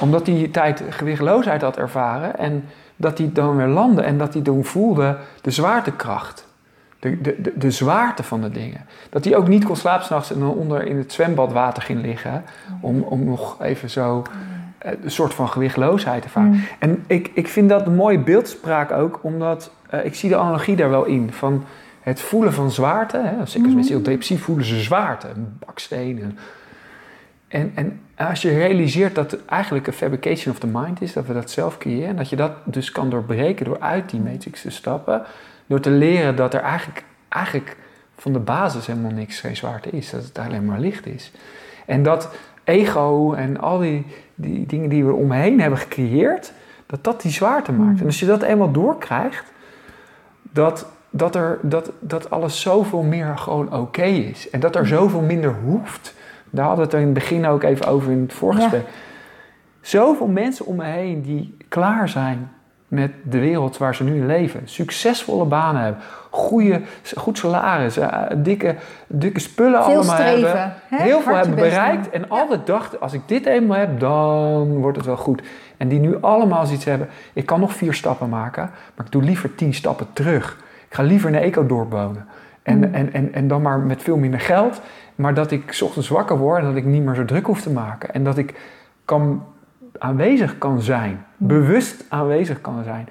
Omdat 0.00 0.26
hij 0.26 0.34
die 0.36 0.50
tijd 0.50 0.82
gewichtloosheid 0.88 1.62
had 1.62 1.76
ervaren 1.76 2.38
en 2.38 2.64
dat 2.96 3.18
hij 3.18 3.30
dan 3.32 3.56
weer 3.56 3.66
landde 3.66 4.02
en 4.02 4.18
dat 4.18 4.32
hij 4.34 4.42
toen 4.42 4.64
voelde 4.64 5.16
de 5.40 5.50
zwaartekracht. 5.50 6.43
De, 7.10 7.40
de, 7.40 7.52
de, 7.56 7.70
zwaarte 7.70 8.22
van 8.22 8.40
de 8.40 8.50
dingen. 8.50 8.80
Dat 9.10 9.24
hij 9.24 9.36
ook 9.36 9.48
niet 9.48 9.64
kon 9.64 9.76
slapen 9.76 10.04
s'nachts 10.04 10.32
en 10.32 10.40
dan 10.40 10.54
onder 10.54 10.86
in 10.86 10.96
het 10.96 11.12
zwembadwater 11.12 11.82
ging 11.82 12.02
liggen. 12.02 12.44
Om, 12.80 13.02
om 13.02 13.24
nog 13.24 13.62
even 13.62 13.90
zo 13.90 14.22
eh, 14.78 14.92
een 15.02 15.10
soort 15.10 15.34
van 15.34 15.48
gewichtloosheid 15.48 16.22
te 16.22 16.26
ervaren. 16.26 16.50
Mm. 16.50 16.64
En 16.78 17.04
ik, 17.06 17.30
ik 17.34 17.48
vind 17.48 17.68
dat 17.68 17.86
een 17.86 17.94
mooie 17.94 18.18
beeldspraak 18.18 18.92
ook, 18.92 19.18
omdat 19.22 19.70
eh, 19.90 20.04
ik 20.04 20.14
zie 20.14 20.28
de 20.28 20.36
analogie 20.36 20.76
daar 20.76 20.90
wel 20.90 21.04
in. 21.04 21.32
Van 21.32 21.64
het 22.00 22.20
voelen 22.20 22.52
van 22.52 22.70
zwaarte. 22.70 23.16
Hè? 23.16 23.46
Zeker 23.46 23.66
als 23.66 23.74
mensen 23.74 23.94
heel 23.94 24.02
depressief 24.02 24.42
voelen 24.42 24.64
ze 24.64 24.80
zwaarte, 24.80 25.28
een 25.28 25.56
baksteen. 25.58 26.18
En, 26.18 26.36
en, 27.48 27.72
en 27.74 28.00
als 28.16 28.42
je 28.42 28.50
realiseert 28.50 29.14
dat 29.14 29.30
het 29.30 29.44
eigenlijk 29.44 29.86
een 29.86 29.92
fabrication 29.92 30.54
of 30.54 30.60
the 30.60 30.66
mind 30.66 31.02
is, 31.02 31.12
dat 31.12 31.26
we 31.26 31.32
dat 31.32 31.50
zelf 31.50 31.78
creëren, 31.78 32.08
en 32.08 32.16
dat 32.16 32.28
je 32.28 32.36
dat 32.36 32.52
dus 32.64 32.92
kan 32.92 33.10
doorbreken 33.10 33.64
door 33.64 33.80
uit 33.80 34.10
die 34.10 34.20
matrix 34.20 34.62
te 34.62 34.70
stappen, 34.70 35.22
door 35.66 35.80
te 35.80 35.90
leren 35.90 36.36
dat 36.36 36.54
er 36.54 36.60
eigenlijk, 36.60 37.04
eigenlijk 37.28 37.76
van 38.16 38.32
de 38.32 38.38
basis 38.38 38.86
helemaal 38.86 39.10
niks, 39.10 39.40
geen 39.40 39.56
zwaarte 39.56 39.90
is, 39.90 40.10
dat 40.10 40.24
het 40.24 40.38
alleen 40.38 40.64
maar 40.64 40.80
licht 40.80 41.06
is. 41.06 41.32
En 41.86 42.02
dat 42.02 42.30
ego 42.64 43.32
en 43.32 43.60
al 43.60 43.78
die, 43.78 44.06
die 44.34 44.66
dingen 44.66 44.88
die 44.88 45.04
we 45.04 45.12
omheen 45.12 45.60
hebben 45.60 45.78
gecreëerd, 45.78 46.52
dat 46.86 47.04
dat 47.04 47.22
die 47.22 47.30
zwaarte 47.30 47.72
maakt. 47.72 48.00
En 48.00 48.06
als 48.06 48.20
je 48.20 48.26
dat 48.26 48.42
eenmaal 48.42 48.70
doorkrijgt, 48.70 49.52
dat, 50.42 50.86
dat, 51.10 51.34
er, 51.34 51.58
dat, 51.62 51.90
dat 52.00 52.30
alles 52.30 52.60
zoveel 52.60 53.02
meer 53.02 53.38
gewoon 53.38 53.72
oké 53.72 54.04
is. 54.04 54.50
En 54.50 54.60
dat 54.60 54.76
er 54.76 54.86
zoveel 54.86 55.20
minder 55.20 55.54
hoeft. 55.64 56.14
Daar 56.50 56.66
hadden 56.66 56.84
we 56.84 56.90
het 56.90 57.00
er 57.00 57.08
in 57.08 57.14
het 57.14 57.24
begin 57.24 57.46
ook 57.46 57.62
even 57.62 57.86
over 57.86 58.12
in 58.12 58.20
het 58.20 58.32
voorgesprek. 58.32 58.86
Zoveel 59.80 60.26
mensen 60.26 60.66
om 60.66 60.76
me 60.76 60.84
heen 60.84 61.22
die 61.22 61.56
klaar 61.68 62.08
zijn 62.08 62.50
met 62.94 63.10
de 63.22 63.38
wereld 63.38 63.78
waar 63.78 63.94
ze 63.94 64.04
nu 64.04 64.26
leven. 64.26 64.60
Succesvolle 64.64 65.44
banen 65.44 65.82
hebben. 65.82 66.02
Goede, 66.30 66.80
goed 67.16 67.38
salaris. 67.38 67.96
eh, 67.96 68.22
dikke, 68.36 68.74
dikke 69.06 69.40
spullen 69.40 69.82
Veel 69.84 69.94
allemaal 69.94 70.14
streven. 70.16 70.48
hebben. 70.48 70.72
hè? 70.88 71.02
Heel 71.02 71.20
veel 71.20 71.34
hebben 71.34 71.54
bereikt. 71.54 72.10
En 72.10 72.28
altijd 72.28 72.66
dachten, 72.66 73.00
als 73.00 73.12
ik 73.12 73.20
dit 73.26 73.46
eenmaal 73.46 73.78
heb, 73.78 74.00
dan 74.00 74.76
wordt 74.80 74.96
het 74.96 75.06
wel 75.06 75.16
goed. 75.16 75.42
En 75.76 75.88
die 75.88 75.98
nu 76.00 76.16
allemaal 76.20 76.66
zoiets 76.66 76.84
hebben. 76.84 77.08
Ik 77.32 77.46
kan 77.46 77.60
nog 77.60 77.72
vier 77.74 77.94
stappen 77.94 78.28
maken, 78.28 78.70
maar 78.96 79.06
ik 79.06 79.12
doe 79.12 79.22
liever 79.22 79.54
tien 79.54 79.74
stappen 79.74 80.06
terug. 80.12 80.56
Ik 80.88 80.94
ga 80.94 81.02
liever 81.02 81.28
in 81.30 81.34
een 81.36 81.42
eco-dorp 81.42 81.90
wonen. 81.90 82.26
En, 82.62 82.76
Mm. 82.78 82.82
en, 82.94 83.12
en, 83.12 83.32
en 83.34 83.48
dan 83.48 83.62
maar 83.62 83.78
met 83.78 84.02
veel 84.02 84.16
minder 84.16 84.40
geld. 84.40 84.80
Maar 85.14 85.34
dat 85.34 85.50
ik 85.50 85.72
's 85.72 85.82
ochtends 85.82 86.08
wakker 86.08 86.38
word 86.38 86.58
en 86.60 86.64
dat 86.64 86.76
ik 86.76 86.84
niet 86.84 87.02
meer 87.02 87.14
zo 87.14 87.24
druk 87.24 87.46
hoef 87.46 87.60
te 87.60 87.70
maken. 87.70 88.14
En 88.14 88.24
dat 88.24 88.38
ik 88.38 88.54
kan, 89.04 89.44
aanwezig 89.98 90.58
kan 90.58 90.80
zijn. 90.80 91.24
Mm. 91.36 91.46
Bewust 91.48 92.04
aanwezig 92.08 92.60
kan 92.60 92.84
zijn. 92.84 93.08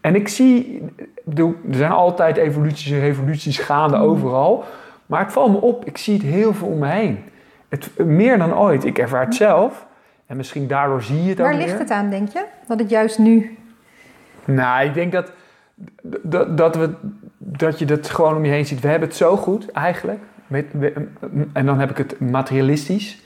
En 0.00 0.14
ik 0.14 0.28
zie, 0.28 0.82
bedoel, 1.24 1.56
er 1.70 1.76
zijn 1.76 1.90
altijd 1.90 2.36
evoluties 2.36 2.92
en 2.92 3.00
revoluties 3.00 3.58
gaande 3.58 3.96
Mm. 3.96 4.02
overal. 4.02 4.64
Maar 5.06 5.20
het 5.20 5.32
valt 5.32 5.50
me 5.50 5.60
op, 5.60 5.84
ik 5.84 5.98
zie 5.98 6.14
het 6.14 6.22
heel 6.22 6.54
veel 6.54 6.68
om 6.68 6.78
me 6.78 6.88
heen. 6.88 7.18
Het, 7.68 7.90
meer 7.98 8.38
dan 8.38 8.54
ooit. 8.54 8.84
Ik 8.84 8.98
ervaar 8.98 9.24
het 9.24 9.34
zelf. 9.34 9.86
En 10.26 10.36
misschien 10.36 10.66
daardoor 10.66 11.02
zie 11.02 11.22
je 11.22 11.28
het 11.28 11.40
ook 11.40 11.46
Waar 11.46 11.56
ligt 11.56 11.78
het 11.78 11.90
aan, 11.90 12.10
denk 12.10 12.28
je? 12.28 12.44
Dat 12.66 12.78
het 12.78 12.90
juist 12.90 13.18
nu... 13.18 13.58
Nou, 14.44 14.86
ik 14.86 14.94
denk 14.94 15.12
dat, 15.12 15.32
dat, 16.22 16.56
dat, 16.58 16.76
we, 16.76 16.90
dat 17.38 17.78
je 17.78 17.84
dat 17.84 18.10
gewoon 18.10 18.36
om 18.36 18.44
je 18.44 18.50
heen 18.50 18.66
ziet. 18.66 18.80
We 18.80 18.88
hebben 18.88 19.08
het 19.08 19.16
zo 19.16 19.36
goed, 19.36 19.70
eigenlijk. 19.70 20.18
Met, 20.46 20.66
en 21.52 21.66
dan 21.66 21.80
heb 21.80 21.90
ik 21.90 21.96
het 21.96 22.20
materialistisch. 22.20 23.22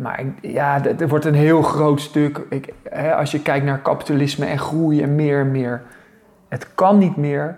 Maar 0.00 0.24
ja, 0.42 0.84
er 0.84 1.08
wordt 1.08 1.24
een 1.24 1.34
heel 1.34 1.62
groot 1.62 2.00
stuk. 2.00 2.40
Ik, 2.50 2.72
hè, 2.82 3.14
als 3.14 3.30
je 3.30 3.42
kijkt 3.42 3.64
naar 3.66 3.78
kapitalisme 3.78 4.46
en 4.46 4.58
groei 4.58 5.02
en 5.02 5.14
meer 5.14 5.40
en 5.40 5.50
meer. 5.50 5.82
Het 6.48 6.74
kan 6.74 6.98
niet 6.98 7.16
meer 7.16 7.56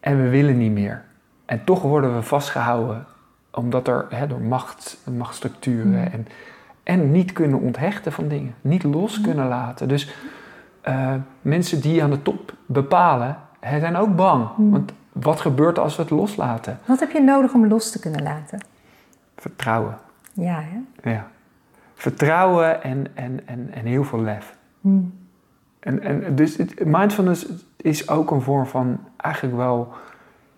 en 0.00 0.22
we 0.22 0.28
willen 0.28 0.58
niet 0.58 0.72
meer. 0.72 1.02
En 1.44 1.64
toch 1.64 1.82
worden 1.82 2.14
we 2.14 2.22
vastgehouden 2.22 3.06
omdat 3.50 3.88
er 3.88 4.06
hè, 4.08 4.26
door 4.26 4.40
macht, 4.40 4.98
machtsstructuren 5.16 5.88
Mm. 5.88 5.94
en, 6.12 6.26
en 6.82 7.10
niet 7.10 7.32
kunnen 7.32 7.60
onthechten 7.60 8.12
van 8.12 8.28
dingen. 8.28 8.54
Niet 8.60 8.82
los 8.82 9.20
kunnen 9.20 9.48
laten. 9.48 9.88
Dus 9.88 10.14
eh, 10.80 11.14
mensen 11.42 11.80
die 11.80 12.02
aan 12.02 12.10
de 12.10 12.22
top 12.22 12.52
bepalen, 12.66 13.36
hè, 13.60 13.80
zijn 13.80 13.96
ook 13.96 14.16
bang. 14.16 14.48
Mm. 14.56 14.70
Want 14.70 14.92
wat 15.12 15.40
gebeurt 15.40 15.78
als 15.78 15.96
we 15.96 16.02
het 16.02 16.10
loslaten? 16.10 16.78
Wat 16.84 17.00
heb 17.00 17.10
je 17.10 17.20
nodig 17.20 17.52
om 17.52 17.66
los 17.66 17.90
te 17.90 18.00
kunnen 18.00 18.22
laten? 18.22 18.58
Vertrouwen. 19.36 19.98
Ja, 20.32 20.62
hè? 20.62 21.10
Ja. 21.10 21.26
Vertrouwen 21.98 22.82
en, 22.82 23.06
en, 23.14 23.40
en, 23.46 23.68
en 23.72 23.84
heel 23.84 24.04
veel 24.04 24.20
lef. 24.20 24.56
Hm. 24.80 24.98
En, 25.80 26.02
en 26.02 26.34
dus 26.34 26.56
het, 26.56 26.84
mindfulness 26.84 27.46
is 27.76 28.08
ook 28.08 28.30
een 28.30 28.40
vorm 28.42 28.66
van 28.66 29.00
eigenlijk 29.16 29.56
wel. 29.56 29.92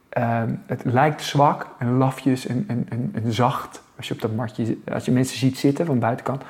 ehm, 0.08 0.54
het 0.66 0.84
lijkt 0.84 1.22
zwak 1.22 1.66
en 1.78 1.96
lafjes 1.96 2.46
en, 2.46 2.64
en, 2.68 2.86
en, 2.88 3.10
en 3.24 3.32
zacht. 3.32 3.82
Als 3.96 4.08
je 4.08 4.14
op 4.14 4.20
dat 4.20 4.34
matje, 4.34 4.78
als 4.92 5.04
je 5.04 5.12
mensen 5.12 5.38
ziet 5.38 5.58
zitten 5.58 5.86
van 5.86 5.94
de 5.94 6.00
buitenkant. 6.00 6.42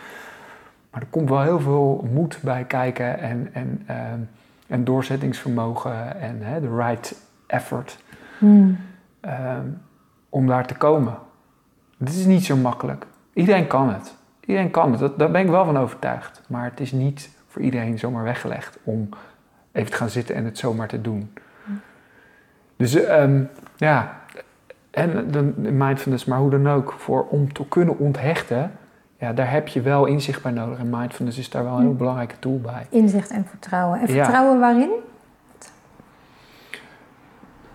Maar 0.90 1.00
er 1.00 1.06
komt 1.10 1.28
wel 1.28 1.42
heel 1.42 1.60
veel 1.60 2.08
moed 2.12 2.38
bij 2.42 2.64
kijken 2.64 3.18
en, 3.18 3.48
en, 3.52 3.82
ehm, 3.86 4.20
en 4.66 4.84
doorzettingsvermogen 4.84 6.20
en 6.20 6.38
de 6.60 6.76
right 6.76 7.14
effort 7.46 7.98
Hm. 8.38 8.72
ehm, 9.20 9.66
om 10.28 10.46
daar 10.46 10.66
te 10.66 10.74
komen. 10.74 11.14
Het 11.98 12.08
is 12.08 12.24
niet 12.24 12.44
zo 12.44 12.56
makkelijk. 12.56 13.06
Iedereen 13.32 13.66
kan 13.66 13.92
het. 13.92 14.18
Iedereen 14.50 14.70
kan 14.70 14.90
het. 14.90 15.00
Dat, 15.00 15.18
daar 15.18 15.30
ben 15.30 15.40
ik 15.40 15.48
wel 15.48 15.64
van 15.64 15.78
overtuigd. 15.78 16.42
Maar 16.46 16.64
het 16.64 16.80
is 16.80 16.92
niet 16.92 17.30
voor 17.46 17.62
iedereen 17.62 17.98
zomaar 17.98 18.24
weggelegd 18.24 18.78
om 18.82 19.08
even 19.72 19.90
te 19.90 19.96
gaan 19.96 20.10
zitten 20.10 20.34
en 20.34 20.44
het 20.44 20.58
zomaar 20.58 20.88
te 20.88 21.00
doen. 21.00 21.32
Dus 22.76 22.94
ehm, 22.94 23.42
ja, 23.76 24.20
en 24.90 25.30
dan 25.30 25.54
mindfulness, 25.76 26.24
maar 26.24 26.38
hoe 26.38 26.50
dan 26.50 26.68
ook, 26.68 26.94
voor, 26.98 27.26
om 27.28 27.52
te 27.52 27.68
kunnen 27.68 27.98
onthechten, 27.98 28.72
ja, 29.18 29.32
daar 29.32 29.50
heb 29.50 29.68
je 29.68 29.80
wel 29.80 30.06
inzicht 30.06 30.42
bij 30.42 30.52
nodig. 30.52 30.78
En 30.78 30.90
mindfulness 30.90 31.38
is 31.38 31.50
daar 31.50 31.64
wel 31.64 31.74
een 31.76 31.82
heel 31.82 31.94
belangrijke 31.96 32.38
tool 32.38 32.60
bij. 32.60 32.86
Inzicht 32.88 33.30
en 33.30 33.44
vertrouwen. 33.48 34.00
En 34.00 34.14
Ja. 34.14 34.24
vertrouwen 34.24 34.60
waarin? 34.60 34.90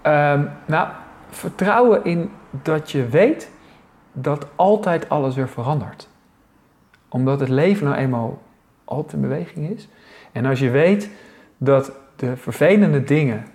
Ehm, 0.02 0.46
nou, 0.66 0.88
vertrouwen 1.30 2.04
in 2.06 2.32
dat 2.50 2.92
je 2.92 3.06
weet 3.08 3.50
dat 4.14 4.48
altijd 4.56 5.10
alles 5.10 5.36
weer 5.36 5.50
verandert. 5.50 6.08
Omdat 7.16 7.40
het 7.40 7.50
leven 7.50 7.86
nou 7.86 7.98
eenmaal 7.98 8.42
altijd 8.84 9.14
in 9.14 9.22
beweging 9.22 9.70
is. 9.70 9.88
En 10.32 10.46
als 10.46 10.60
je 10.60 10.70
weet 10.70 11.10
dat 11.58 11.92
de 12.16 12.38
vervelende 12.38 13.04
dingen 13.04 13.46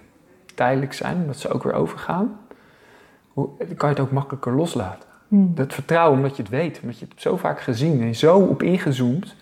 tijdelijk 0.55 0.93
zijn, 0.93 1.27
dat 1.27 1.37
ze 1.37 1.49
ook 1.49 1.63
weer 1.63 1.73
overgaan, 1.73 2.39
dan 3.35 3.75
kan 3.77 3.89
je 3.89 3.95
het 3.95 4.01
ook 4.01 4.11
makkelijker 4.11 4.53
loslaten. 4.53 5.09
Hm. 5.29 5.55
Dat 5.55 5.75
vertrouwen 5.75 6.17
omdat 6.17 6.37
je 6.37 6.43
het 6.43 6.51
weet, 6.51 6.81
omdat 6.83 6.99
je 6.99 7.07
het 7.09 7.21
zo 7.21 7.37
vaak 7.37 7.61
gezien 7.61 8.03
en 8.03 8.15
zo 8.15 8.39
op 8.39 8.63
ingezoomd. 8.63 9.37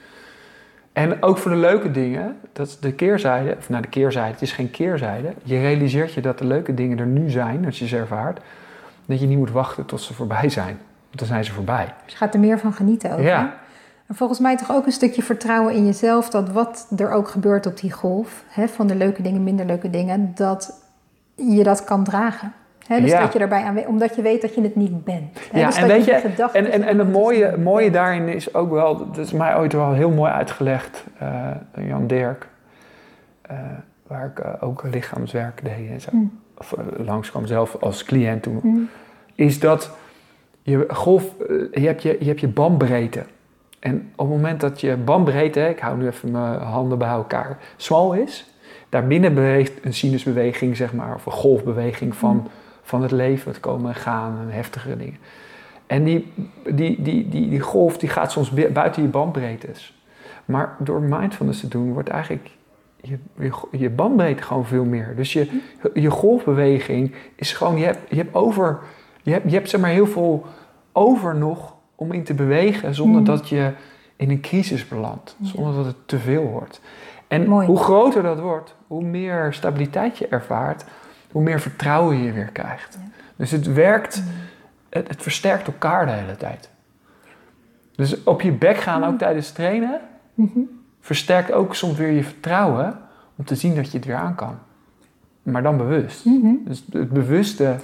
En 0.92 1.22
ook 1.22 1.38
voor 1.38 1.50
de 1.50 1.56
leuke 1.56 1.90
dingen, 1.90 2.36
dat 2.52 2.66
is 2.66 2.78
de 2.78 2.92
keerzijde, 2.92 3.54
of 3.58 3.68
nou 3.68 3.82
de 3.82 3.88
keerzijde, 3.88 4.32
het 4.32 4.42
is 4.42 4.52
geen 4.52 4.70
keerzijde. 4.70 5.32
Je 5.42 5.58
realiseert 5.58 6.12
je 6.12 6.20
dat 6.20 6.38
de 6.38 6.46
leuke 6.46 6.74
dingen 6.74 6.98
er 6.98 7.06
nu 7.06 7.30
zijn, 7.30 7.66
als 7.66 7.78
je 7.78 7.86
ze 7.86 7.96
ervaart. 7.96 8.40
Dat 9.06 9.20
je 9.20 9.26
niet 9.26 9.38
moet 9.38 9.50
wachten 9.50 9.84
tot 9.84 10.00
ze 10.00 10.14
voorbij 10.14 10.48
zijn, 10.48 10.78
want 11.06 11.18
dan 11.18 11.26
zijn 11.26 11.44
ze 11.44 11.52
voorbij. 11.52 11.94
Dus 12.04 12.12
je 12.12 12.18
gaat 12.18 12.34
er 12.34 12.40
meer 12.40 12.58
van 12.58 12.72
genieten 12.72 13.12
ook. 13.12 13.20
Ja. 13.20 13.40
hè? 13.40 13.66
En 14.08 14.14
volgens 14.14 14.38
mij 14.38 14.56
toch 14.56 14.70
ook 14.72 14.86
een 14.86 14.92
stukje 14.92 15.22
vertrouwen 15.22 15.74
in 15.74 15.84
jezelf, 15.86 16.30
dat 16.30 16.50
wat 16.50 16.88
er 16.96 17.10
ook 17.10 17.28
gebeurt 17.28 17.66
op 17.66 17.76
die 17.80 17.92
golf, 17.92 18.44
hè, 18.48 18.68
van 18.68 18.86
de 18.86 18.94
leuke 18.94 19.22
dingen, 19.22 19.44
minder 19.44 19.66
leuke 19.66 19.90
dingen, 19.90 20.32
dat 20.34 20.82
je 21.34 21.62
dat 21.62 21.84
kan 21.84 22.04
dragen. 22.04 22.52
Dus 22.88 23.10
Ja. 23.10 23.20
dat 23.20 23.32
je 23.32 23.38
daarbij 23.38 23.62
aan, 23.62 23.86
omdat 23.86 24.16
je 24.16 24.22
weet 24.22 24.40
dat 24.42 24.54
je 24.54 24.60
het 24.62 24.76
niet 24.76 25.04
bent. 25.04 25.38
Ja, 25.52 25.66
dus 25.66 25.76
en 25.76 25.88
dat 25.88 25.90
weet 25.96 26.04
je 26.04 26.12
en, 26.52 26.70
en, 26.72 26.82
en 26.82 26.98
het 26.98 27.12
mooie, 27.12 27.56
mooie 27.56 27.90
daarin 27.90 28.28
is 28.28 28.54
ook 28.54 28.70
wel, 28.70 28.96
dat 28.96 29.18
is 29.18 29.32
mij 29.32 29.56
ooit 29.56 29.72
wel 29.72 29.92
heel 29.92 30.10
mooi 30.10 30.30
uitgelegd, 30.32 31.04
eh, 31.18 31.50
Jan 31.86 32.06
Dirk, 32.06 32.48
eh, 33.42 33.56
waar 34.06 34.26
ik 34.26 34.38
eh, 34.38 34.52
ook 34.60 34.82
lichaamswerk 34.92 35.60
deed 35.64 35.90
en 35.90 36.00
zo, 36.00 36.08
Mm. 36.12 36.38
of 36.58 36.74
langskwam 36.96 37.46
zelf 37.46 37.76
als 37.80 38.04
cliënt 38.04 38.42
toen, 38.42 38.60
Mm. 38.62 38.88
is 39.34 39.60
dat 39.60 39.90
je 40.62 40.84
golf, 40.88 41.24
je 41.72 41.80
hebt 41.86 42.02
je, 42.02 42.16
je 42.20 42.26
hebt 42.26 42.40
je 42.40 42.48
bandbreedte. 42.48 43.22
En 43.78 44.10
op 44.16 44.26
het 44.26 44.36
moment 44.36 44.60
dat 44.60 44.80
je 44.80 44.96
bandbreedte, 44.96 45.60
ik 45.68 45.78
hou 45.78 45.98
nu 45.98 46.06
even 46.06 46.30
mijn 46.30 46.60
handen 46.60 46.98
bij 46.98 47.08
elkaar, 47.08 47.58
smal 47.76 48.12
is, 48.12 48.46
daarbinnen 48.88 49.34
beweegt 49.34 49.84
een 49.84 49.94
sinusbeweging, 49.94 50.76
zeg 50.76 50.92
maar, 50.92 51.14
of 51.14 51.26
een 51.26 51.32
golfbeweging 51.32 52.16
van, 52.16 52.34
Mm. 52.36 52.46
van 52.82 53.02
het 53.02 53.10
leven, 53.10 53.50
het 53.50 53.60
komen 53.60 53.88
en 53.90 53.96
gaan 54.00 54.38
en 54.40 54.50
heftigere 54.54 54.96
dingen. 54.96 55.18
En 55.86 56.04
die, 56.04 56.32
die, 56.70 57.02
die, 57.02 57.28
die, 57.28 57.48
die 57.48 57.60
golf 57.60 57.98
die 57.98 58.08
gaat 58.08 58.32
soms 58.32 58.50
bu- 58.50 58.70
buiten 58.72 59.02
je 59.02 59.08
bandbreedtes. 59.08 60.02
Maar 60.44 60.76
door 60.78 61.00
mindfulness 61.02 61.60
te 61.60 61.68
doen, 61.68 61.92
wordt 61.92 62.08
eigenlijk 62.08 62.50
je, 63.00 63.18
je, 63.38 63.50
je 63.70 63.90
bandbreedte 63.90 64.42
gewoon 64.42 64.66
veel 64.66 64.84
meer. 64.84 65.12
Dus 65.16 65.32
je, 65.32 65.60
je 65.94 66.10
golfbeweging 66.10 67.14
is 67.34 67.52
gewoon, 67.52 67.78
je 67.78 67.84
hebt, 67.84 67.98
je 68.08 68.16
hebt 68.16 68.34
over, 68.34 68.78
je 69.22 69.30
hebt, 69.32 69.50
je 69.50 69.56
hebt 69.56 69.68
zeg 69.70 69.80
maar 69.80 69.90
heel 69.90 70.06
veel 70.06 70.46
over 70.92 71.36
nog 71.36 71.74
om 72.00 72.12
in 72.12 72.24
te 72.24 72.34
bewegen 72.34 72.94
zonder 72.94 73.20
Mm. 73.20 73.26
dat 73.26 73.48
je 73.48 73.72
in 74.16 74.30
een 74.30 74.40
crisis 74.40 74.88
belandt. 74.88 75.36
Zonder 75.42 75.74
dat 75.74 75.84
het 75.84 75.96
te 76.06 76.18
veel 76.18 76.42
wordt. 76.42 76.80
En 77.28 77.48
Mooi. 77.48 77.66
hoe 77.66 77.78
groter 77.78 78.22
dat 78.22 78.40
wordt, 78.40 78.74
hoe 78.86 79.04
meer 79.04 79.52
stabiliteit 79.52 80.18
je 80.18 80.28
ervaart, 80.28 80.84
hoe 81.32 81.42
meer 81.42 81.60
vertrouwen 81.60 82.22
je 82.22 82.32
weer 82.32 82.50
krijgt. 82.52 82.98
Ja. 83.00 83.08
Dus 83.36 83.50
het 83.50 83.72
werkt, 83.72 84.22
Mm. 84.24 84.30
het, 84.90 85.08
het 85.08 85.22
versterkt 85.22 85.66
elkaar 85.66 86.06
de 86.06 86.12
hele 86.12 86.36
tijd. 86.36 86.70
Dus 87.96 88.22
op 88.24 88.40
je 88.40 88.52
bek 88.52 88.76
gaan 88.76 89.04
ook 89.04 89.18
tijdens 89.18 89.50
trainen 89.52 90.00
Mhm. 90.34 90.58
versterkt 91.00 91.52
ook 91.52 91.74
soms 91.74 91.96
weer 91.96 92.10
je 92.10 92.24
vertrouwen 92.24 92.98
om 93.36 93.44
te 93.44 93.54
zien 93.54 93.74
dat 93.74 93.90
je 93.90 93.96
het 93.96 94.06
weer 94.06 94.16
aan 94.16 94.34
kan. 94.34 94.58
Maar 95.42 95.62
dan 95.62 95.76
bewust. 95.76 96.24
Mhm. 96.24 96.52
Dus 96.64 96.84
het 96.92 97.10
bewuste. 97.10 97.76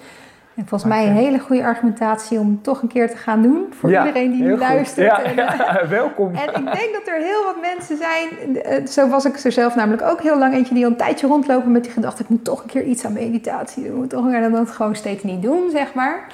En 0.57 0.67
volgens 0.67 0.91
mij 0.91 1.07
een 1.07 1.13
hele 1.15 1.39
goede 1.39 1.63
argumentatie 1.65 2.39
om 2.39 2.63
toch 2.63 2.83
een 2.83 2.89
keer 2.89 3.11
te 3.11 3.17
gaan 3.17 3.43
doen. 3.43 3.67
Voor 3.79 3.91
Ja, 3.91 4.07
iedereen 4.07 4.31
die 4.33 4.43
nu 4.43 4.57
luistert. 4.59 5.07
Ja, 5.07 5.23
En, 5.23 5.35
ja, 5.35 5.81
welkom. 5.89 6.35
En 6.35 6.49
ik 6.49 6.73
denk 6.73 6.93
dat 6.93 7.07
er 7.07 7.15
heel 7.21 7.45
wat 7.45 7.57
mensen 7.61 7.97
zijn, 7.97 8.63
eh, 8.63 8.87
zo 8.87 9.09
was 9.09 9.25
ik 9.25 9.37
er 9.39 9.53
zelf 9.53 9.75
namelijk 9.75 10.03
ook 10.03 10.21
heel 10.23 10.39
lang 10.39 10.55
eentje, 10.55 10.75
die 10.75 10.85
al 10.85 10.91
een 10.91 10.97
tijdje 10.97 11.27
rondlopen 11.27 11.73
met 11.73 11.83
die 11.85 11.93
gedachte, 11.93 12.23
ik 12.23 12.29
moet 12.29 12.45
toch 12.45 12.63
een 12.63 12.69
keer 12.69 12.85
iets 12.85 13.05
aan 13.05 13.13
meditatie 13.13 13.85
doen, 13.91 14.07
toch 14.07 14.33
en 14.33 14.43
dan 14.43 14.53
het 14.61 14.71
gewoon 14.71 14.97
steeds 14.97 15.23
niet 15.23 15.43
doen, 15.43 15.71
zeg 15.71 15.95
maar. 15.95 16.27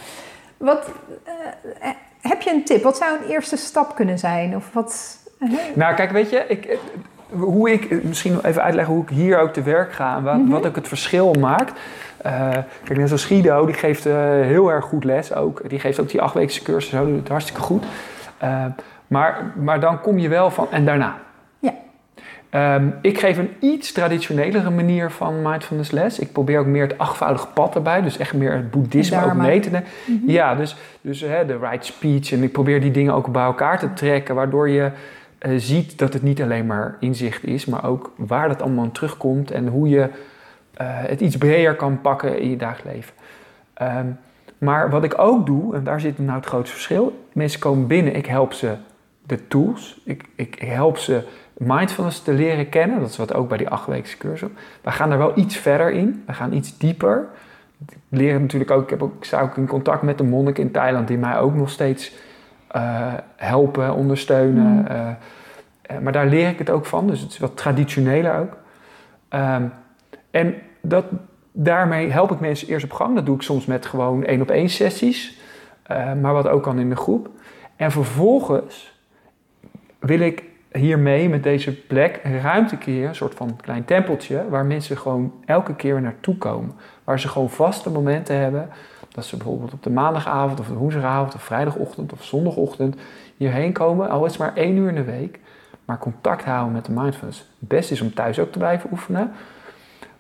Wat, 0.57 0.91
eh, 1.25 1.33
eh, 1.89 1.95
heb 2.21 2.43
je 2.43 2.51
een 2.51 2.65
tip? 2.65 2.83
Wat 2.83 2.97
zou 2.97 3.13
een 3.13 3.29
eerste 3.31 3.57
stap 3.57 3.95
kunnen 3.95 4.19
zijn? 4.19 4.57
Of 4.57 4.65
wat... 4.73 5.19
eh, 5.39 5.49
Nou, 5.75 5.95
kijk, 5.95 6.11
weet 6.11 6.31
je, 6.31 6.45
ik, 6.49 6.65
eh, 6.65 6.77
hoe 7.41 7.71
ik, 7.73 8.05
misschien 8.05 8.33
nog 8.33 8.45
even 8.45 8.63
uitleggen 8.63 8.95
hoe 8.95 9.03
ik 9.03 9.09
hier 9.09 9.39
ook 9.39 9.53
te 9.53 9.63
werk 9.63 9.93
ga 9.93 10.17
en 10.17 10.23
wat, 10.23 10.37
Mhm. 10.37 10.49
wat 10.51 10.67
ook 10.67 10.77
het 10.77 10.89
verschil 10.89 11.33
maakt. 11.41 11.73
Eh, 12.23 12.51
kijk, 12.85 12.99
net 12.99 13.07
zoals 13.07 13.25
Guido, 13.25 13.67
die 13.67 13.75
geeft 13.75 14.07
eh, 14.07 14.15
heel 14.25 14.71
erg 14.71 14.85
goed 14.85 15.05
les 15.05 15.35
ook. 15.35 15.69
Die 15.69 15.81
geeft 15.81 16.01
ook 16.01 16.09
die 16.09 16.21
achtweekse 16.21 16.63
cursus, 16.63 16.91
zo 16.91 17.07
doet 17.07 17.19
het 17.19 17.29
hartstikke 17.29 17.61
goed. 17.61 17.85
Eh, 18.39 18.65
maar, 19.07 19.53
maar 19.57 19.81
dan 19.81 20.01
kom 20.01 20.19
je 20.19 20.29
wel 20.29 20.51
van, 20.51 20.67
en 20.71 20.85
daarna? 20.85 21.19
Ja. 21.59 21.75
Ehm, 22.51 22.89
ik 23.03 23.19
geef 23.19 23.39
een 23.39 23.51
iets 23.61 23.93
traditionelere 23.93 24.71
manier 24.71 25.11
van 25.11 25.43
mindfulness 25.43 25.91
les. 25.91 26.19
Ik 26.19 26.33
probeer 26.33 26.59
ook 26.59 26.67
meer 26.67 26.83
het 26.83 26.99
achtvoudige 26.99 27.47
pad 27.47 27.75
erbij. 27.75 28.03
Dus 28.03 28.19
echt 28.19 28.35
meer 28.35 28.53
het 28.53 28.71
boeddhisme 28.71 29.25
ook 29.25 29.35
mee 29.35 29.61
te 29.61 29.71
nemen. 29.71 29.89
Mhm. 30.07 30.31
Ja, 30.31 30.55
dus, 30.55 30.77
dus 31.01 31.21
hè, 31.21 31.47
de 31.47 31.59
right 31.59 31.85
speech. 31.85 32.33
En 32.33 32.43
ik 32.43 32.53
probeer 32.53 32.81
die 32.81 32.91
dingen 32.91 33.15
ook 33.15 33.33
bij 33.33 33.45
elkaar 33.45 33.79
te 33.79 33.93
trekken. 33.93 34.35
Waardoor 34.35 34.69
je 34.69 34.91
ziet 35.57 35.99
dat 35.99 36.13
het 36.13 36.23
niet 36.23 36.43
alleen 36.43 36.67
maar 36.67 36.97
inzicht 37.01 37.45
is. 37.45 37.67
Maar 37.67 37.85
ook 37.85 38.13
waar 38.17 38.49
dat 38.49 38.63
allemaal 38.63 38.85
aan 38.85 38.93
terugkomt. 38.93 39.51
En 39.51 39.67
hoe 39.67 39.89
je 39.89 40.09
het 40.83 41.21
iets 41.21 41.37
breder 41.37 41.75
kan 41.75 42.01
pakken 42.01 42.39
in 42.39 42.51
je 42.51 42.57
dagelijks 42.57 42.97
leven. 42.97 43.15
Ehm, 43.75 44.07
maar 44.59 44.91
wat 44.91 45.05
ik 45.05 45.19
ook 45.19 45.47
doe, 45.47 45.75
en 45.75 45.85
daar 45.85 46.01
zit 46.01 46.19
nou 46.19 46.37
het 46.37 46.47
grootste 46.47 46.75
verschil. 46.75 47.27
Mensen 47.33 47.61
komen 47.61 47.87
binnen, 47.87 48.15
ik 48.15 48.27
help 48.27 48.53
ze 48.53 48.75
de 49.27 49.47
tools. 49.49 50.01
Ik, 50.05 50.25
ik 50.35 50.59
help 50.59 50.99
ze 50.99 51.23
mindfulness 51.57 52.23
te 52.23 52.33
leren 52.33 52.69
kennen. 52.69 53.01
Dat 53.01 53.09
is 53.09 53.17
wat 53.17 53.35
ook 53.35 53.49
bij 53.49 53.59
die 53.59 53.69
achtweekse 53.69 54.17
cursus. 54.17 54.49
We 54.81 54.91
gaan 54.91 55.09
daar 55.09 55.19
wel 55.19 55.39
iets 55.39 55.57
verder 55.57 55.91
in. 55.91 56.23
We 56.27 56.33
gaan 56.33 56.53
iets 56.53 56.79
dieper. 56.79 57.29
Ik 57.87 57.97
leer 58.09 58.41
natuurlijk 58.41 58.71
ook, 58.71 58.83
ik, 58.83 58.91
heb 58.91 59.03
ook, 59.03 59.17
ik 59.17 59.25
sta 59.25 59.41
ook 59.41 59.57
in 59.57 59.67
contact 59.67 60.03
met 60.03 60.19
de 60.19 60.25
monnik 60.25 60.59
in 60.59 60.71
Thailand 60.71 61.09
die 61.09 61.19
mij 61.19 61.39
ook 61.39 61.55
nog 61.55 61.71
steeds 61.71 62.13
eh, 62.67 63.13
helpen, 63.37 63.95
ondersteunen. 63.95 64.67
Mm. 64.67 64.87
eh, 64.87 65.11
eh, 65.83 65.99
maar 65.99 66.13
daar 66.13 66.27
leer 66.27 66.49
ik 66.49 66.59
het 66.59 66.71
ook 66.71 66.87
van, 66.87 67.07
dus 67.07 67.21
het 67.21 67.31
is 67.31 67.39
wat 67.39 67.57
traditioneler 67.57 68.39
ook. 68.39 68.57
Ehm, 69.29 69.65
en 70.31 70.55
dat, 70.81 71.05
daarmee 71.53 72.11
help 72.11 72.31
ik 72.31 72.41
mensen 72.41 72.69
eerst 72.69 72.85
op 72.85 72.93
gang. 72.93 73.15
Dat 73.15 73.27
doe 73.27 73.35
ik 73.35 73.43
soms 73.43 73.67
met 73.67 73.87
gewoon 73.87 74.25
één 74.25 74.41
op 74.41 74.51
één 74.51 74.69
sessies, 74.69 75.39
eh, 75.83 76.13
maar 76.13 76.33
wat 76.33 76.49
ook 76.49 76.63
kan 76.63 76.79
in 76.79 76.89
de 76.89 76.97
groep. 76.97 77.29
En 77.77 77.91
vervolgens 77.91 78.99
wil 79.99 80.21
ik 80.21 80.43
hiermee 80.73 81.29
met 81.29 81.43
deze 81.43 81.77
plek 81.81 82.21
een 82.23 82.41
ruimte 82.41 82.79
creëren, 82.79 83.09
een 83.09 83.15
soort 83.15 83.35
van 83.35 83.57
klein 83.57 83.85
tempeltje, 83.85 84.49
waar 84.49 84.65
mensen 84.65 84.97
gewoon 84.99 85.33
elke 85.45 85.75
keer 85.75 86.01
naartoe 86.01 86.37
komen. 86.37 86.73
Waar 87.05 87.21
ze 87.21 87.29
gewoon 87.29 87.51
vaste 87.51 87.91
momenten 87.91 88.37
hebben. 88.37 88.69
Dat 89.09 89.25
ze 89.25 89.37
bijvoorbeeld 89.37 89.73
op 89.73 89.83
de 89.83 89.91
maandagavond 89.91 90.61
of 90.61 90.67
de 90.67 90.75
woensdagavond 90.75 91.35
of 91.35 91.43
vrijdagochtend 91.43 92.13
of 92.13 92.25
zondagochtend 92.25 92.97
hierheen 93.37 93.73
komen. 93.73 94.11
Al 94.11 94.25
is 94.25 94.31
het 94.33 94.41
maar 94.41 94.57
één 94.57 94.77
uur 94.77 94.89
in 94.89 94.95
de 94.95 95.05
week. 95.05 95.39
Maar 95.85 95.99
contact 95.99 96.45
houden 96.45 96.73
met 96.73 96.85
de 96.85 96.93
mindfulness. 96.93 97.39
Het 97.39 97.69
beste 97.69 97.93
is 97.93 98.01
om 98.01 98.15
thuis 98.15 98.39
ook 98.39 98.53
te 98.53 98.59
blijven 98.59 98.91
oefenen. 98.93 99.33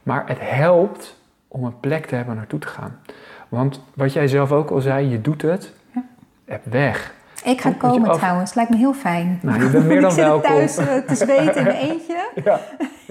Maar 0.02 0.22
het 0.26 0.38
helpt 0.40 1.16
om 1.48 1.64
een 1.64 1.80
plek 1.80 2.06
te 2.06 2.14
hebben 2.14 2.36
naartoe 2.36 2.58
te 2.58 2.66
gaan. 2.66 2.98
Want 3.48 3.82
wat 3.94 4.12
jij 4.12 4.26
zelf 4.28 4.52
ook 4.52 4.70
al 4.70 4.80
zei, 4.80 5.08
je 5.08 5.20
doet 5.20 5.42
het. 5.42 5.72
Ja. 5.94 6.02
Heb 6.44 6.60
weg. 6.64 7.12
Ik 7.44 7.60
ga 7.60 7.70
komen 7.78 8.08
af- 8.08 8.16
trouwens, 8.16 8.54
lijkt 8.54 8.70
me 8.70 8.76
heel 8.76 8.92
fijn. 8.94 9.38
Nou, 9.42 9.62
je 9.64 9.70
bent 9.70 9.86
meer 9.86 10.00
dan 10.06 10.10
ik 10.10 10.16
zit 10.16 10.24
welkom. 10.24 10.50
thuis 10.50 10.76
eh, 10.76 10.96
te 10.96 11.14
zweten 11.14 11.54
in 11.56 11.62
mijn 11.64 11.76
eentje. 11.76 12.30
Ja. 12.44 12.60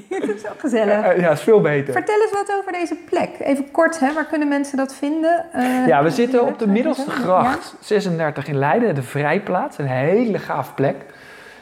dat 0.20 0.30
is 0.36 0.48
ook 0.48 0.60
gezellig. 0.60 1.20
Ja, 1.20 1.30
is 1.32 1.42
veel 1.42 1.62
beter. 1.62 1.94
Vertel 1.94 2.22
eens 2.22 2.32
wat 2.32 2.52
over 2.60 2.72
deze 2.72 2.96
plek. 3.10 3.30
Even 3.40 3.72
kort, 3.72 4.00
hè? 4.00 4.14
waar 4.14 4.26
kunnen 4.26 4.48
mensen 4.48 4.78
dat 4.78 4.94
vinden? 4.96 5.46
Eh, 5.54 5.88
Ja, 5.88 6.04
we 6.04 6.10
zitten 6.10 6.46
op 6.46 6.60
de 6.60 6.68
middelste 6.68 7.10
gracht, 7.10 7.76
36 7.80 8.48
in 8.48 8.58
Leiden, 8.58 8.96
de 8.96 9.04
Vrijplaats. 9.04 9.78
Een 9.78 9.88
hele 9.88 10.38
gaaf 10.40 10.76
plek. 10.76 10.96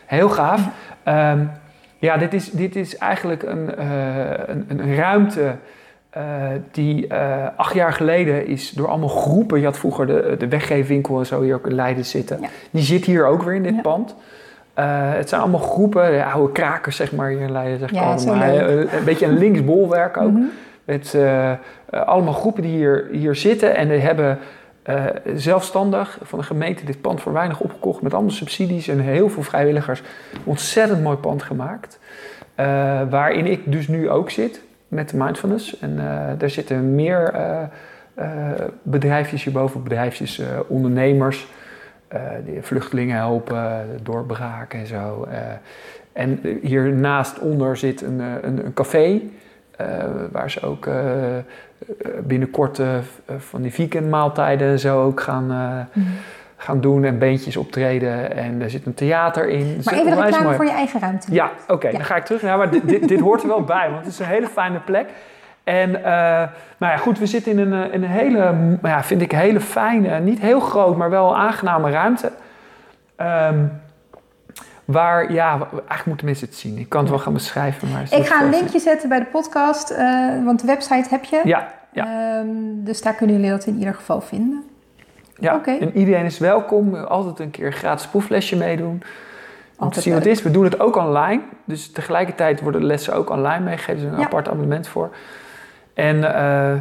Heel 0.06 0.30
gaaf. 0.30 0.62
Ehm, 1.04 1.46
ja, 2.00 2.18
dit 2.18 2.34
is, 2.34 2.52
dit 2.52 2.76
is 2.76 2.98
eigenlijk 2.98 3.44
een, 3.44 3.76
eh, 3.76 3.88
een, 4.46 4.66
een 4.68 4.96
ruimte 4.96 5.56
eh, 6.10 6.24
die 6.72 7.08
eh, 7.08 7.46
acht 7.56 7.74
jaar 7.74 7.94
geleden 7.94 8.48
is 8.48 8.72
door 8.72 8.88
allemaal 8.88 9.08
groepen. 9.10 9.60
Je 9.60 9.66
had 9.66 9.78
vroeger 9.78 10.08
de, 10.08 10.36
de 10.38 10.48
weggeefwinkel 10.48 11.20
en 11.20 11.26
zo 11.26 11.42
hier 11.42 11.56
ook 11.56 11.68
in 11.68 11.76
Leiden 11.76 12.06
zitten. 12.06 12.38
Ja. 12.42 12.48
Die 12.72 12.84
zit 12.84 13.06
hier 13.06 13.26
ook 13.26 13.44
weer 13.44 13.56
in 13.56 13.64
dit 13.64 13.76
Ja. 13.76 13.82
pand. 13.82 14.16
Het 15.18 15.30
zijn 15.30 15.42
allemaal 15.42 15.60
groepen, 15.60 16.12
de 16.12 16.24
oude 16.26 16.52
krakers 16.52 16.96
zeg 16.96 17.12
maar 17.12 17.30
hier 17.30 17.40
in 17.42 17.52
Leiden. 17.52 17.80
Zeg 17.80 17.92
Ja, 17.92 18.16
maar. 18.26 18.56
Eh, 18.56 18.76
Een 18.78 19.04
beetje 19.06 19.26
een 19.26 19.38
linksbolwerk 19.38 20.18
ook. 20.18 20.32
Mhm. 20.32 20.42
Met 20.86 21.18
allemaal 21.90 22.34
groepen 22.34 22.62
die 22.62 22.72
hier, 22.72 23.08
hier 23.12 23.36
zitten 23.36 23.76
en 23.76 23.88
die 23.88 24.00
hebben 24.00 24.40
eh, 24.88 25.06
zelfstandig 25.36 26.20
van 26.22 26.40
de 26.40 26.46
gemeente 26.46 26.86
dit 26.86 27.02
pand 27.02 27.22
voor 27.22 27.34
weinig 27.34 27.60
opgekocht 27.60 28.02
met 28.02 28.14
allemaal 28.14 28.32
subsidies 28.32 28.88
en 28.88 29.00
heel 29.00 29.30
veel 29.30 29.44
vrijwilligers. 29.44 30.02
Ontzettend 30.44 31.04
mooi 31.04 31.18
pand 31.18 31.44
gemaakt. 31.44 32.00
Eh, 32.56 32.66
waarin 33.10 33.46
ik 33.46 33.72
dus 33.72 33.88
nu 33.88 34.10
ook 34.10 34.30
zit 34.30 34.62
met 34.88 35.10
de 35.10 35.18
mindfulness. 35.18 35.80
En 35.80 36.00
eh, 36.00 36.28
daar 36.38 36.50
zitten 36.50 36.96
meer 36.96 37.34
bedrijfjes 38.82 39.44
hierboven, 39.44 39.84
bedrijfjes, 39.84 40.42
ondernemers. 40.68 41.48
die 42.46 42.62
vluchtelingen 42.62 43.16
helpen, 43.16 43.86
doorbraken 44.04 44.80
en 44.80 44.88
zo. 44.88 45.28
En 46.14 46.40
hiernaast 46.62 47.40
onder 47.40 47.78
zit 47.78 48.02
een, 48.02 48.20
een, 48.20 48.66
een 48.66 48.74
café. 48.74 49.22
Eh, 49.78 49.88
waar 50.32 50.50
ze 50.52 50.62
ook 50.62 50.86
eh, 50.86 50.94
binnenkort 52.24 52.80
eh, 52.80 52.88
van 53.38 53.62
die 53.62 53.74
vegan 53.74 54.10
maaltijden 54.10 54.68
en 54.68 54.80
zo 54.80 55.04
ook 55.04 55.22
gaan, 55.22 55.46
Mhm. 55.94 56.06
gaan 56.58 56.82
doen. 56.82 57.04
En 57.04 57.18
beentjes 57.20 57.58
optreden. 57.58 58.36
En 58.36 58.62
er 58.62 58.70
zit 58.70 58.86
een 58.86 58.94
theater 58.94 59.50
in. 59.50 59.76
Dus 59.76 59.86
Maar 59.86 59.94
even 59.94 60.16
reclame 60.22 60.44
mooi. 60.44 60.56
voor 60.56 60.66
je 60.66 60.72
eigen 60.72 61.00
ruimte. 61.00 61.34
Ja, 61.34 61.52
oké, 61.68 61.88
Ja. 61.88 61.94
dan 61.98 62.06
ga 62.06 62.16
ik 62.16 62.26
terug. 62.26 62.42
Ja, 62.42 62.58
maar 62.58 62.70
dit, 62.72 62.88
dit, 62.90 63.08
dit 63.08 63.20
hoort 63.20 63.42
er 63.42 63.48
wel 63.48 63.64
bij, 63.64 63.88
want 63.90 64.04
het 64.04 64.14
is 64.14 64.20
een 64.20 64.26
hele 64.26 64.48
fijne 64.48 64.80
plek. 64.80 65.10
En 65.64 65.92
nou 66.78 66.92
ja, 66.94 66.98
goed, 66.98 67.20
we 67.20 67.26
zitten 67.26 67.52
in 67.52 67.72
een, 67.72 67.92
in 67.92 68.04
een 68.04 68.10
hele, 68.10 68.54
ja, 68.84 69.04
vind 69.04 69.22
ik, 69.22 69.32
hele 69.32 69.60
fijne, 69.60 70.20
niet 70.20 70.40
heel 70.40 70.60
groot, 70.60 70.98
maar 70.98 71.10
wel 71.10 71.38
aangename 71.38 71.92
ruimte. 71.92 72.32
Um, 73.22 73.72
waar, 74.88 75.32
ja, 75.32 75.50
eigenlijk 75.72 76.06
moeten 76.06 76.26
mensen 76.26 76.48
het 76.48 76.56
zien. 76.56 76.78
Ik 76.78 76.90
kan 76.90 77.02
het 77.02 77.10
wel 77.10 77.20
gaan 77.20 77.34
beschrijven. 77.34 77.92
Maar 77.92 78.04
ik 78.12 78.26
ga 78.26 78.44
een 78.44 78.50
linkje 78.50 78.80
zetten 78.80 79.10
bij 79.10 79.20
de 79.20 79.26
podcast, 79.26 79.92
uh, 79.92 79.98
want 80.46 80.62
de 80.62 80.68
website 80.68 81.10
heb 81.10 81.24
je. 81.24 81.42
Ja. 81.44 81.74
ja. 81.92 82.38
Um, 82.40 82.84
dus 82.84 83.02
daar 83.02 83.14
kunnen 83.14 83.36
jullie 83.36 83.52
dat 83.52 83.66
in 83.66 83.78
ieder 83.78 83.94
geval 83.94 84.22
vinden. 84.22 84.64
Ja, 85.40 85.56
okay. 85.56 85.80
en 85.80 85.98
iedereen 85.98 86.26
is 86.26 86.38
welkom. 86.38 86.96
Altijd 86.96 87.40
een 87.40 87.52
keer 87.52 87.66
een 87.66 87.72
gratis 87.72 88.08
proeflesje 88.08 88.56
meedoen. 88.56 89.04
Om 89.80 89.90
te 89.90 90.02
zien 90.02 90.14
wat 90.14 90.24
het 90.24 90.32
is. 90.32 90.42
We 90.42 90.52
doen 90.52 90.64
het 90.64 90.80
ook 90.80 90.96
online. 90.96 91.42
Dus 91.66 91.92
tegelijkertijd 91.92 92.62
worden 92.62 92.82
de 92.82 92.88
lessen 92.88 93.14
ook 93.14 93.30
online 93.30 93.64
meegegeven. 93.64 94.02
Er 94.02 94.12
is 94.12 94.18
een 94.18 94.26
apart 94.26 94.48
abonnement 94.48 94.88
voor. 94.88 95.10
En 95.94 96.16
uh, 96.16 96.74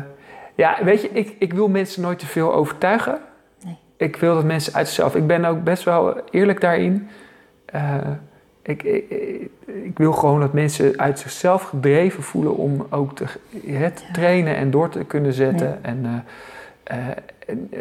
ja, 0.55 0.77
weet 0.85 1.03
je, 1.03 1.11
ik, 1.13 1.37
ik 1.39 1.53
wil 1.53 1.69
mensen 1.69 2.03
nooit 2.03 2.19
te 2.19 2.27
veel 2.27 2.55
overtuigen. 2.55 3.19
Nee. 3.65 3.79
Ik 3.97 4.17
wil 4.17 4.35
dat 4.35 4.45
mensen 4.45 4.75
uit 4.75 4.87
zichzelf... 4.87 5.15
Ik 5.15 5.27
ben 5.27 5.45
ook 5.45 5.63
best 5.63 5.83
wel 5.83 6.21
eerlijk 6.31 6.61
daarin. 6.61 7.09
Uh, 7.77 7.97
ik, 8.62 8.83
ik, 8.83 9.11
ik, 9.64 9.99
wil 9.99 10.12
gewoon 10.12 10.41
dat 10.41 10.53
mensen 10.53 10.99
uit 10.99 11.18
zichzelf 11.18 11.62
gedreven 11.62 12.22
voelen 12.22 12.57
om 12.57 12.87
ook 12.91 13.16
te 13.16 13.24
het 13.66 14.05
trainen 14.12 14.57
en 14.57 14.70
door 14.70 14.89
te 14.89 15.05
kunnen 15.05 15.33
zetten. 15.33 15.85
En, 15.85 16.24
uh, 16.93 16.97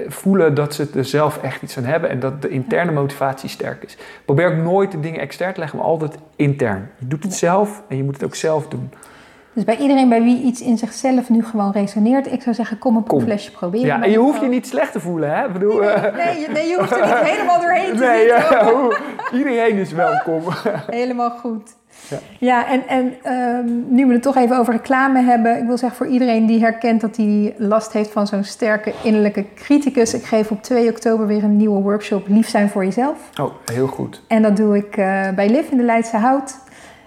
voelen 0.07 0.55
dat 0.55 0.73
ze 0.73 0.87
er 0.95 1.05
zelf 1.05 1.37
echt 1.37 1.61
iets 1.61 1.77
aan 1.77 1.83
hebben 1.83 2.09
en 2.09 2.19
dat 2.19 2.41
de 2.41 2.49
interne 2.49 2.91
motivatie 2.91 3.49
sterk 3.49 3.83
is. 3.83 3.97
Probeer 4.25 4.47
ook 4.47 4.63
nooit 4.63 4.91
de 4.91 4.99
dingen 4.99 5.19
extern 5.19 5.53
te 5.53 5.59
leggen, 5.59 5.77
maar 5.77 5.87
altijd 5.87 6.17
intern. 6.35 6.89
Je 6.99 7.07
doet 7.07 7.23
het 7.23 7.33
zelf 7.33 7.83
en 7.87 7.97
je 7.97 8.03
moet 8.03 8.13
het 8.13 8.23
ook 8.23 8.35
zelf 8.35 8.67
doen. 8.67 8.89
Dus 9.55 9.63
bij 9.63 9.77
iedereen 9.77 10.09
bij 10.09 10.23
wie 10.23 10.41
iets 10.41 10.61
in 10.61 10.77
zichzelf 10.77 11.29
nu 11.29 11.43
gewoon 11.43 11.71
resoneert, 11.71 12.31
ik 12.31 12.41
zou 12.41 12.55
zeggen, 12.55 12.77
kom 12.77 12.95
een 12.95 13.03
proeflesje 13.03 13.51
proberen. 13.51 13.87
Ja, 13.87 14.01
en 14.01 14.11
je 14.11 14.17
hoeft 14.17 14.41
je 14.41 14.47
niet 14.47 14.67
slecht 14.67 14.91
te 14.91 14.99
voelen, 14.99 15.35
hè? 15.35 15.45
Ik 15.45 15.53
bedoel, 15.53 15.79
nee, 15.79 15.89
nee, 15.89 16.11
nee, 16.11 16.49
nee, 16.49 16.67
je 16.67 16.75
hoeft 16.79 16.91
er 16.91 17.05
niet 17.05 17.29
helemaal 17.31 17.61
doorheen 17.61 17.97
te 17.97 18.03
nee, 18.03 18.29
zitten. 18.29 19.37
iedereen 19.37 19.77
is 19.77 19.91
welkom. 19.91 20.41
Helemaal 20.89 21.29
goed. 21.29 21.75
Ja, 22.07 22.17
ja 22.39 22.67
en, 22.67 22.87
en 22.87 23.33
um, 23.33 23.85
nu 23.87 24.05
we 24.05 24.13
het 24.13 24.21
toch 24.21 24.35
even 24.35 24.57
over 24.57 24.73
reclame 24.73 25.21
hebben. 25.21 25.57
Ik 25.57 25.65
wil 25.65 25.77
zeggen 25.77 25.97
voor 25.97 26.07
iedereen 26.07 26.45
die 26.45 26.59
herkent 26.59 27.01
dat 27.01 27.17
hij 27.17 27.55
last 27.57 27.93
heeft 27.93 28.11
van 28.11 28.27
zo'n 28.27 28.43
sterke 28.43 28.93
innerlijke 29.03 29.45
criticus. 29.55 30.13
Ik 30.13 30.23
geef 30.23 30.51
op 30.51 30.61
2 30.63 30.89
oktober 30.89 31.27
weer 31.27 31.43
een 31.43 31.57
nieuwe 31.57 31.81
workshop 31.81 32.27
Lief 32.27 32.49
zijn 32.49 32.69
voor 32.69 32.85
jezelf. 32.85 33.17
Oh, 33.41 33.51
heel 33.65 33.87
goed. 33.87 34.21
En 34.27 34.41
dat 34.41 34.57
doe 34.57 34.77
ik 34.77 34.97
uh, 34.97 35.29
bij 35.35 35.49
Liv 35.49 35.69
in 35.69 35.77
de 35.77 35.83
Leidse 35.83 36.17
Hout. 36.17 36.63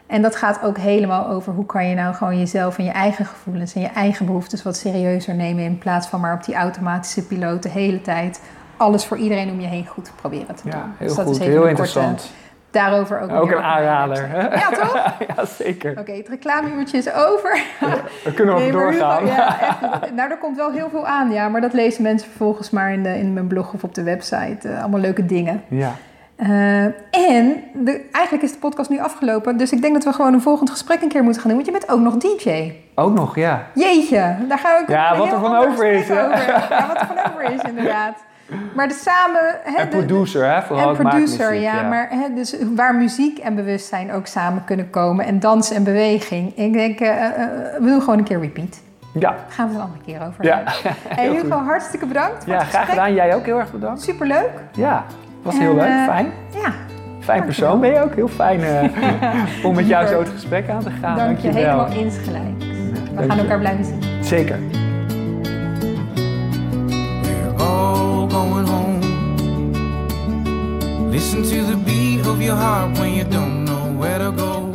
En 0.09 0.23
dat 0.23 0.37
gaat 0.37 0.63
ook 0.63 0.79
helemaal 0.79 1.29
over 1.29 1.53
hoe 1.53 1.67
kan 1.67 1.89
je 1.89 1.95
nou 1.95 2.15
gewoon 2.15 2.39
jezelf 2.39 2.79
en 2.79 2.85
je 2.85 2.91
eigen 2.91 3.27
gevoelens 3.27 3.75
en 3.75 3.81
je 3.81 3.87
eigen 3.87 4.27
behoeftes 4.27 4.63
wat 4.63 4.77
serieuzer 4.77 5.35
nemen. 5.35 5.65
In 5.65 5.79
plaats 5.79 6.07
van 6.07 6.21
maar 6.21 6.35
op 6.35 6.45
die 6.45 6.55
automatische 6.55 7.27
piloot 7.27 7.63
de 7.63 7.69
hele 7.69 8.01
tijd 8.01 8.41
alles 8.77 9.05
voor 9.05 9.17
iedereen 9.17 9.51
om 9.51 9.61
je 9.61 9.67
heen 9.67 9.87
goed 9.87 10.05
te 10.05 10.11
proberen 10.15 10.55
te 10.55 10.63
doen. 10.63 10.73
Ja, 10.73 10.91
heel 10.97 11.07
dus 11.07 11.17
dat 11.17 11.27
goed. 11.27 11.41
Is 11.41 11.47
heel 11.47 11.67
interessant. 11.67 12.31
daarover 12.71 13.21
ook, 13.21 13.31
ook 13.31 13.51
een 13.51 13.63
aanrader. 13.63 14.29
Ja, 14.35 14.71
toch? 14.71 14.95
ja, 15.37 15.45
zeker. 15.45 15.99
Oké, 15.99 16.13
het 16.13 16.29
reclameuurtje 16.29 16.99
is 16.99 17.13
over. 17.13 17.61
we 18.25 18.33
kunnen 18.35 18.55
ook 18.55 18.73
doorgaan. 18.73 19.27
ja, 19.27 19.61
echt, 19.61 20.15
nou, 20.15 20.31
er 20.31 20.39
komt 20.39 20.57
wel 20.57 20.73
heel 20.73 20.89
veel 20.91 21.07
aan, 21.07 21.31
ja. 21.31 21.49
Maar 21.49 21.61
dat 21.61 21.73
lezen 21.73 22.03
mensen 22.03 22.29
vervolgens 22.29 22.71
maar 22.71 22.93
in, 22.93 23.03
de, 23.03 23.19
in 23.19 23.33
mijn 23.33 23.47
blog 23.47 23.73
of 23.73 23.85
op 23.85 23.95
de 23.95 24.03
website. 24.03 24.69
Uh, 24.69 24.81
allemaal 24.81 25.01
leuke 25.01 25.27
dingen. 25.27 25.63
Ja. 25.69 25.95
Uh, 26.39 26.85
en 27.11 27.63
de, 27.75 28.09
eigenlijk 28.13 28.45
is 28.45 28.53
de 28.53 28.59
podcast 28.59 28.91
nu 28.91 29.01
afgelopen. 29.01 29.57
Dus 29.57 29.73
ik 29.73 29.83
denk 29.83 29.95
dat 29.95 30.05
we 30.05 30.13
gewoon 30.13 30.33
een 30.33 30.41
volgend 30.41 30.71
gesprek 30.71 31.03
een 31.03 31.09
keer 31.09 31.23
moeten 31.23 31.43
gaan 31.43 31.51
doen. 31.51 31.65
Want 31.65 31.75
je 31.75 31.79
bent 31.79 31.93
ook 31.93 32.01
nog 32.01 32.17
DJ. 32.17 32.73
Ook 32.95 33.15
nog, 33.15 33.37
ja. 33.37 33.67
Jeetje, 33.75 34.37
daar 34.49 34.59
gaan 34.59 34.85
we 34.87 34.93
Ja, 34.93 35.17
wat 35.17 35.33
er 35.33 35.39
van 35.39 35.57
over 35.57 35.87
is. 35.87 36.07
Ja, 36.07 36.29
wat 36.89 37.01
er 37.01 37.07
van 37.07 37.33
over 37.33 37.53
is, 37.53 37.63
inderdaad. 37.63 38.25
Maar 38.75 38.89
de 38.89 38.95
samen... 38.95 39.41
Hè, 39.63 39.77
en 39.77 39.89
producer, 39.89 40.53
hè? 40.55 40.63
Vooral 40.63 40.89
en 40.89 40.97
producer, 40.97 41.55
ja, 41.55 41.75
ja. 41.75 41.89
Maar 41.89 42.09
hè, 42.11 42.35
dus 42.35 42.57
waar 42.75 42.95
muziek 42.95 43.39
en 43.39 43.55
bewustzijn 43.55 44.13
ook 44.13 44.27
samen 44.27 44.65
kunnen 44.65 44.91
komen. 44.91 45.25
En 45.25 45.41
dans 45.41 45.71
en 45.71 45.85
beweging. 45.85 46.57
Ik 46.57 46.73
denk, 46.73 47.01
uh, 47.01 47.09
uh, 47.09 47.25
we 47.79 47.87
doen 47.87 48.01
gewoon 48.01 48.19
een 48.19 48.25
keer 48.25 48.41
repeat. 48.41 48.81
Ja. 49.15 49.37
Gaan 49.49 49.67
we 49.67 49.73
het 49.73 49.83
een 49.83 49.87
andere 49.87 50.05
keer 50.05 50.27
over 50.27 50.45
ja. 50.45 50.63
En 51.09 51.33
Hugo, 51.35 51.59
hartstikke 51.59 52.07
bedankt 52.07 52.45
Ja, 52.47 52.59
graag 52.59 52.89
gedaan. 52.89 53.15
Jij 53.15 53.35
ook 53.35 53.45
heel 53.45 53.59
erg 53.59 53.73
bedankt. 53.73 54.03
Superleuk. 54.03 54.51
Ja 54.73 55.05
was 55.51 55.59
heel 55.59 55.75
leuk, 55.75 55.85
eh, 55.85 56.05
fijn. 56.05 56.33
Ja. 56.55 56.73
Fijn 57.21 57.45
persoon 57.45 57.81
ben 57.81 57.91
je 57.91 58.03
ook, 58.03 58.15
heel 58.15 58.29
fijn 58.29 58.61
uh, 58.61 59.65
om 59.67 59.75
met 59.75 59.87
jou 59.87 60.07
zo 60.07 60.19
het 60.19 60.29
gesprek 60.29 60.69
aan 60.69 60.83
te 60.83 60.91
gaan. 60.91 61.17
Dank 61.17 61.39
je, 61.39 61.49
helemaal 61.49 61.93
insgelijks. 61.93 62.65
We 63.15 63.25
gaan 63.29 63.39
elkaar 63.39 63.59
blijven 63.59 63.85
zien. 63.85 64.25
Zeker. 64.25 64.59
We're 67.23 67.55
all 67.57 68.29
going 68.29 68.69
home. 68.69 68.99
Listen 71.11 71.43
to 71.43 71.65
the 71.71 71.77
beat 71.85 72.27
of 72.27 72.43
your 72.43 72.61
heart 72.61 72.99
when 72.99 73.15
you 73.15 73.29
don't 73.29 73.65
know 73.65 74.01
where 74.01 74.19
to 74.19 74.33
go. 74.45 74.71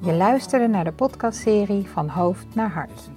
Je 0.00 0.12
luisterde 0.12 0.66
naar 0.66 0.84
de 0.84 0.92
podcastserie 0.92 1.88
Van 1.88 2.08
Hoofd 2.08 2.46
naar 2.54 2.70
Hart. 2.70 3.10